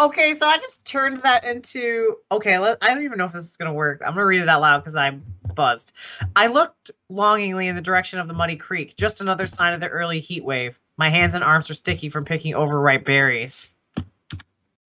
okay, 0.00 0.32
so 0.32 0.46
I 0.46 0.56
just 0.56 0.86
turned 0.86 1.18
that 1.18 1.44
into 1.44 2.16
okay. 2.32 2.58
Let, 2.58 2.78
I 2.80 2.94
don't 2.94 3.04
even 3.04 3.18
know 3.18 3.26
if 3.26 3.32
this 3.32 3.44
is 3.44 3.58
gonna 3.58 3.74
work. 3.74 4.00
I'm 4.00 4.14
gonna 4.14 4.24
read 4.24 4.40
it 4.40 4.48
out 4.48 4.62
loud 4.62 4.78
because 4.78 4.96
I'm 4.96 5.22
buzzed. 5.54 5.92
I 6.34 6.46
looked 6.46 6.90
longingly 7.10 7.68
in 7.68 7.76
the 7.76 7.82
direction 7.82 8.18
of 8.18 8.26
the 8.26 8.34
muddy 8.34 8.56
creek. 8.56 8.96
Just 8.96 9.20
another 9.20 9.46
sign 9.46 9.74
of 9.74 9.80
the 9.80 9.88
early 9.88 10.20
heat 10.20 10.44
wave. 10.44 10.80
My 10.96 11.10
hands 11.10 11.34
and 11.34 11.44
arms 11.44 11.68
are 11.68 11.74
sticky 11.74 12.08
from 12.08 12.24
picking 12.24 12.54
overripe 12.54 13.04
berries. 13.04 13.74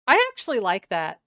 I 0.06 0.30
actually 0.32 0.60
like 0.60 0.90
that. 0.90 1.20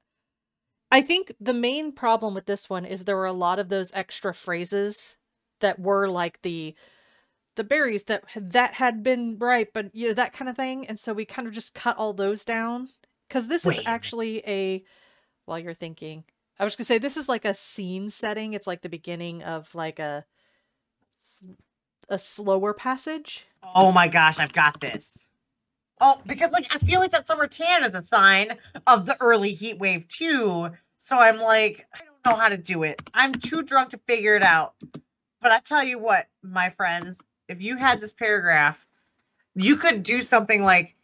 I 0.91 1.01
think 1.01 1.33
the 1.39 1.53
main 1.53 1.93
problem 1.93 2.35
with 2.35 2.45
this 2.45 2.69
one 2.69 2.85
is 2.85 3.05
there 3.05 3.17
were 3.17 3.25
a 3.25 3.33
lot 3.33 3.57
of 3.57 3.69
those 3.69 3.91
extra 3.95 4.35
phrases 4.35 5.17
that 5.59 5.79
were 5.79 6.07
like 6.07 6.41
the 6.41 6.75
the 7.55 7.63
berries 7.63 8.03
that 8.03 8.23
that 8.35 8.75
had 8.75 9.01
been 9.01 9.37
ripe 9.37 9.75
and 9.75 9.89
you 9.93 10.07
know 10.07 10.13
that 10.13 10.33
kind 10.33 10.49
of 10.49 10.55
thing 10.55 10.85
and 10.87 10.99
so 10.99 11.13
we 11.13 11.25
kind 11.25 11.47
of 11.47 11.53
just 11.53 11.73
cut 11.73 11.97
all 11.97 12.13
those 12.13 12.43
down 12.43 12.89
cuz 13.29 13.47
this 13.47 13.65
Wait 13.65 13.79
is 13.79 13.83
actually 13.85 14.43
a 14.47 14.83
while 15.45 15.59
you're 15.59 15.73
thinking 15.73 16.25
I 16.59 16.63
was 16.63 16.75
going 16.75 16.83
to 16.83 16.85
say 16.85 16.97
this 16.97 17.17
is 17.17 17.27
like 17.29 17.45
a 17.45 17.53
scene 17.53 18.09
setting 18.09 18.53
it's 18.53 18.67
like 18.67 18.81
the 18.81 18.89
beginning 18.89 19.43
of 19.43 19.73
like 19.73 19.99
a 19.99 20.25
a 22.09 22.19
slower 22.19 22.73
passage 22.73 23.45
Oh 23.73 23.91
my 23.91 24.07
gosh, 24.07 24.39
I've 24.39 24.53
got 24.53 24.79
this. 24.79 25.29
Oh, 26.01 26.21
because 26.25 26.51
like 26.51 26.73
I 26.75 26.79
feel 26.79 26.99
like 26.99 27.11
that 27.11 27.25
summer 27.25 27.47
tan 27.47 27.83
is 27.83 27.95
a 27.95 28.01
sign 28.01 28.57
of 28.85 29.05
the 29.05 29.17
early 29.21 29.53
heat 29.53 29.79
wave 29.79 30.07
too. 30.07 30.69
So 30.97 31.17
I'm 31.17 31.37
like, 31.37 31.85
I 31.93 31.99
don't 32.03 32.33
know 32.33 32.41
how 32.41 32.49
to 32.49 32.57
do 32.57 32.83
it. 32.83 33.01
I'm 33.13 33.31
too 33.31 33.63
drunk 33.63 33.89
to 33.91 33.97
figure 33.99 34.35
it 34.35 34.43
out. 34.43 34.73
But 35.45 35.51
I 35.51 35.59
tell 35.59 35.83
you 35.83 35.99
what, 35.99 36.25
my 36.41 36.69
friends, 36.69 37.23
if 37.49 37.61
you 37.61 37.77
had 37.77 38.01
this 38.01 38.13
paragraph, 38.13 38.87
you 39.53 39.75
could 39.75 40.01
do 40.01 40.23
something 40.23 40.63
like 40.63 40.95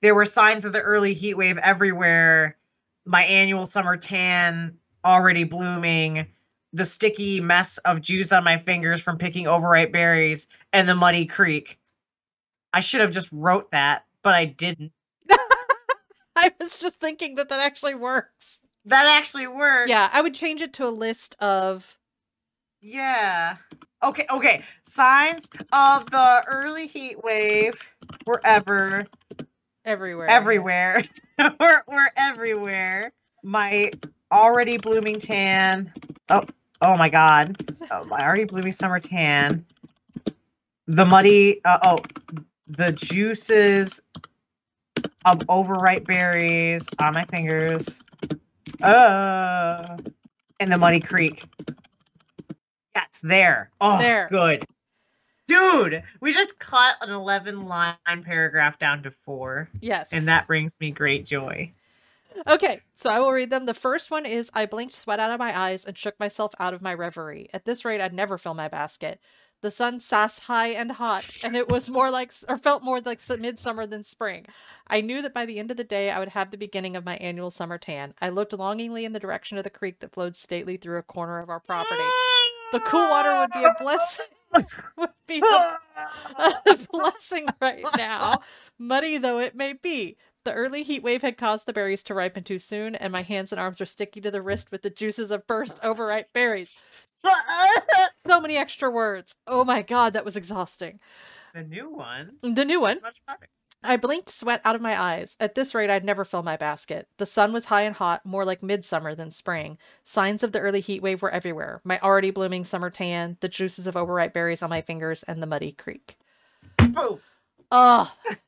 there 0.00 0.14
were 0.14 0.24
signs 0.24 0.64
of 0.64 0.72
the 0.72 0.80
early 0.80 1.12
heat 1.12 1.34
wave 1.34 1.58
everywhere. 1.58 2.56
My 3.04 3.24
annual 3.24 3.66
summer 3.66 3.98
tan 3.98 4.78
already 5.04 5.44
blooming. 5.44 6.26
The 6.72 6.86
sticky 6.86 7.42
mess 7.42 7.76
of 7.76 8.00
juice 8.00 8.32
on 8.32 8.42
my 8.42 8.56
fingers 8.56 9.02
from 9.02 9.18
picking 9.18 9.46
overripe 9.46 9.92
berries 9.92 10.48
and 10.72 10.88
the 10.88 10.94
muddy 10.94 11.26
creek. 11.26 11.78
I 12.72 12.80
should 12.80 13.02
have 13.02 13.12
just 13.12 13.28
wrote 13.30 13.70
that, 13.72 14.06
but 14.22 14.32
I 14.32 14.46
didn't. 14.46 14.92
I 16.36 16.52
was 16.58 16.80
just 16.80 17.00
thinking 17.00 17.34
that 17.34 17.50
that 17.50 17.60
actually 17.60 17.96
works 17.96 18.60
That 18.86 19.04
actually 19.18 19.46
works. 19.46 19.90
yeah 19.90 20.08
I 20.10 20.22
would 20.22 20.32
change 20.32 20.62
it 20.62 20.72
to 20.72 20.86
a 20.86 20.88
list 20.88 21.36
of 21.38 21.98
Yeah. 22.80 23.56
Okay, 24.02 24.24
okay. 24.30 24.62
Signs 24.82 25.50
of 25.72 26.10
the 26.10 26.42
early 26.48 26.86
heat 26.86 27.22
wave 27.22 27.94
were 28.26 28.40
ever 28.44 29.06
everywhere 29.84 30.28
everywhere. 30.28 31.02
we're, 31.38 31.82
we're 31.86 32.08
everywhere. 32.16 33.12
My 33.42 33.90
already 34.32 34.78
blooming 34.78 35.18
tan. 35.18 35.92
Oh, 36.30 36.44
oh 36.80 36.96
my 36.96 37.10
god. 37.10 37.56
So 37.72 38.04
my 38.04 38.24
already 38.24 38.44
blooming 38.44 38.72
summer 38.72 39.00
tan. 39.00 39.66
The 40.86 41.04
muddy, 41.04 41.60
uh, 41.64 41.78
oh, 41.82 41.98
the 42.66 42.92
juices 42.92 44.00
of 45.26 45.42
overripe 45.48 46.06
berries 46.06 46.88
on 46.98 47.12
my 47.12 47.24
fingers. 47.24 48.00
Uh, 48.82 49.98
and 50.58 50.72
the 50.72 50.78
muddy 50.78 51.00
creek. 51.00 51.44
Yes, 52.94 53.20
there. 53.22 53.70
Oh, 53.80 53.98
There. 53.98 54.26
good. 54.30 54.64
Dude, 55.46 56.02
we 56.20 56.32
just 56.32 56.58
cut 56.58 56.96
an 57.00 57.10
11 57.10 57.66
line 57.66 57.96
paragraph 58.22 58.78
down 58.78 59.02
to 59.02 59.10
four, 59.10 59.68
Yes. 59.80 60.12
and 60.12 60.28
that 60.28 60.46
brings 60.46 60.78
me 60.80 60.90
great 60.92 61.26
joy. 61.26 61.72
Okay, 62.46 62.80
so 62.94 63.10
I 63.10 63.18
will 63.18 63.32
read 63.32 63.50
them. 63.50 63.66
The 63.66 63.74
first 63.74 64.10
one 64.10 64.24
is 64.24 64.50
I 64.54 64.66
blinked 64.66 64.94
sweat 64.94 65.18
out 65.18 65.32
of 65.32 65.40
my 65.40 65.58
eyes 65.58 65.84
and 65.84 65.98
shook 65.98 66.18
myself 66.20 66.52
out 66.60 66.72
of 66.72 66.82
my 66.82 66.94
reverie. 66.94 67.50
At 67.52 67.64
this 67.64 67.84
rate, 67.84 68.00
I'd 68.00 68.14
never 68.14 68.38
fill 68.38 68.54
my 68.54 68.68
basket. 68.68 69.20
The 69.62 69.70
sun 69.70 69.98
sass 70.00 70.38
high 70.40 70.68
and 70.68 70.92
hot, 70.92 71.38
and 71.44 71.54
it 71.56 71.68
was 71.68 71.90
more 71.90 72.10
like, 72.10 72.32
or 72.48 72.56
felt 72.56 72.82
more 72.84 73.00
like 73.00 73.20
midsummer 73.38 73.84
than 73.86 74.04
spring. 74.04 74.46
I 74.86 75.00
knew 75.00 75.20
that 75.20 75.34
by 75.34 75.44
the 75.44 75.58
end 75.58 75.70
of 75.70 75.76
the 75.76 75.84
day, 75.84 76.10
I 76.10 76.18
would 76.18 76.30
have 76.30 76.50
the 76.50 76.56
beginning 76.56 76.96
of 76.96 77.04
my 77.04 77.16
annual 77.16 77.50
summer 77.50 77.76
tan. 77.76 78.14
I 78.22 78.28
looked 78.30 78.52
longingly 78.52 79.04
in 79.04 79.12
the 79.12 79.20
direction 79.20 79.58
of 79.58 79.64
the 79.64 79.68
creek 79.70 79.98
that 80.00 80.12
flowed 80.12 80.36
stately 80.36 80.76
through 80.76 80.98
a 80.98 81.02
corner 81.02 81.40
of 81.40 81.50
our 81.50 81.60
property. 81.60 82.00
The 82.72 82.80
cool 82.80 83.08
water 83.08 83.38
would 83.38 83.50
be 83.52 83.64
a 83.64 83.74
blessing. 83.80 84.26
would 84.98 85.10
be 85.26 85.40
a 85.40 85.78
a 86.66 86.78
blessing 86.90 87.46
right 87.60 87.84
now, 87.96 88.40
muddy 88.78 89.18
though 89.18 89.38
it 89.38 89.54
may 89.54 89.72
be. 89.72 90.16
The 90.44 90.52
early 90.52 90.82
heat 90.82 91.02
wave 91.02 91.22
had 91.22 91.36
caused 91.36 91.66
the 91.66 91.72
berries 91.72 92.02
to 92.04 92.14
ripen 92.14 92.44
too 92.44 92.58
soon, 92.58 92.94
and 92.94 93.12
my 93.12 93.22
hands 93.22 93.52
and 93.52 93.60
arms 93.60 93.78
were 93.78 93.86
sticky 93.86 94.22
to 94.22 94.30
the 94.30 94.40
wrist 94.40 94.72
with 94.72 94.82
the 94.82 94.90
juices 94.90 95.30
of 95.30 95.46
burst 95.46 95.84
overripe 95.84 96.32
berries. 96.32 96.74
So 98.26 98.40
many 98.40 98.56
extra 98.56 98.90
words. 98.90 99.36
Oh 99.46 99.64
my 99.64 99.82
god, 99.82 100.14
that 100.14 100.24
was 100.24 100.36
exhausting. 100.36 100.98
the 101.54 101.64
new 101.64 101.90
one. 101.90 102.36
The 102.42 102.64
new 102.64 102.80
one. 102.80 102.98
Is 103.82 103.88
much 103.88 103.92
better. 103.92 103.92
I 103.92 103.96
blinked 103.96 104.28
sweat 104.30 104.60
out 104.64 104.74
of 104.74 104.80
my 104.80 105.00
eyes. 105.00 105.36
At 105.40 105.54
this 105.54 105.74
rate, 105.74 105.90
I'd 105.90 106.04
never 106.04 106.24
fill 106.24 106.42
my 106.42 106.56
basket. 106.56 107.08
The 107.16 107.26
sun 107.26 107.52
was 107.52 107.66
high 107.66 107.82
and 107.82 107.96
hot, 107.96 108.24
more 108.24 108.44
like 108.44 108.62
midsummer 108.62 109.14
than 109.14 109.30
spring. 109.30 109.78
Signs 110.04 110.42
of 110.42 110.52
the 110.52 110.60
early 110.60 110.80
heat 110.80 111.02
wave 111.02 111.22
were 111.22 111.30
everywhere. 111.30 111.80
My 111.84 111.98
already 112.00 112.30
blooming 112.30 112.64
summer 112.64 112.90
tan, 112.90 113.36
the 113.40 113.48
juices 113.48 113.86
of 113.86 113.96
overripe 113.96 114.32
berries 114.32 114.62
on 114.62 114.70
my 114.70 114.80
fingers, 114.80 115.22
and 115.22 115.42
the 115.42 115.46
muddy 115.46 115.72
creek. 115.72 116.16
Boom. 116.78 117.20
Ugh. 117.70 118.08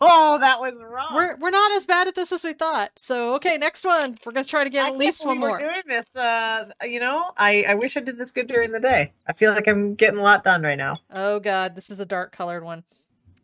Oh, 0.00 0.38
that 0.40 0.60
was 0.60 0.74
wrong. 0.82 1.14
We're 1.14 1.36
we're 1.36 1.50
not 1.50 1.72
as 1.72 1.84
bad 1.84 2.08
at 2.08 2.14
this 2.14 2.32
as 2.32 2.42
we 2.42 2.54
thought. 2.54 2.90
So 2.96 3.34
okay, 3.34 3.58
next 3.58 3.84
one. 3.84 4.16
We're 4.24 4.32
gonna 4.32 4.44
try 4.44 4.64
to 4.64 4.70
get 4.70 4.86
I 4.86 4.88
at 4.88 4.96
least 4.96 5.24
one 5.24 5.38
more. 5.38 5.50
We're 5.50 5.58
doing 5.58 5.82
this. 5.86 6.16
Uh, 6.16 6.70
you 6.82 7.00
know, 7.00 7.30
I 7.36 7.64
I 7.68 7.74
wish 7.74 7.96
I 7.96 8.00
did 8.00 8.16
this 8.18 8.30
good 8.30 8.46
during 8.46 8.72
the 8.72 8.80
day. 8.80 9.12
I 9.26 9.34
feel 9.34 9.52
like 9.52 9.68
I'm 9.68 9.94
getting 9.94 10.18
a 10.18 10.22
lot 10.22 10.42
done 10.42 10.62
right 10.62 10.78
now. 10.78 10.94
Oh 11.12 11.38
god, 11.38 11.76
this 11.76 11.90
is 11.90 12.00
a 12.00 12.06
dark 12.06 12.32
colored 12.32 12.64
one. 12.64 12.84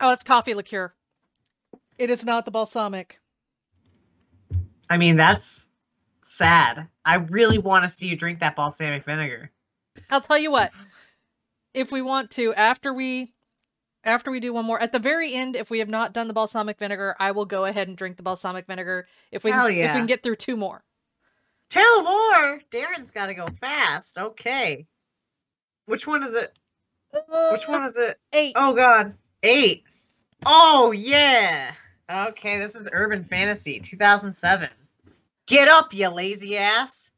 Oh, 0.01 0.11
it's 0.11 0.22
coffee 0.22 0.55
liqueur. 0.55 0.95
It 1.99 2.11
is 2.11 2.25
not 2.25 2.45
the 2.45 2.51
balsamic. 2.51 3.21
I 4.91 4.97
mean, 4.97 5.17
that's 5.17 5.69
sad. 6.23 6.89
I 7.05 7.17
really 7.17 7.59
want 7.59 7.85
to 7.85 7.91
see 7.91 8.09
you 8.09 8.17
drink 8.17 8.41
that 8.41 8.57
balsamic 8.57 9.03
vinegar. 9.03 9.51
I'll 10.11 10.21
tell 10.21 10.39
you 10.39 10.51
what. 10.51 10.73
If 11.73 11.93
we 11.93 12.03
want 12.03 12.31
to, 12.33 12.55
after 12.55 12.93
we 12.93 13.33
after 14.05 14.31
we 14.31 14.39
do 14.39 14.53
one 14.53 14.65
more, 14.65 14.81
at 14.81 14.93
the 14.93 14.99
very 14.99 15.33
end, 15.33 15.57
if 15.57 15.71
we 15.71 15.79
have 15.79 15.89
not 15.89 16.13
done 16.13 16.29
the 16.29 16.35
balsamic 16.35 16.79
vinegar, 16.79 17.17
I 17.19 17.31
will 17.31 17.47
go 17.47 17.65
ahead 17.65 17.89
and 17.89 17.97
drink 17.97 18.17
the 18.17 18.23
balsamic 18.23 18.67
vinegar. 18.67 19.07
If 19.33 19.45
we 19.45 19.51
Hell 19.51 19.67
if 19.67 19.77
we 19.77 19.99
can 19.99 20.07
get 20.07 20.23
through 20.23 20.37
two 20.37 20.57
more. 20.57 20.85
Tell 21.71 22.03
more. 22.03 22.61
Darren's 22.71 23.11
got 23.11 23.27
to 23.27 23.35
go 23.35 23.47
fast. 23.49 24.19
Okay. 24.19 24.87
Which 25.87 26.07
one 26.07 26.23
is 26.23 26.35
it? 26.35 26.57
Which 27.13 27.67
one 27.69 27.83
uh, 27.83 27.87
is 27.87 27.97
it? 27.97 28.19
Eight. 28.33 28.53
Oh 28.57 28.75
God, 28.75 29.15
eight. 29.43 29.85
Oh 30.45 30.93
yeah. 30.93 31.73
Okay, 32.13 32.59
this 32.59 32.75
is 32.75 32.87
Urban 32.93 33.25
Fantasy, 33.25 33.81
2007. 33.81 34.69
Get 35.47 35.69
up, 35.69 35.95
you 35.95 36.11
lazy 36.11 36.59
ass. 36.59 37.13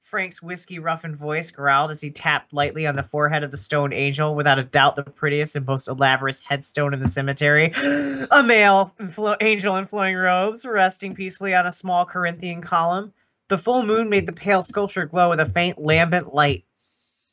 Frank's 0.00 0.42
whiskey 0.42 0.78
roughened 0.78 1.16
voice 1.16 1.50
growled 1.50 1.90
as 1.90 2.00
he 2.00 2.10
tapped 2.10 2.54
lightly 2.54 2.86
on 2.86 2.96
the 2.96 3.02
forehead 3.02 3.44
of 3.44 3.50
the 3.50 3.58
stone 3.58 3.92
angel, 3.92 4.34
without 4.34 4.58
a 4.58 4.64
doubt 4.64 4.96
the 4.96 5.02
prettiest 5.02 5.54
and 5.54 5.66
most 5.66 5.86
elaborate 5.86 6.40
headstone 6.46 6.94
in 6.94 7.00
the 7.00 7.08
cemetery. 7.08 7.72
a 8.30 8.42
male 8.42 8.94
angel 9.42 9.76
in 9.76 9.84
flowing 9.84 10.16
robes, 10.16 10.64
resting 10.64 11.14
peacefully 11.14 11.54
on 11.54 11.66
a 11.66 11.72
small 11.72 12.06
Corinthian 12.06 12.62
column. 12.62 13.12
The 13.48 13.58
full 13.58 13.84
moon 13.84 14.08
made 14.08 14.26
the 14.26 14.32
pale 14.32 14.62
sculpture 14.62 15.04
glow 15.04 15.28
with 15.28 15.40
a 15.40 15.46
faint 15.46 15.78
lambent 15.78 16.34
light. 16.34 16.64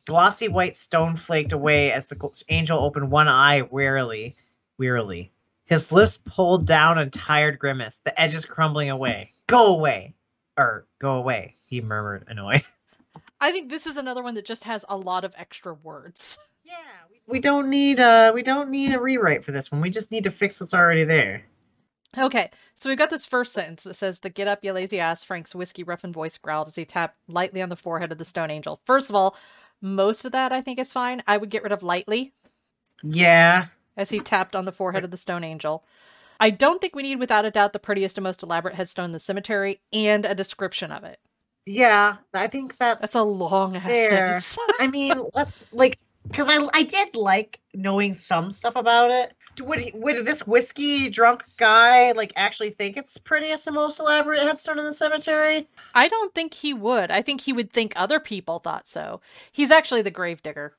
Glossy 0.06 0.50
white 0.50 0.76
stone 0.76 1.16
flaked 1.16 1.54
away 1.54 1.93
as 1.93 2.08
the 2.08 2.43
angel 2.50 2.80
opened 2.80 3.10
one 3.10 3.30
eye 3.30 3.62
wearily. 3.62 4.36
Wearily. 4.78 5.32
His 5.70 5.91
lips 5.91 6.17
pulled 6.17 6.65
down 6.65 6.97
a 6.97 7.07
tired 7.11 7.59
grimace, 7.59 7.97
the 8.03 8.20
edges 8.20 8.43
crumbling 8.43 8.89
away. 8.89 9.32
Go 9.45 9.76
away! 9.76 10.15
Or 10.57 10.88
go 10.99 11.11
away, 11.11 11.55
he 11.67 11.80
murmured, 11.80 12.26
annoyed. 12.28 12.63
I 13.39 13.51
think 13.51 13.70
this 13.70 13.86
is 13.86 13.95
another 13.95 14.24
one 14.24 14.34
that 14.34 14.45
just 14.45 14.63
has 14.63 14.84
a 14.89 14.97
lot 14.97 15.24
of 15.24 15.36
extra 15.38 15.76
words. 15.76 16.39
Yeah, 16.63 16.74
we, 17.09 17.22
we 17.28 17.39
don't 17.39 17.70
need 17.70 17.99
uh 17.99 18.32
we 18.34 18.41
don't 18.41 18.70
need 18.70 18.93
a 18.93 18.99
rewrite 18.99 19.43
for 19.43 19.51
this 19.51 19.72
one. 19.72 19.80
We 19.80 19.89
just 19.91 20.11
need 20.11 20.24
to 20.26 20.32
fix 20.32 20.59
what's 20.59 20.74
already 20.74 21.03
there. 21.03 21.43
Okay, 22.17 22.49
so 22.74 22.89
we've 22.89 22.97
got 22.97 23.11
this 23.11 23.28
first 23.28 23.53
sentence 23.53 23.84
that 23.84 23.93
says, 23.93 24.20
The 24.20 24.30
get 24.32 24.47
up, 24.47 24.63
you 24.63 24.74
lazy 24.74 24.99
ass, 24.99 25.24
Frank's 25.24 25.53
whiskey 25.53 25.84
roughened 25.84 26.15
voice 26.15 26.38
growled 26.39 26.67
as 26.67 26.76
he 26.76 26.84
tapped 26.86 27.17
lightly 27.28 27.61
on 27.61 27.70
the 27.70 27.76
forehead 27.76 28.11
of 28.11 28.17
the 28.17 28.26
stone 28.26 28.49
angel. 28.49 28.82
First 28.86 29.09
of 29.09 29.15
all, 29.15 29.36
most 29.82 30.26
of 30.26 30.32
that 30.32 30.51
I 30.51 30.61
think 30.61 30.80
is 30.80 30.91
fine. 30.91 31.22
I 31.28 31.38
would 31.38 31.51
get 31.51 31.61
rid 31.61 31.72
of 31.72 31.84
lightly 31.84 32.34
Yeah. 33.03 33.65
As 34.00 34.10
he 34.10 34.20
tapped 34.20 34.56
on 34.56 34.66
the 34.66 34.72
forehead 34.72 35.04
of 35.04 35.12
the 35.12 35.18
stone 35.18 35.43
angel. 35.43 35.84
I 36.39 36.50
don't 36.50 36.80
think 36.80 36.95
we 36.95 37.04
need, 37.04 37.20
without 37.20 37.45
a 37.45 37.52
doubt, 37.52 37.74
the 37.74 37.80
prettiest 37.80 38.18
and 38.18 38.24
most 38.24 38.41
elaborate 38.41 38.76
headstone 38.76 39.06
in 39.06 39.12
the 39.12 39.20
cemetery 39.20 39.82
and 39.91 40.26
a 40.26 40.34
description 40.34 40.91
of 40.91 41.04
it. 41.04 41.20
Yeah, 41.66 42.16
I 42.34 42.47
think 42.47 42.78
that's 42.78 43.02
That's 43.02 43.16
a 43.16 43.24
long 43.24 43.76
ass 43.76 43.86
Fair. 43.86 44.39
sentence. 44.39 44.58
I 44.80 44.88
mean, 44.88 45.22
let's 45.36 45.72
like 45.74 45.97
because 46.28 46.47
I 46.50 46.68
I 46.74 46.84
did 46.84 47.16
like 47.16 47.60
knowing 47.74 48.14
some 48.14 48.52
stuff 48.52 48.76
about 48.78 49.12
it. 49.12 49.34
Would 49.62 49.80
he, 49.80 49.91
would 49.93 50.26
this 50.26 50.47
whiskey 50.47 51.10
drunk 51.10 51.43
guy 51.58 52.14
like 52.14 52.32
actually 52.38 52.70
think 52.70 52.95
it's 52.95 53.14
the 53.14 53.20
prettiest 53.20 53.68
and 53.68 53.76
most 53.76 54.00
elaborate 54.00 54.41
headstone 54.41 54.80
in 54.80 54.86
the 54.86 54.93
cemetery? 54.93 55.68
I 55.93 56.08
don't 56.08 56.34
think 56.34 56.54
he 56.54 56.74
would. 56.74 57.12
I 57.12 57.22
think 57.22 57.41
he 57.41 57.52
would 57.52 57.72
think 57.72 57.91
other 57.95 58.22
people 58.22 58.60
thought 58.60 58.88
so. 58.88 59.20
He's 59.52 59.72
actually 59.72 60.02
the 60.02 60.12
gravedigger. 60.12 60.76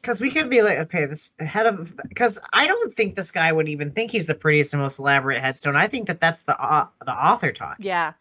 Because 0.00 0.20
we 0.20 0.30
could 0.30 0.48
be 0.48 0.62
like, 0.62 0.78
okay, 0.78 1.04
this 1.06 1.34
head 1.40 1.66
of 1.66 1.96
because 2.08 2.40
I 2.52 2.66
don't 2.66 2.92
think 2.92 3.14
this 3.14 3.30
guy 3.32 3.50
would 3.52 3.68
even 3.68 3.90
think 3.90 4.10
he's 4.10 4.26
the 4.26 4.34
prettiest 4.34 4.72
and 4.74 4.82
most 4.82 4.98
elaborate 4.98 5.40
headstone. 5.40 5.76
I 5.76 5.86
think 5.88 6.06
that 6.06 6.20
that's 6.20 6.44
the 6.44 6.56
au- 6.58 6.88
the 7.04 7.12
author 7.12 7.52
talk. 7.52 7.76
Yeah. 7.80 8.12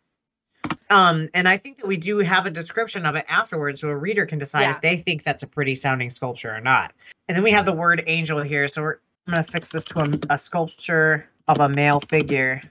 Um, 0.89 1.27
and 1.33 1.47
I 1.47 1.57
think 1.57 1.77
that 1.77 1.87
we 1.87 1.97
do 1.97 2.17
have 2.19 2.45
a 2.45 2.49
description 2.49 3.05
of 3.05 3.15
it 3.15 3.25
afterwards, 3.29 3.81
so 3.81 3.89
a 3.89 3.95
reader 3.95 4.25
can 4.25 4.39
decide 4.39 4.61
Yeah. 4.63 4.71
if 4.75 4.81
they 4.81 4.95
think 4.97 5.23
that's 5.23 5.43
a 5.43 5.47
pretty 5.47 5.75
sounding 5.75 6.09
sculpture 6.09 6.53
or 6.53 6.61
not. 6.61 6.93
And 7.27 7.35
then 7.35 7.43
we 7.43 7.51
have 7.51 7.65
the 7.65 7.73
word 7.73 8.03
angel 8.07 8.41
here, 8.41 8.67
so 8.67 8.81
we're 8.81 8.97
I'm 9.27 9.33
gonna 9.33 9.43
fix 9.43 9.69
this 9.71 9.83
to 9.85 9.99
a, 9.99 10.33
a 10.33 10.37
sculpture 10.37 11.27
of 11.49 11.59
a 11.59 11.67
male 11.69 11.99
figure 11.99 12.61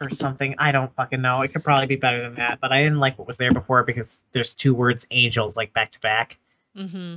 or 0.00 0.10
something. 0.10 0.54
I 0.58 0.72
don't 0.72 0.92
fucking 0.96 1.20
know. 1.22 1.42
It 1.42 1.52
could 1.52 1.62
probably 1.62 1.86
be 1.86 1.96
better 1.96 2.20
than 2.20 2.34
that, 2.34 2.58
but 2.60 2.72
I 2.72 2.82
didn't 2.82 2.98
like 2.98 3.16
what 3.18 3.28
was 3.28 3.38
there 3.38 3.52
before 3.52 3.84
because 3.84 4.24
there's 4.32 4.52
two 4.54 4.74
words 4.74 5.06
angels 5.12 5.56
like 5.56 5.72
back 5.72 5.92
to 5.92 6.00
back. 6.00 6.38
Mm-hmm. 6.76 7.16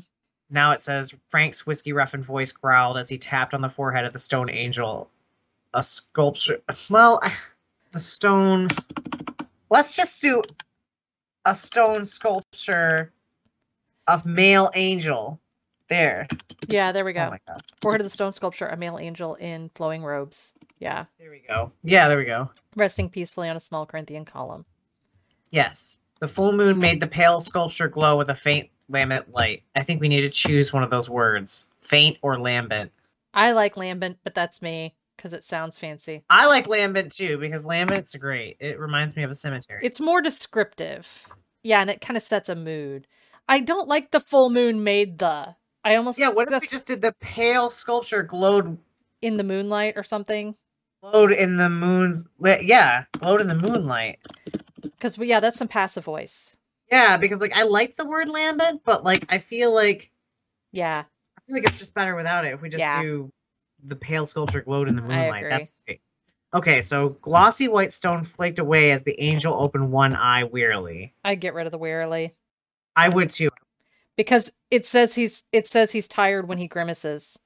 Now 0.49 0.71
it 0.71 0.79
says 0.81 1.13
Frank's 1.29 1.65
whiskey 1.65 1.93
roughened 1.93 2.25
voice 2.25 2.51
growled 2.51 2.97
as 2.97 3.09
he 3.09 3.17
tapped 3.17 3.53
on 3.53 3.61
the 3.61 3.69
forehead 3.69 4.05
of 4.05 4.13
the 4.13 4.19
stone 4.19 4.49
angel. 4.49 5.09
A 5.73 5.83
sculpture. 5.83 6.61
Well, 6.89 7.19
the 7.91 7.99
stone. 7.99 8.69
Let's 9.69 9.95
just 9.95 10.21
do 10.21 10.41
a 11.45 11.55
stone 11.55 12.05
sculpture 12.05 13.11
of 14.07 14.25
male 14.25 14.69
angel. 14.75 15.39
There. 15.87 16.27
Yeah, 16.67 16.91
there 16.91 17.05
we 17.05 17.13
go. 17.13 17.27
Oh 17.27 17.31
my 17.31 17.39
god. 17.47 17.61
Forehead 17.79 18.01
of 18.01 18.05
the 18.05 18.11
stone 18.11 18.31
sculpture, 18.31 18.65
a 18.65 18.75
male 18.75 18.97
angel 18.97 19.35
in 19.35 19.69
flowing 19.75 20.03
robes. 20.03 20.53
Yeah. 20.79 21.05
There 21.19 21.29
we 21.29 21.43
go. 21.47 21.71
Yeah, 21.83 22.07
there 22.07 22.17
we 22.17 22.25
go. 22.25 22.49
Resting 22.75 23.09
peacefully 23.09 23.49
on 23.49 23.55
a 23.55 23.59
small 23.59 23.85
Corinthian 23.85 24.25
column. 24.25 24.65
Yes. 25.51 25.99
The 26.25 26.33
full 26.33 26.53
moon 26.53 26.79
made 26.79 27.01
the 27.01 27.05
pale 27.05 27.39
sculpture 27.39 27.87
glow 27.87 28.17
with 28.17 28.31
a 28.31 28.33
faint 28.33 28.71
lambent 28.89 29.31
light. 29.31 29.61
I 29.75 29.83
think 29.83 30.01
we 30.01 30.07
need 30.07 30.21
to 30.21 30.29
choose 30.31 30.73
one 30.73 30.81
of 30.81 30.89
those 30.89 31.07
words 31.07 31.67
faint 31.81 32.17
or 32.23 32.39
lambent. 32.39 32.91
I 33.35 33.51
like 33.51 33.77
lambent, 33.77 34.17
but 34.23 34.33
that's 34.33 34.59
me 34.59 34.95
because 35.15 35.33
it 35.33 35.43
sounds 35.43 35.77
fancy. 35.77 36.23
I 36.31 36.47
like 36.47 36.67
lambent 36.67 37.11
too 37.11 37.37
because 37.37 37.63
lambent's 37.63 38.15
great. 38.15 38.57
It 38.59 38.79
reminds 38.79 39.15
me 39.15 39.21
of 39.21 39.29
a 39.29 39.35
cemetery. 39.35 39.81
It's 39.83 39.99
more 39.99 40.19
descriptive. 40.19 41.27
Yeah, 41.61 41.81
and 41.81 41.91
it 41.91 42.01
kind 42.01 42.17
of 42.17 42.23
sets 42.23 42.49
a 42.49 42.55
mood. 42.55 43.05
I 43.47 43.59
don't 43.59 43.87
like 43.87 44.09
the 44.09 44.19
full 44.19 44.49
moon 44.49 44.83
made 44.83 45.19
the. 45.19 45.55
I 45.83 45.95
almost 45.95 46.17
yeah, 46.17 46.29
what 46.29 46.51
if 46.51 46.59
we 46.59 46.67
just 46.67 46.87
did 46.87 47.03
the 47.03 47.13
pale 47.19 47.69
sculpture 47.69 48.23
glowed 48.23 48.79
in 49.21 49.37
the 49.37 49.43
moonlight 49.43 49.93
or 49.95 50.01
something. 50.01 50.55
glowed 51.03 51.33
in 51.33 51.57
the 51.57 51.69
moon's 51.69 52.25
yeah, 52.41 53.03
glowed 53.11 53.41
in 53.41 53.47
the 53.47 53.53
moonlight. 53.53 54.17
Because 55.05 55.27
yeah, 55.27 55.39
that's 55.39 55.59
some 55.59 55.67
passive 55.67 56.03
voice. 56.03 56.57
Yeah, 56.91 57.17
because 57.17 57.39
like 57.39 57.55
I 57.55 57.63
like 57.63 57.95
the 57.95 58.05
word 58.05 58.27
lambent, 58.27 58.81
but 58.83 59.03
like 59.03 59.25
I 59.29 59.37
feel 59.37 59.73
like 59.73 60.11
Yeah, 60.71 61.03
I 61.37 61.41
feel 61.41 61.55
like 61.57 61.65
it's 61.65 61.77
just 61.77 61.93
better 61.93 62.15
without 62.15 62.43
it 62.45 62.53
if 62.53 62.61
we 62.61 62.69
just 62.69 62.79
Yeah. 62.79 63.01
do 63.01 63.31
the 63.83 63.95
pale 63.95 64.25
sculpture 64.25 64.61
glowed 64.61 64.87
in 64.89 64.95
the 64.95 65.01
moonlight. 65.03 65.45
That's 65.47 65.73
great. 65.85 66.01
Okay, 66.55 66.81
so 66.81 67.09
glossy 67.21 67.67
white 67.67 67.91
stone 67.91 68.23
flaked 68.23 68.57
away 68.59 68.91
as 68.91 69.03
the 69.03 69.19
angel 69.21 69.53
opened 69.53 69.91
one 69.91 70.15
eye 70.15 70.45
wearily. 70.45 71.13
I 71.23 71.35
get 71.35 71.53
rid 71.53 71.65
of 71.67 71.71
the 71.71 71.77
wearily 71.77 72.33
I 72.95 73.09
would 73.09 73.29
too. 73.29 73.49
because 74.15 74.53
it 74.71 74.87
says 74.87 75.13
he's 75.13 75.43
it 75.51 75.67
says 75.67 75.91
he's 75.91 76.07
tired 76.07 76.47
when 76.47 76.57
he 76.57 76.67
grimaces. 76.67 77.37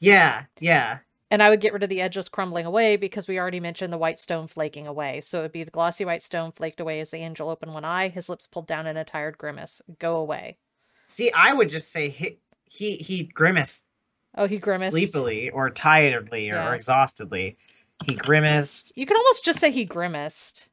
Yeah, 0.00 0.44
yeah. 0.58 0.98
And 1.30 1.42
I 1.42 1.50
would 1.50 1.60
get 1.60 1.72
rid 1.72 1.82
of 1.82 1.88
the 1.88 2.00
edges 2.00 2.28
crumbling 2.28 2.66
away 2.66 2.96
because 2.96 3.26
we 3.26 3.38
already 3.38 3.58
mentioned 3.58 3.92
the 3.92 3.98
white 3.98 4.20
stone 4.20 4.46
flaking 4.46 4.86
away. 4.86 5.20
So 5.20 5.40
it 5.40 5.42
would 5.42 5.52
be 5.52 5.64
the 5.64 5.70
glossy 5.72 6.04
white 6.04 6.22
stone 6.22 6.52
flaked 6.52 6.80
away 6.80 7.00
as 7.00 7.10
the 7.10 7.16
angel 7.18 7.48
opened 7.48 7.74
one 7.74 7.84
eye, 7.84 8.08
his 8.08 8.28
lips 8.28 8.46
pulled 8.46 8.66
down 8.68 8.86
in 8.86 8.96
a 8.96 9.04
tired 9.04 9.36
grimace. 9.36 9.82
Go 9.98 10.16
away. 10.16 10.58
See, 11.06 11.30
I 11.32 11.52
would 11.52 11.68
just 11.68 11.90
say 11.90 12.08
he 12.08 12.38
he, 12.68 12.92
he 12.96 13.24
grimaced 13.24 13.88
Oh, 14.36 14.46
he 14.46 14.58
grimaced. 14.58 14.90
sleepily 14.90 15.50
or 15.50 15.70
tiredly 15.70 16.50
or 16.50 16.54
Yeah. 16.56 16.72
exhaustedly. 16.74 17.56
He 18.04 18.14
grimaced. 18.14 18.92
You 18.96 19.06
can 19.06 19.16
almost 19.16 19.44
just 19.44 19.58
say 19.58 19.70
he 19.70 19.84
grimaced. 19.84 20.68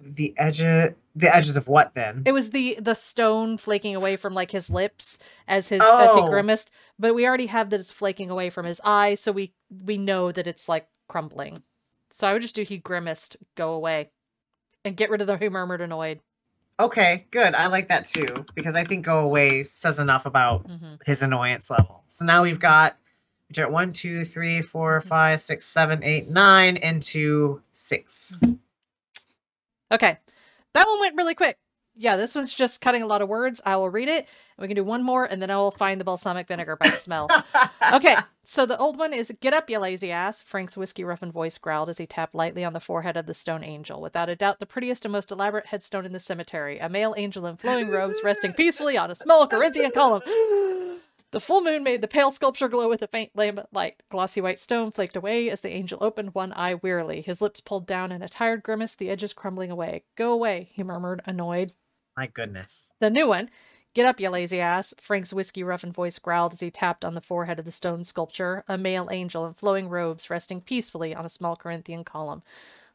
The 0.00 0.34
edge 0.36 0.58
the 0.58 1.34
edges 1.34 1.56
of 1.56 1.68
what 1.68 1.94
then? 1.94 2.22
It 2.24 2.32
was 2.32 2.50
the 2.50 2.76
the 2.80 2.94
stone 2.94 3.56
flaking 3.56 3.94
away 3.94 4.16
from 4.16 4.34
like 4.34 4.50
his 4.50 4.68
lips 4.70 5.18
as 5.46 5.68
his 5.68 5.82
as 5.82 6.14
he 6.14 6.20
Oh. 6.20 6.28
grimaced, 6.28 6.70
but 6.98 7.14
we 7.14 7.26
already 7.26 7.46
have 7.46 7.70
that 7.70 7.80
it's 7.80 7.92
flaking 7.92 8.30
away 8.30 8.50
from 8.50 8.66
his 8.66 8.80
eyes, 8.84 9.20
so 9.20 9.30
we 9.32 9.54
we 9.84 9.98
know 9.98 10.32
that 10.32 10.46
it's 10.46 10.68
like 10.68 10.88
crumbling. 11.08 11.62
So 12.10 12.26
I 12.28 12.32
would 12.32 12.42
just 12.42 12.54
do 12.54 12.62
he 12.62 12.78
grimaced, 12.78 13.36
go 13.56 13.72
away, 13.72 14.10
and 14.84 14.96
get 14.96 15.10
rid 15.10 15.20
of 15.20 15.26
the 15.26 15.36
who 15.36 15.50
murmured 15.50 15.80
annoyed. 15.80 16.20
Okay, 16.80 17.26
good. 17.30 17.54
I 17.54 17.68
like 17.68 17.88
that 17.88 18.04
too 18.04 18.26
because 18.54 18.74
I 18.74 18.82
think 18.84 19.04
go 19.04 19.20
away 19.20 19.62
says 19.64 19.98
enough 20.00 20.26
about 20.26 20.66
hmm 20.66 20.94
his 21.04 21.22
annoyance 21.22 21.70
level. 21.70 22.02
So 22.06 22.24
now 22.24 22.42
we've 22.42 22.58
got 22.58 22.96
one, 23.54 23.92
two, 23.92 24.24
three, 24.24 24.62
four, 24.62 25.00
five, 25.02 25.38
six, 25.38 25.66
seven, 25.66 26.02
eight, 26.02 26.28
nine, 26.28 26.76
into 26.78 27.60
six. 27.74 28.36
Okay, 29.92 30.18
that 30.72 30.86
one 30.86 31.00
went 31.00 31.16
really 31.16 31.34
quick. 31.34 31.58
Yeah, 31.96 32.16
this 32.16 32.34
one's 32.34 32.52
just 32.52 32.80
cutting 32.80 33.02
a 33.02 33.06
lot 33.06 33.22
of 33.22 33.28
words. 33.28 33.60
I 33.64 33.76
will 33.76 33.88
read 33.88 34.08
it. 34.08 34.26
We 34.58 34.66
can 34.66 34.74
do 34.74 34.82
one 34.82 35.04
more, 35.04 35.24
and 35.24 35.40
then 35.40 35.50
I 35.50 35.56
will 35.56 35.70
find 35.70 36.00
the 36.00 36.04
balsamic 36.04 36.48
vinegar 36.48 36.76
by 36.76 36.90
smell. 36.90 37.28
okay, 37.92 38.16
so 38.42 38.66
the 38.66 38.76
old 38.78 38.98
one 38.98 39.12
is 39.12 39.32
Get 39.40 39.54
up, 39.54 39.70
you 39.70 39.78
lazy 39.78 40.10
ass, 40.10 40.42
Frank's 40.42 40.76
whiskey 40.76 41.04
roughened 41.04 41.32
voice 41.32 41.56
growled 41.56 41.88
as 41.88 41.98
he 41.98 42.06
tapped 42.06 42.34
lightly 42.34 42.64
on 42.64 42.72
the 42.72 42.80
forehead 42.80 43.16
of 43.16 43.26
the 43.26 43.34
stone 43.34 43.62
angel. 43.62 44.00
Without 44.00 44.28
a 44.28 44.34
doubt, 44.34 44.58
the 44.58 44.66
prettiest 44.66 45.04
and 45.04 45.12
most 45.12 45.30
elaborate 45.30 45.66
headstone 45.66 46.04
in 46.04 46.12
the 46.12 46.18
cemetery, 46.18 46.78
a 46.78 46.88
male 46.88 47.14
angel 47.16 47.46
in 47.46 47.56
flowing 47.56 47.88
robes 47.88 48.20
resting 48.24 48.52
peacefully 48.52 48.98
on 48.98 49.10
a 49.10 49.14
small 49.14 49.46
Corinthian 49.46 49.92
column. 49.92 50.22
The 51.34 51.40
full 51.40 51.62
moon 51.62 51.82
made 51.82 52.00
the 52.00 52.06
pale 52.06 52.30
sculpture 52.30 52.68
glow 52.68 52.88
with 52.88 53.02
a 53.02 53.08
faint 53.08 53.32
lambent 53.34 53.68
light. 53.72 54.00
Glossy 54.08 54.40
white 54.40 54.60
stone 54.60 54.92
flaked 54.92 55.16
away 55.16 55.50
as 55.50 55.62
the 55.62 55.68
angel 55.68 55.98
opened 56.00 56.32
one 56.32 56.52
eye 56.52 56.74
wearily, 56.74 57.22
his 57.22 57.42
lips 57.42 57.60
pulled 57.60 57.88
down 57.88 58.12
in 58.12 58.22
a 58.22 58.28
tired 58.28 58.62
grimace, 58.62 58.94
the 58.94 59.10
edges 59.10 59.32
crumbling 59.32 59.72
away. 59.72 60.04
Go 60.14 60.32
away, 60.32 60.70
he 60.72 60.84
murmured, 60.84 61.22
annoyed. 61.26 61.72
My 62.16 62.28
goodness. 62.28 62.92
The 63.00 63.10
new 63.10 63.26
one. 63.26 63.50
Get 63.94 64.06
up, 64.06 64.20
you 64.20 64.30
lazy 64.30 64.60
ass, 64.60 64.94
Frank's 65.00 65.32
whiskey 65.32 65.64
roughened 65.64 65.92
voice 65.94 66.20
growled 66.20 66.52
as 66.52 66.60
he 66.60 66.70
tapped 66.70 67.04
on 67.04 67.14
the 67.14 67.20
forehead 67.20 67.58
of 67.58 67.64
the 67.64 67.72
stone 67.72 68.04
sculpture, 68.04 68.62
a 68.68 68.78
male 68.78 69.08
angel 69.10 69.44
in 69.44 69.54
flowing 69.54 69.88
robes 69.88 70.30
resting 70.30 70.60
peacefully 70.60 71.16
on 71.16 71.26
a 71.26 71.28
small 71.28 71.56
Corinthian 71.56 72.04
column. 72.04 72.44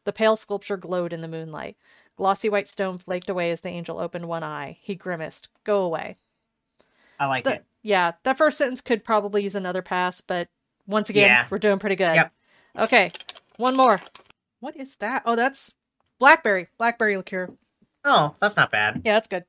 The 0.06 0.14
pale 0.14 0.38
sculpture 0.38 0.78
glowed 0.78 1.12
in 1.12 1.20
the 1.20 1.28
moonlight. 1.28 1.76
Glossy 2.16 2.48
white 2.48 2.70
stone 2.70 3.00
flaked 3.00 3.30
away 3.30 3.52
as 3.52 3.60
the 3.60 3.70
angel 3.70 4.00
opened 4.00 4.30
one 4.30 4.44
eye. 4.44 4.78
He 4.82 4.96
grimaced. 4.96 5.50
Go 5.66 5.84
away. 5.84 6.16
I 7.20 7.26
like 7.26 7.44
The- 7.44 7.56
it. 7.56 7.66
Yeah, 7.84 8.14
that 8.24 8.38
first 8.38 8.58
sentence 8.58 8.82
could 8.82 9.04
probably 9.04 9.44
use 9.44 9.56
another 9.56 9.82
pass, 9.82 10.22
but 10.22 10.50
once 10.88 11.10
again, 11.10 11.28
Yeah. 11.30 11.46
we're 11.50 11.58
doing 11.60 11.80
pretty 11.80 11.96
good. 11.96 12.16
Yep. 12.16 12.32
Okay, 12.80 13.12
one 13.58 13.76
more. 13.76 14.00
What 14.60 14.76
is 14.76 14.96
that? 14.98 15.24
Oh, 15.26 15.36
that's 15.36 15.74
blackberry. 16.20 16.68
Blackberry 16.78 17.16
liqueur. 17.18 17.50
Oh, 18.06 18.34
that's 18.40 18.58
not 18.58 18.72
bad. 18.72 19.02
Yeah, 19.06 19.14
that's 19.14 19.28
good. 19.28 19.46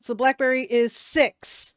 So 0.00 0.14
blackberry 0.14 0.64
is 0.64 0.94
six. 0.94 1.74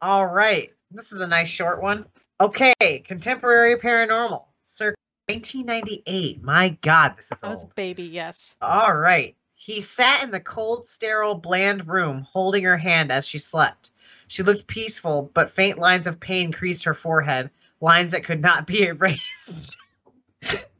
All 0.00 0.26
right. 0.26 0.70
This 0.90 1.12
is 1.12 1.20
a 1.20 1.26
nice 1.26 1.48
short 1.48 1.82
one. 1.82 2.06
Okay, 2.40 3.02
contemporary 3.04 3.76
paranormal. 3.76 4.44
Circa 4.62 4.96
1998. 5.28 6.42
My 6.42 6.70
God, 6.80 7.16
this 7.16 7.30
is 7.32 7.42
I 7.44 7.48
was 7.48 7.64
a 7.64 7.66
baby, 7.74 8.04
yes. 8.04 8.56
All 8.60 8.94
right. 8.94 9.36
He 9.60 9.80
sat 9.80 10.22
in 10.22 10.30
the 10.30 10.38
cold, 10.38 10.86
sterile, 10.86 11.34
bland 11.34 11.88
room, 11.88 12.22
holding 12.22 12.62
her 12.62 12.76
hand 12.76 13.10
as 13.10 13.26
she 13.26 13.40
slept. 13.40 13.90
She 14.28 14.44
looked 14.44 14.68
peaceful, 14.68 15.32
but 15.34 15.50
faint 15.50 15.80
lines 15.80 16.06
of 16.06 16.20
pain 16.20 16.52
creased 16.52 16.84
her 16.84 16.94
forehead, 16.94 17.50
lines 17.80 18.12
that 18.12 18.22
could 18.22 18.40
not 18.40 18.68
be 18.68 18.82
erased. 18.86 19.76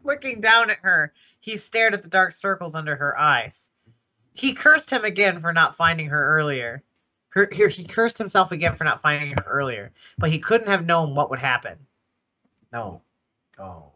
Looking 0.04 0.40
down 0.40 0.70
at 0.70 0.78
her, 0.82 1.12
he 1.40 1.56
stared 1.56 1.92
at 1.92 2.04
the 2.04 2.08
dark 2.08 2.30
circles 2.30 2.76
under 2.76 2.94
her 2.94 3.18
eyes. 3.18 3.72
He 4.34 4.52
cursed 4.52 4.90
him 4.90 5.04
again 5.04 5.40
for 5.40 5.52
not 5.52 5.74
finding 5.74 6.06
her 6.06 6.36
earlier. 6.36 6.84
Her, 7.30 7.48
here, 7.50 7.68
he 7.68 7.82
cursed 7.82 8.16
himself 8.16 8.52
again 8.52 8.76
for 8.76 8.84
not 8.84 9.02
finding 9.02 9.32
her 9.32 9.44
earlier, 9.48 9.90
but 10.18 10.30
he 10.30 10.38
couldn't 10.38 10.68
have 10.68 10.86
known 10.86 11.16
what 11.16 11.30
would 11.30 11.40
happen. 11.40 11.78
No. 12.72 13.02
Oh. 13.58 13.90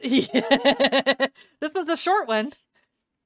Yeah. 0.00 1.28
this 1.60 1.72
was 1.74 1.88
a 1.88 1.96
short 1.96 2.28
one, 2.28 2.52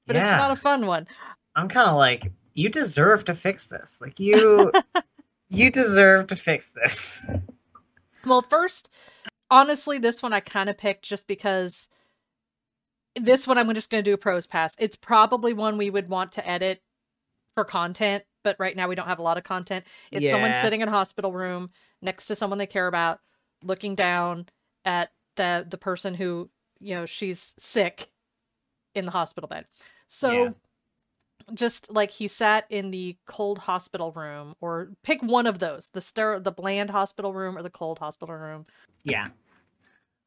but 0.07 0.15
it's 0.15 0.37
not 0.37 0.51
a 0.51 0.55
fun 0.55 0.85
one. 0.87 1.07
I'm 1.55 1.69
kind 1.69 1.89
of 1.89 1.95
like, 1.95 2.31
you 2.53 2.69
deserve 2.69 3.25
to 3.25 3.33
fix 3.33 3.65
this. 3.65 3.99
Like 4.01 4.19
you, 4.19 4.71
you 5.49 5.69
deserve 5.69 6.27
to 6.27 6.35
fix 6.35 6.73
this. 6.73 7.25
Well, 8.25 8.41
first, 8.41 8.89
honestly, 9.49 9.99
this 9.99 10.23
one 10.23 10.33
I 10.33 10.39
kind 10.39 10.69
of 10.69 10.77
picked 10.77 11.03
just 11.03 11.27
because 11.27 11.89
this 13.15 13.47
one 13.47 13.57
I'm 13.57 13.73
just 13.73 13.89
going 13.89 14.03
to 14.03 14.09
do 14.09 14.13
a 14.13 14.17
prose 14.17 14.45
pass. 14.47 14.75
It's 14.79 14.95
probably 14.95 15.53
one 15.53 15.77
we 15.77 15.89
would 15.89 16.09
want 16.09 16.31
to 16.33 16.47
edit 16.47 16.81
for 17.53 17.63
content, 17.63 18.23
but 18.43 18.55
right 18.59 18.75
now 18.75 18.87
we 18.87 18.95
don't 18.95 19.07
have 19.07 19.19
a 19.19 19.23
lot 19.23 19.37
of 19.37 19.43
content. 19.43 19.85
It's 20.11 20.29
someone 20.29 20.53
sitting 20.53 20.81
in 20.81 20.87
a 20.87 20.91
hospital 20.91 21.33
room 21.33 21.71
next 22.01 22.27
to 22.27 22.35
someone 22.35 22.59
they 22.59 22.67
care 22.67 22.87
about, 22.87 23.19
looking 23.63 23.95
down 23.95 24.47
at 24.85 25.09
the 25.35 25.65
the 25.67 25.77
person 25.77 26.13
who, 26.13 26.49
you 26.79 26.95
know, 26.95 27.05
she's 27.05 27.55
sick 27.57 28.11
in 28.93 29.05
the 29.05 29.11
hospital 29.11 29.47
bed. 29.47 29.65
So 30.07 30.31
Yeah. 30.31 30.49
just 31.53 31.91
like 31.91 32.11
he 32.11 32.27
sat 32.27 32.65
in 32.69 32.91
the 32.91 33.17
cold 33.25 33.59
hospital 33.59 34.11
room 34.11 34.55
or 34.59 34.89
pick 35.03 35.21
one 35.21 35.45
of 35.47 35.59
those, 35.59 35.89
the 35.89 36.01
stir 36.01 36.39
the 36.39 36.51
bland 36.51 36.89
hospital 36.89 37.33
room 37.33 37.57
or 37.57 37.63
the 37.63 37.69
cold 37.69 37.99
hospital 37.99 38.35
room. 38.35 38.65
Yeah, 39.03 39.25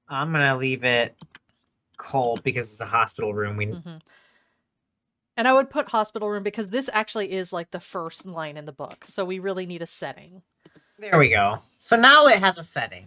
I'm 0.09 0.33
gonna 0.33 0.57
leave 0.57 0.85
it 0.85 1.17
cold 1.97 2.43
because 2.43 2.73
it's 2.73 2.81
a 2.81 2.87
hospital 2.87 3.35
room. 3.35 3.57
We 3.57 3.67
mm-hmm. 3.67 3.99
And 5.37 5.49
I 5.49 5.55
would 5.55 5.71
put 5.71 5.89
hospital 5.89 6.29
room 6.29 6.43
because 6.43 6.69
this 6.69 6.91
actually 6.93 7.33
is 7.33 7.53
like 7.53 7.71
the 7.71 7.81
first 7.81 8.27
line 8.27 8.57
in 8.57 8.67
the 8.67 8.73
book. 8.73 9.05
So 9.07 9.25
we 9.25 9.39
really 9.39 9.65
need 9.65 9.81
a 9.81 9.87
setting. 9.87 10.43
there 10.99 11.19
we 11.19 11.31
go. 11.31 11.61
So 11.79 11.97
now 11.97 12.27
it 12.27 12.41
has 12.41 12.59
a 12.59 12.63
setting. 12.63 13.07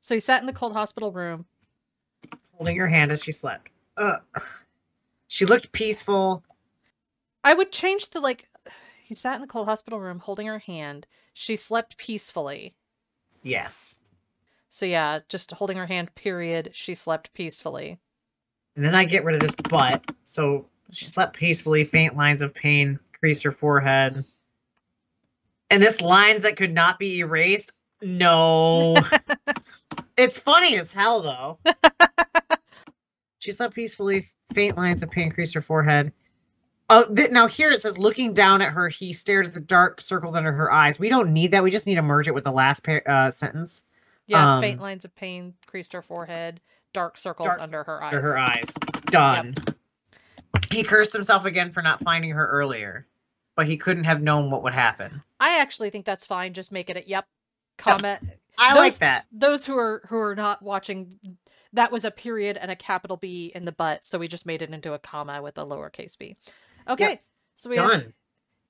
So 0.00 0.14
he 0.14 0.20
sat 0.20 0.40
in 0.40 0.46
the 0.46 0.52
cold 0.52 0.74
hospital 0.74 1.10
room. 1.10 1.44
Holding 2.52 2.76
her 2.78 2.86
hand 2.86 3.10
as 3.10 3.24
she 3.24 3.32
slept. 3.32 3.68
Ugh. 3.96 4.20
She 5.32 5.46
looked 5.46 5.72
peaceful. 5.72 6.44
I 7.42 7.54
would 7.54 7.72
change 7.72 8.10
the 8.10 8.20
like 8.20 8.50
he 9.02 9.14
sat 9.14 9.36
in 9.36 9.40
the 9.40 9.46
cold 9.46 9.66
hospital 9.66 9.98
room 9.98 10.18
holding 10.18 10.46
her 10.46 10.58
hand. 10.58 11.06
She 11.32 11.56
slept 11.56 11.96
peacefully. 11.96 12.74
Yes. 13.42 13.98
So 14.68 14.84
yeah, 14.84 15.20
just 15.30 15.50
holding 15.52 15.78
her 15.78 15.86
hand, 15.86 16.14
period. 16.16 16.68
She 16.74 16.94
slept 16.94 17.32
peacefully. 17.32 17.98
And 18.76 18.84
then 18.84 18.94
I 18.94 19.06
get 19.06 19.24
rid 19.24 19.34
of 19.34 19.40
this 19.40 19.54
butt. 19.54 20.04
So 20.24 20.66
she 20.90 21.06
slept 21.06 21.34
peacefully. 21.34 21.84
Faint 21.84 22.14
lines 22.14 22.42
of 22.42 22.54
pain 22.54 22.98
crease 23.18 23.42
her 23.42 23.52
forehead. 23.52 24.26
And 25.70 25.82
this 25.82 26.02
lines 26.02 26.42
that 26.42 26.58
could 26.58 26.74
not 26.74 26.98
be 26.98 27.20
erased. 27.20 27.72
No. 28.02 28.98
it's 30.18 30.38
funny 30.38 30.76
as 30.76 30.92
hell 30.92 31.22
though. 31.22 31.58
she 33.42 33.50
slept 33.52 33.74
peacefully. 33.74 34.22
Faint 34.52 34.76
lines 34.76 35.02
of 35.02 35.10
pain 35.10 35.30
creased 35.30 35.52
her 35.54 35.60
forehead. 35.60 36.12
Oh, 36.90 37.04
th- 37.14 37.30
now 37.30 37.46
here 37.48 37.70
it 37.70 37.80
says, 37.80 37.98
looking 37.98 38.32
down 38.32 38.62
at 38.62 38.70
her, 38.72 38.88
he 38.88 39.12
stared 39.12 39.46
at 39.46 39.54
the 39.54 39.60
dark 39.60 40.00
circles 40.00 40.36
under 40.36 40.52
her 40.52 40.70
eyes. 40.70 40.98
We 41.00 41.08
don't 41.08 41.32
need 41.32 41.50
that. 41.50 41.62
We 41.64 41.70
just 41.70 41.86
need 41.86 41.94
to 41.96 42.02
merge 42.02 42.28
it 42.28 42.34
with 42.34 42.44
the 42.44 42.52
last 42.52 42.84
par- 42.84 43.02
uh, 43.06 43.30
sentence 43.30 43.84
Yeah, 44.26 44.54
Um, 44.56 44.60
faint 44.60 44.80
lines 44.80 45.04
of 45.04 45.14
pain 45.16 45.54
creased 45.66 45.92
her 45.94 46.02
forehead, 46.02 46.60
dark 46.92 47.16
circles 47.18 47.48
Dark 47.48 47.60
under 47.62 47.82
her 47.82 48.02
eyes. 48.02 48.14
under 48.14 48.22
her 48.22 48.38
eyes. 48.38 48.74
Done. 49.06 49.54
He 50.70 50.82
cursed 50.84 51.12
himself 51.12 51.44
again 51.44 51.70
for 51.72 51.82
not 51.82 52.00
finding 52.00 52.30
her 52.30 52.46
earlier, 52.46 53.06
but 53.56 53.66
he 53.66 53.76
couldn't 53.76 54.04
have 54.04 54.22
known 54.22 54.50
what 54.50 54.62
would 54.62 54.74
happen. 54.74 55.22
I 55.40 55.58
actually 55.60 55.90
think 55.90 56.04
that's 56.04 56.26
fine. 56.26 56.52
Just 56.54 56.70
make 56.70 56.88
it 56.90 56.96
a 56.96 57.08
yep. 57.08 57.26
Comment. 57.78 58.20
I 58.58 58.74
Those- 58.74 58.78
like 58.78 58.94
that. 58.98 59.26
Those 59.32 59.66
who 59.66 59.76
are 59.76 60.02
who 60.08 60.18
are 60.18 60.34
not 60.36 60.62
watching, 60.62 61.18
that 61.72 61.92
was 61.92 62.04
a 62.04 62.10
period 62.10 62.56
and 62.56 62.70
a 62.70 62.76
capital 62.76 63.16
B 63.16 63.52
in 63.54 63.64
the 63.64 63.72
butt, 63.72 64.04
so 64.04 64.18
we 64.18 64.28
just 64.28 64.46
made 64.46 64.62
it 64.62 64.70
into 64.70 64.92
a 64.92 64.98
comma 64.98 65.42
with 65.42 65.58
a 65.58 65.64
lowercase 65.64 66.18
b. 66.18 66.36
Okay, 66.88 67.20
so 67.54 67.70
we 67.70 67.76
have 67.76 67.90
Done. 67.90 68.14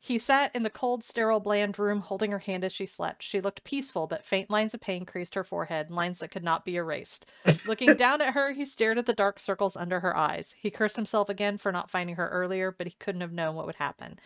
He 0.05 0.19
sat 0.19 0.53
in 0.53 0.65
the 0.65 0.71
cold, 0.71 1.05
sterile, 1.05 1.39
bland 1.39 1.79
room, 1.79 2.01
holding 2.01 2.33
her 2.33 2.41
hand 2.41 2.65
as 2.65 2.73
she 2.73 2.87
slept. 2.87 3.23
She 3.23 3.41
looked 3.41 3.63
peaceful, 3.63 4.09
but 4.09 4.27
faint 4.27 4.51
lines 4.51 4.75
of 4.75 4.81
pain 4.81 5.07
creased 5.07 5.37
her 5.37 5.45
forehead, 5.45 5.93
lines 5.93 6.19
that 6.19 6.33
could 6.33 6.43
not 6.43 6.65
be 6.65 6.75
erased. 6.75 7.25
Looking 7.67 7.95
down 7.95 8.21
at 8.21 8.35
her, 8.35 8.51
he 8.51 8.65
stared 8.65 8.99
at 8.99 9.07
the 9.07 9.13
dark 9.13 9.39
circles 9.39 9.77
under 9.77 10.01
her 10.01 10.17
eyes. 10.17 10.57
He 10.59 10.71
cursed 10.71 10.97
himself 10.97 11.29
again 11.29 11.57
for 11.57 11.71
not 11.71 11.89
finding 11.89 12.17
her 12.17 12.29
earlier, 12.31 12.73
but 12.73 12.89
he 12.89 12.97
couldn't 12.99 13.21
have 13.21 13.31
known 13.31 13.55
what 13.55 13.67
would 13.67 13.77
happen. 13.77 14.19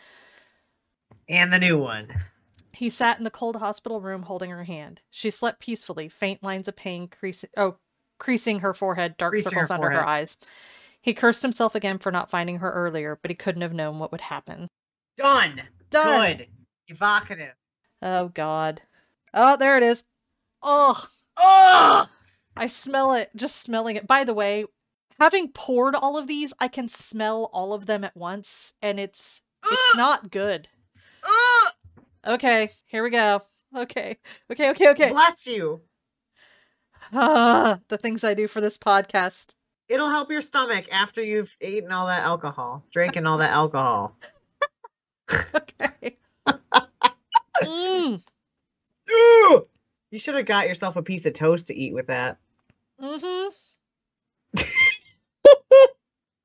And 1.29 1.53
the 1.53 1.59
new 1.59 1.77
one. 1.77 2.09
He 2.73 2.89
sat 2.89 3.19
in 3.19 3.25
the 3.25 3.31
cold 3.31 3.57
hospital 3.57 4.01
room, 4.01 4.23
holding 4.23 4.49
her 4.49 4.65
hand. 4.65 5.03
She 5.11 5.31
slept 5.31 5.61
peacefully, 5.61 6.09
faint 6.09 6.43
lines 6.43 6.69
of 6.69 6.77
pain 6.77 7.07
creasing. 7.07 7.51
Oh, 7.55 7.77
creasing 8.19 8.61
her 8.61 8.75
forehead, 8.75 9.17
dark 9.17 9.33
Creasing 9.33 9.53
her 9.59 9.65
circles 9.65 9.71
under 9.71 9.91
her 9.91 10.07
eyes. 10.07 10.37
He 11.01 11.15
cursed 11.15 11.43
himself 11.43 11.75
again 11.75 11.99
for 11.99 12.11
not 12.11 12.31
finding 12.31 12.59
her 12.59 12.73
earlier, 12.73 13.19
but 13.21 13.31
he 13.31 13.35
couldn't 13.35 13.63
have 13.63 13.73
known 13.73 13.99
what 13.99 14.13
would 14.13 14.23
happen. 14.23 14.69
Done. 15.17 15.63
Done. 15.91 16.37
Good. 16.37 16.49
Evocative. 16.89 17.55
Oh 18.03 18.29
God. 18.29 18.83
Oh, 19.33 19.57
there 19.57 19.77
it 19.77 19.83
is. 19.83 20.05
Oh, 20.63 21.07
Oh, 21.37 22.07
I 22.57 22.67
smell 22.67 23.13
it. 23.13 23.31
Just 23.37 23.57
smelling 23.57 23.97
it. 23.97 24.07
By 24.07 24.25
the 24.25 24.35
way, 24.35 24.65
having 25.21 25.53
poured 25.53 25.95
all 25.95 26.17
of 26.17 26.27
these, 26.27 26.55
I 26.59 26.69
can 26.69 26.89
smell 26.89 27.51
all 27.53 27.73
of 27.73 27.87
them 27.87 28.05
at 28.05 28.17
once, 28.17 28.73
and 28.81 28.99
it's 28.99 29.43
it's 29.65 29.97
not 29.97 30.31
good. 30.31 30.69
Okay, 32.27 32.71
here 32.87 33.03
we 33.03 33.11
go. 33.11 33.43
Okay, 33.77 34.17
okay, 34.51 34.71
okay, 34.71 34.89
okay. 34.91 35.09
Bless 35.11 35.47
you. 35.47 35.83
The 37.89 37.99
things 38.01 38.25
I 38.25 38.35
do 38.35 38.49
for 38.49 38.61
this 38.61 38.79
podcast. 38.79 39.55
It'll 39.89 40.11
help 40.11 40.31
your 40.31 40.41
stomach 40.41 40.87
after 40.93 41.23
you've 41.23 41.57
eaten 41.61 41.93
all 41.93 42.07
that 42.09 42.23
alcohol, 42.23 42.85
drinking 42.91 43.27
all 43.27 43.39
that 43.39 43.53
alcohol. 43.53 44.17
Okay. 45.55 46.17
mm, 47.63 48.23
Ooh! 49.11 49.67
You 50.11 50.19
should 50.19 50.35
have 50.35 50.47
got 50.47 50.69
yourself 50.69 50.97
a 50.97 51.03
piece 51.03 51.27
of 51.27 51.33
toast 51.35 51.69
to 51.69 51.75
eat 51.75 51.95
with 51.95 52.07
that. 52.09 52.39
hmm 53.01 53.49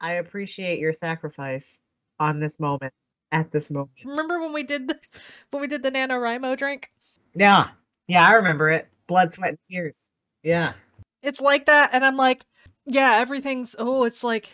I 0.01 0.14
appreciate 0.14 0.80
your 0.80 0.93
sacrifice 0.93 1.80
on 2.20 2.39
this 2.39 2.59
moment, 2.59 2.93
at 3.32 3.51
this 3.51 3.70
moment. 3.72 3.91
Remember 4.03 4.39
when 4.39 4.53
we 4.53 4.64
did 4.64 4.88
this 4.88 5.20
when 5.51 5.62
we 5.62 5.68
did 5.68 5.84
the 5.84 5.91
NaNoWriMo 5.91 6.57
drink? 6.57 6.91
Yeah. 7.36 7.70
Yeah, 8.07 8.28
I 8.28 8.34
remember 8.34 8.70
it. 8.70 8.88
Blood, 9.07 9.32
sweat, 9.34 9.49
and 9.49 9.59
tears. 9.70 10.09
Yeah. 10.44 10.74
It's 11.22 11.42
like 11.42 11.66
that, 11.66 11.92
and 11.94 12.04
I'm 12.04 12.18
like, 12.18 12.44
yeah, 12.86 13.18
everything's. 13.18 13.76
Oh, 13.78 14.04
it's 14.06 14.24
like 14.24 14.50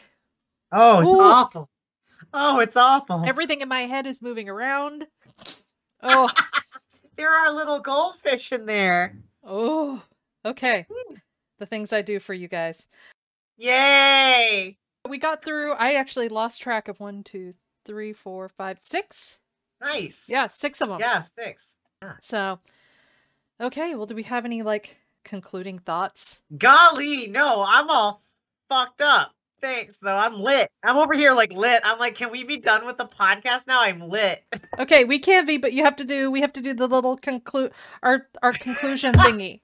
Oh, 0.72 1.00
it's 1.00 1.08
Ooh. 1.08 1.20
awful. 1.22 1.70
Oh, 2.34 2.60
it's 2.60 2.76
awful. 2.76 3.24
everything 3.26 3.62
in 3.62 3.70
my 3.70 3.82
head 3.82 4.06
is 4.06 4.22
moving 4.22 4.50
around. 4.50 5.08
Oh, 6.04 6.30
there 7.16 7.32
are 7.32 7.54
little 7.54 7.80
goldfish 7.80 8.52
in 8.52 8.66
there. 8.66 9.16
oh. 9.44 10.04
Okay. 10.46 10.86
Hmm. 10.92 11.16
The 11.60 11.66
things 11.66 11.92
I 11.92 12.02
do 12.02 12.20
for 12.20 12.34
you 12.34 12.48
guys. 12.48 12.88
Yay! 13.58 14.78
We 15.10 15.18
got 15.18 15.44
through. 15.44 15.74
I 15.74 15.96
actually 15.96 16.30
lost 16.30 16.62
track 16.62 16.88
of 16.88 17.00
one, 17.00 17.24
two, 17.24 17.54
three, 17.86 18.14
four, 18.14 18.48
five, 18.48 18.80
six. 18.80 19.40
Nice. 19.82 20.28
Yeah, 20.30 20.48
six 20.48 20.80
of 20.80 20.90
them. 20.90 21.00
Yeah, 21.00 21.24
six. 21.24 21.78
Yeah. 22.02 22.14
So, 22.22 22.60
okay. 23.60 23.96
Well, 23.96 24.06
do 24.06 24.16
we 24.16 24.24
have 24.24 24.46
any 24.46 24.62
like 24.62 24.98
concluding 25.28 25.78
thoughts? 25.80 26.42
Golly, 26.58 27.28
no, 27.28 27.64
I'm 27.68 27.90
all 27.90 28.20
fucked 28.70 29.02
up. 29.02 29.34
Thanks, 29.60 29.98
though. 29.98 30.16
I'm 30.16 30.36
lit. 30.40 30.68
I'm 30.84 30.98
over 30.98 31.16
here 31.16 31.34
like 31.34 31.52
lit. 31.52 31.82
I'm 31.84 31.98
like, 31.98 32.14
can 32.14 32.30
we 32.32 32.44
be 32.44 32.58
done 32.58 32.86
with 32.86 32.98
the 32.98 33.06
podcast 33.08 33.66
now? 33.68 33.82
I'm 33.82 34.02
lit. 34.10 34.44
Okay, 34.80 35.06
we 35.06 35.18
can 35.18 35.48
be, 35.48 35.58
but 35.58 35.74
you 35.74 35.84
have 35.84 35.96
to 35.96 36.04
do. 36.04 36.30
We 36.30 36.42
have 36.42 36.54
to 36.54 36.62
do 36.62 36.72
the 36.76 36.86
little 36.86 37.18
conclude 37.18 37.72
our 38.04 38.28
our 38.44 38.54
conclusion 38.54 39.12
thingy. 39.24 39.62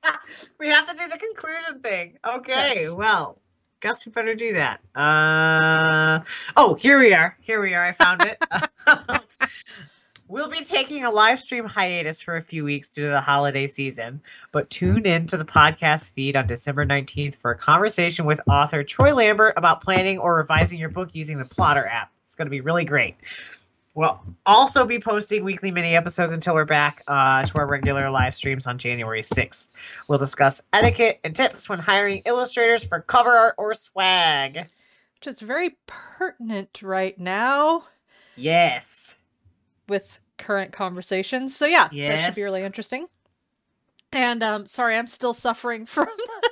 we 0.59 0.67
have 0.69 0.89
to 0.89 0.95
do 0.97 1.07
the 1.07 1.19
conclusion 1.19 1.81
thing. 1.81 2.17
Okay, 2.25 2.81
Yes. 2.85 2.93
well, 2.95 3.39
guess 3.79 4.03
we 4.03 4.11
better 4.11 4.33
do 4.33 4.53
that. 4.53 4.79
Uh 4.95 6.21
oh, 6.57 6.73
here 6.73 6.97
we 6.97 7.13
are. 7.13 7.37
Here 7.41 7.61
we 7.61 7.75
are. 7.75 7.83
I 7.85 7.91
found 7.91 8.23
it. 8.23 8.41
we'll 10.33 10.49
be 10.49 10.63
taking 10.63 11.03
a 11.03 11.11
live 11.11 11.39
stream 11.39 11.63
hiatus 11.63 12.19
for 12.19 12.35
a 12.35 12.41
few 12.41 12.63
weeks 12.63 12.89
due 12.89 13.03
to 13.03 13.09
the 13.11 13.21
holiday 13.21 13.67
season, 13.67 14.19
but 14.51 14.67
tune 14.71 15.05
in 15.05 15.27
to 15.27 15.37
the 15.37 15.45
podcast 15.45 16.09
feed 16.09 16.35
on 16.35 16.47
December 16.47 16.83
19th 16.87 17.35
for 17.35 17.51
a 17.51 17.55
conversation 17.55 18.25
with 18.25 18.41
author 18.49 18.83
Troy 18.83 19.13
Lambert 19.13 19.53
about 19.57 19.83
planning 19.83 20.17
or 20.17 20.35
revising 20.35 20.79
your 20.79 20.89
book 20.89 21.09
using 21.13 21.37
the 21.37 21.45
Plottr 21.45 21.87
app. 21.87 22.11
It's 22.25 22.33
going 22.35 22.47
to 22.47 22.49
be 22.49 22.61
really 22.61 22.83
great. 22.83 23.15
We'll 23.93 24.19
also 24.47 24.87
be 24.87 24.97
posting 24.97 25.43
weekly 25.43 25.69
mini 25.69 25.95
episodes 25.95 26.31
until 26.31 26.55
we're 26.55 26.65
back 26.65 27.03
uh, 27.07 27.43
to 27.45 27.57
our 27.59 27.67
regular 27.67 28.09
live 28.09 28.33
streams 28.33 28.65
on 28.65 28.79
January 28.79 29.21
6th. 29.21 29.67
We'll 30.07 30.17
discuss 30.17 30.63
etiquette 30.73 31.19
and 31.23 31.35
tips 31.35 31.69
when 31.69 31.77
hiring 31.77 32.23
illustrators 32.25 32.83
for 32.83 33.01
cover 33.01 33.29
art 33.29 33.53
or 33.59 33.75
swag. 33.75 34.55
which 35.19 35.27
is 35.27 35.41
very 35.41 35.77
pertinent 35.85 36.81
right 36.81 37.19
now 37.19 37.83
Yes. 38.35 39.13
with 39.87 40.21
current 40.37 40.71
conversations. 40.71 41.55
So 41.55 41.65
yeah, 41.65 41.89
that 42.17 42.25
should 42.25 42.35
be 42.35 42.43
really 42.43 42.63
interesting. 42.63 43.07
And 44.11 44.43
um 44.43 44.65
sorry, 44.65 44.95
I'm 44.95 45.07
still 45.07 45.33
suffering 45.33 45.85
from 45.87 46.07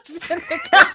the 0.07 0.19
vinegar, 0.19 0.91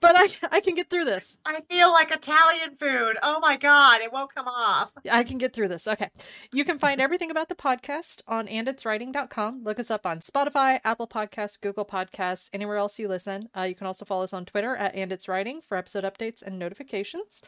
but 0.00 0.14
I 0.16 0.28
I 0.56 0.60
can 0.60 0.74
get 0.74 0.90
through 0.90 1.06
this. 1.06 1.38
I 1.44 1.60
feel 1.70 1.90
like 1.92 2.10
Italian 2.12 2.74
food. 2.74 3.16
Oh 3.22 3.40
my 3.40 3.56
God, 3.56 4.00
it 4.00 4.12
won't 4.12 4.32
come 4.34 4.46
off. 4.46 4.92
I 5.10 5.24
can 5.24 5.38
get 5.38 5.52
through 5.52 5.68
this. 5.68 5.88
Okay. 5.88 6.10
You 6.52 6.64
can 6.64 6.78
find 6.78 7.00
everything 7.00 7.30
about 7.30 7.48
the 7.48 7.54
podcast 7.54 8.22
on 8.28 8.46
anditswriting.com. 8.46 9.62
Look 9.64 9.80
us 9.80 9.90
up 9.90 10.06
on 10.06 10.20
Spotify, 10.20 10.78
Apple 10.84 11.08
Podcasts, 11.08 11.60
Google 11.60 11.84
Podcasts, 11.84 12.48
anywhere 12.52 12.76
else 12.76 12.98
you 12.98 13.08
listen. 13.08 13.48
Uh, 13.56 13.62
you 13.62 13.74
can 13.74 13.86
also 13.86 14.04
follow 14.04 14.24
us 14.24 14.32
on 14.32 14.44
Twitter 14.44 14.76
at 14.76 14.94
anditswriting 14.94 15.64
for 15.64 15.76
episode 15.76 16.04
updates 16.04 16.42
and 16.42 16.58
notifications. 16.58 17.42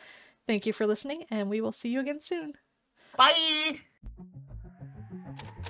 Thank 0.46 0.64
you 0.64 0.72
for 0.72 0.86
listening, 0.86 1.24
and 1.30 1.50
we 1.50 1.60
will 1.60 1.72
see 1.72 1.88
you 1.88 2.00
again 2.00 2.20
soon. 2.20 2.54
Bye. 3.16 3.80
Thank 5.08 5.42
you. 5.58 5.65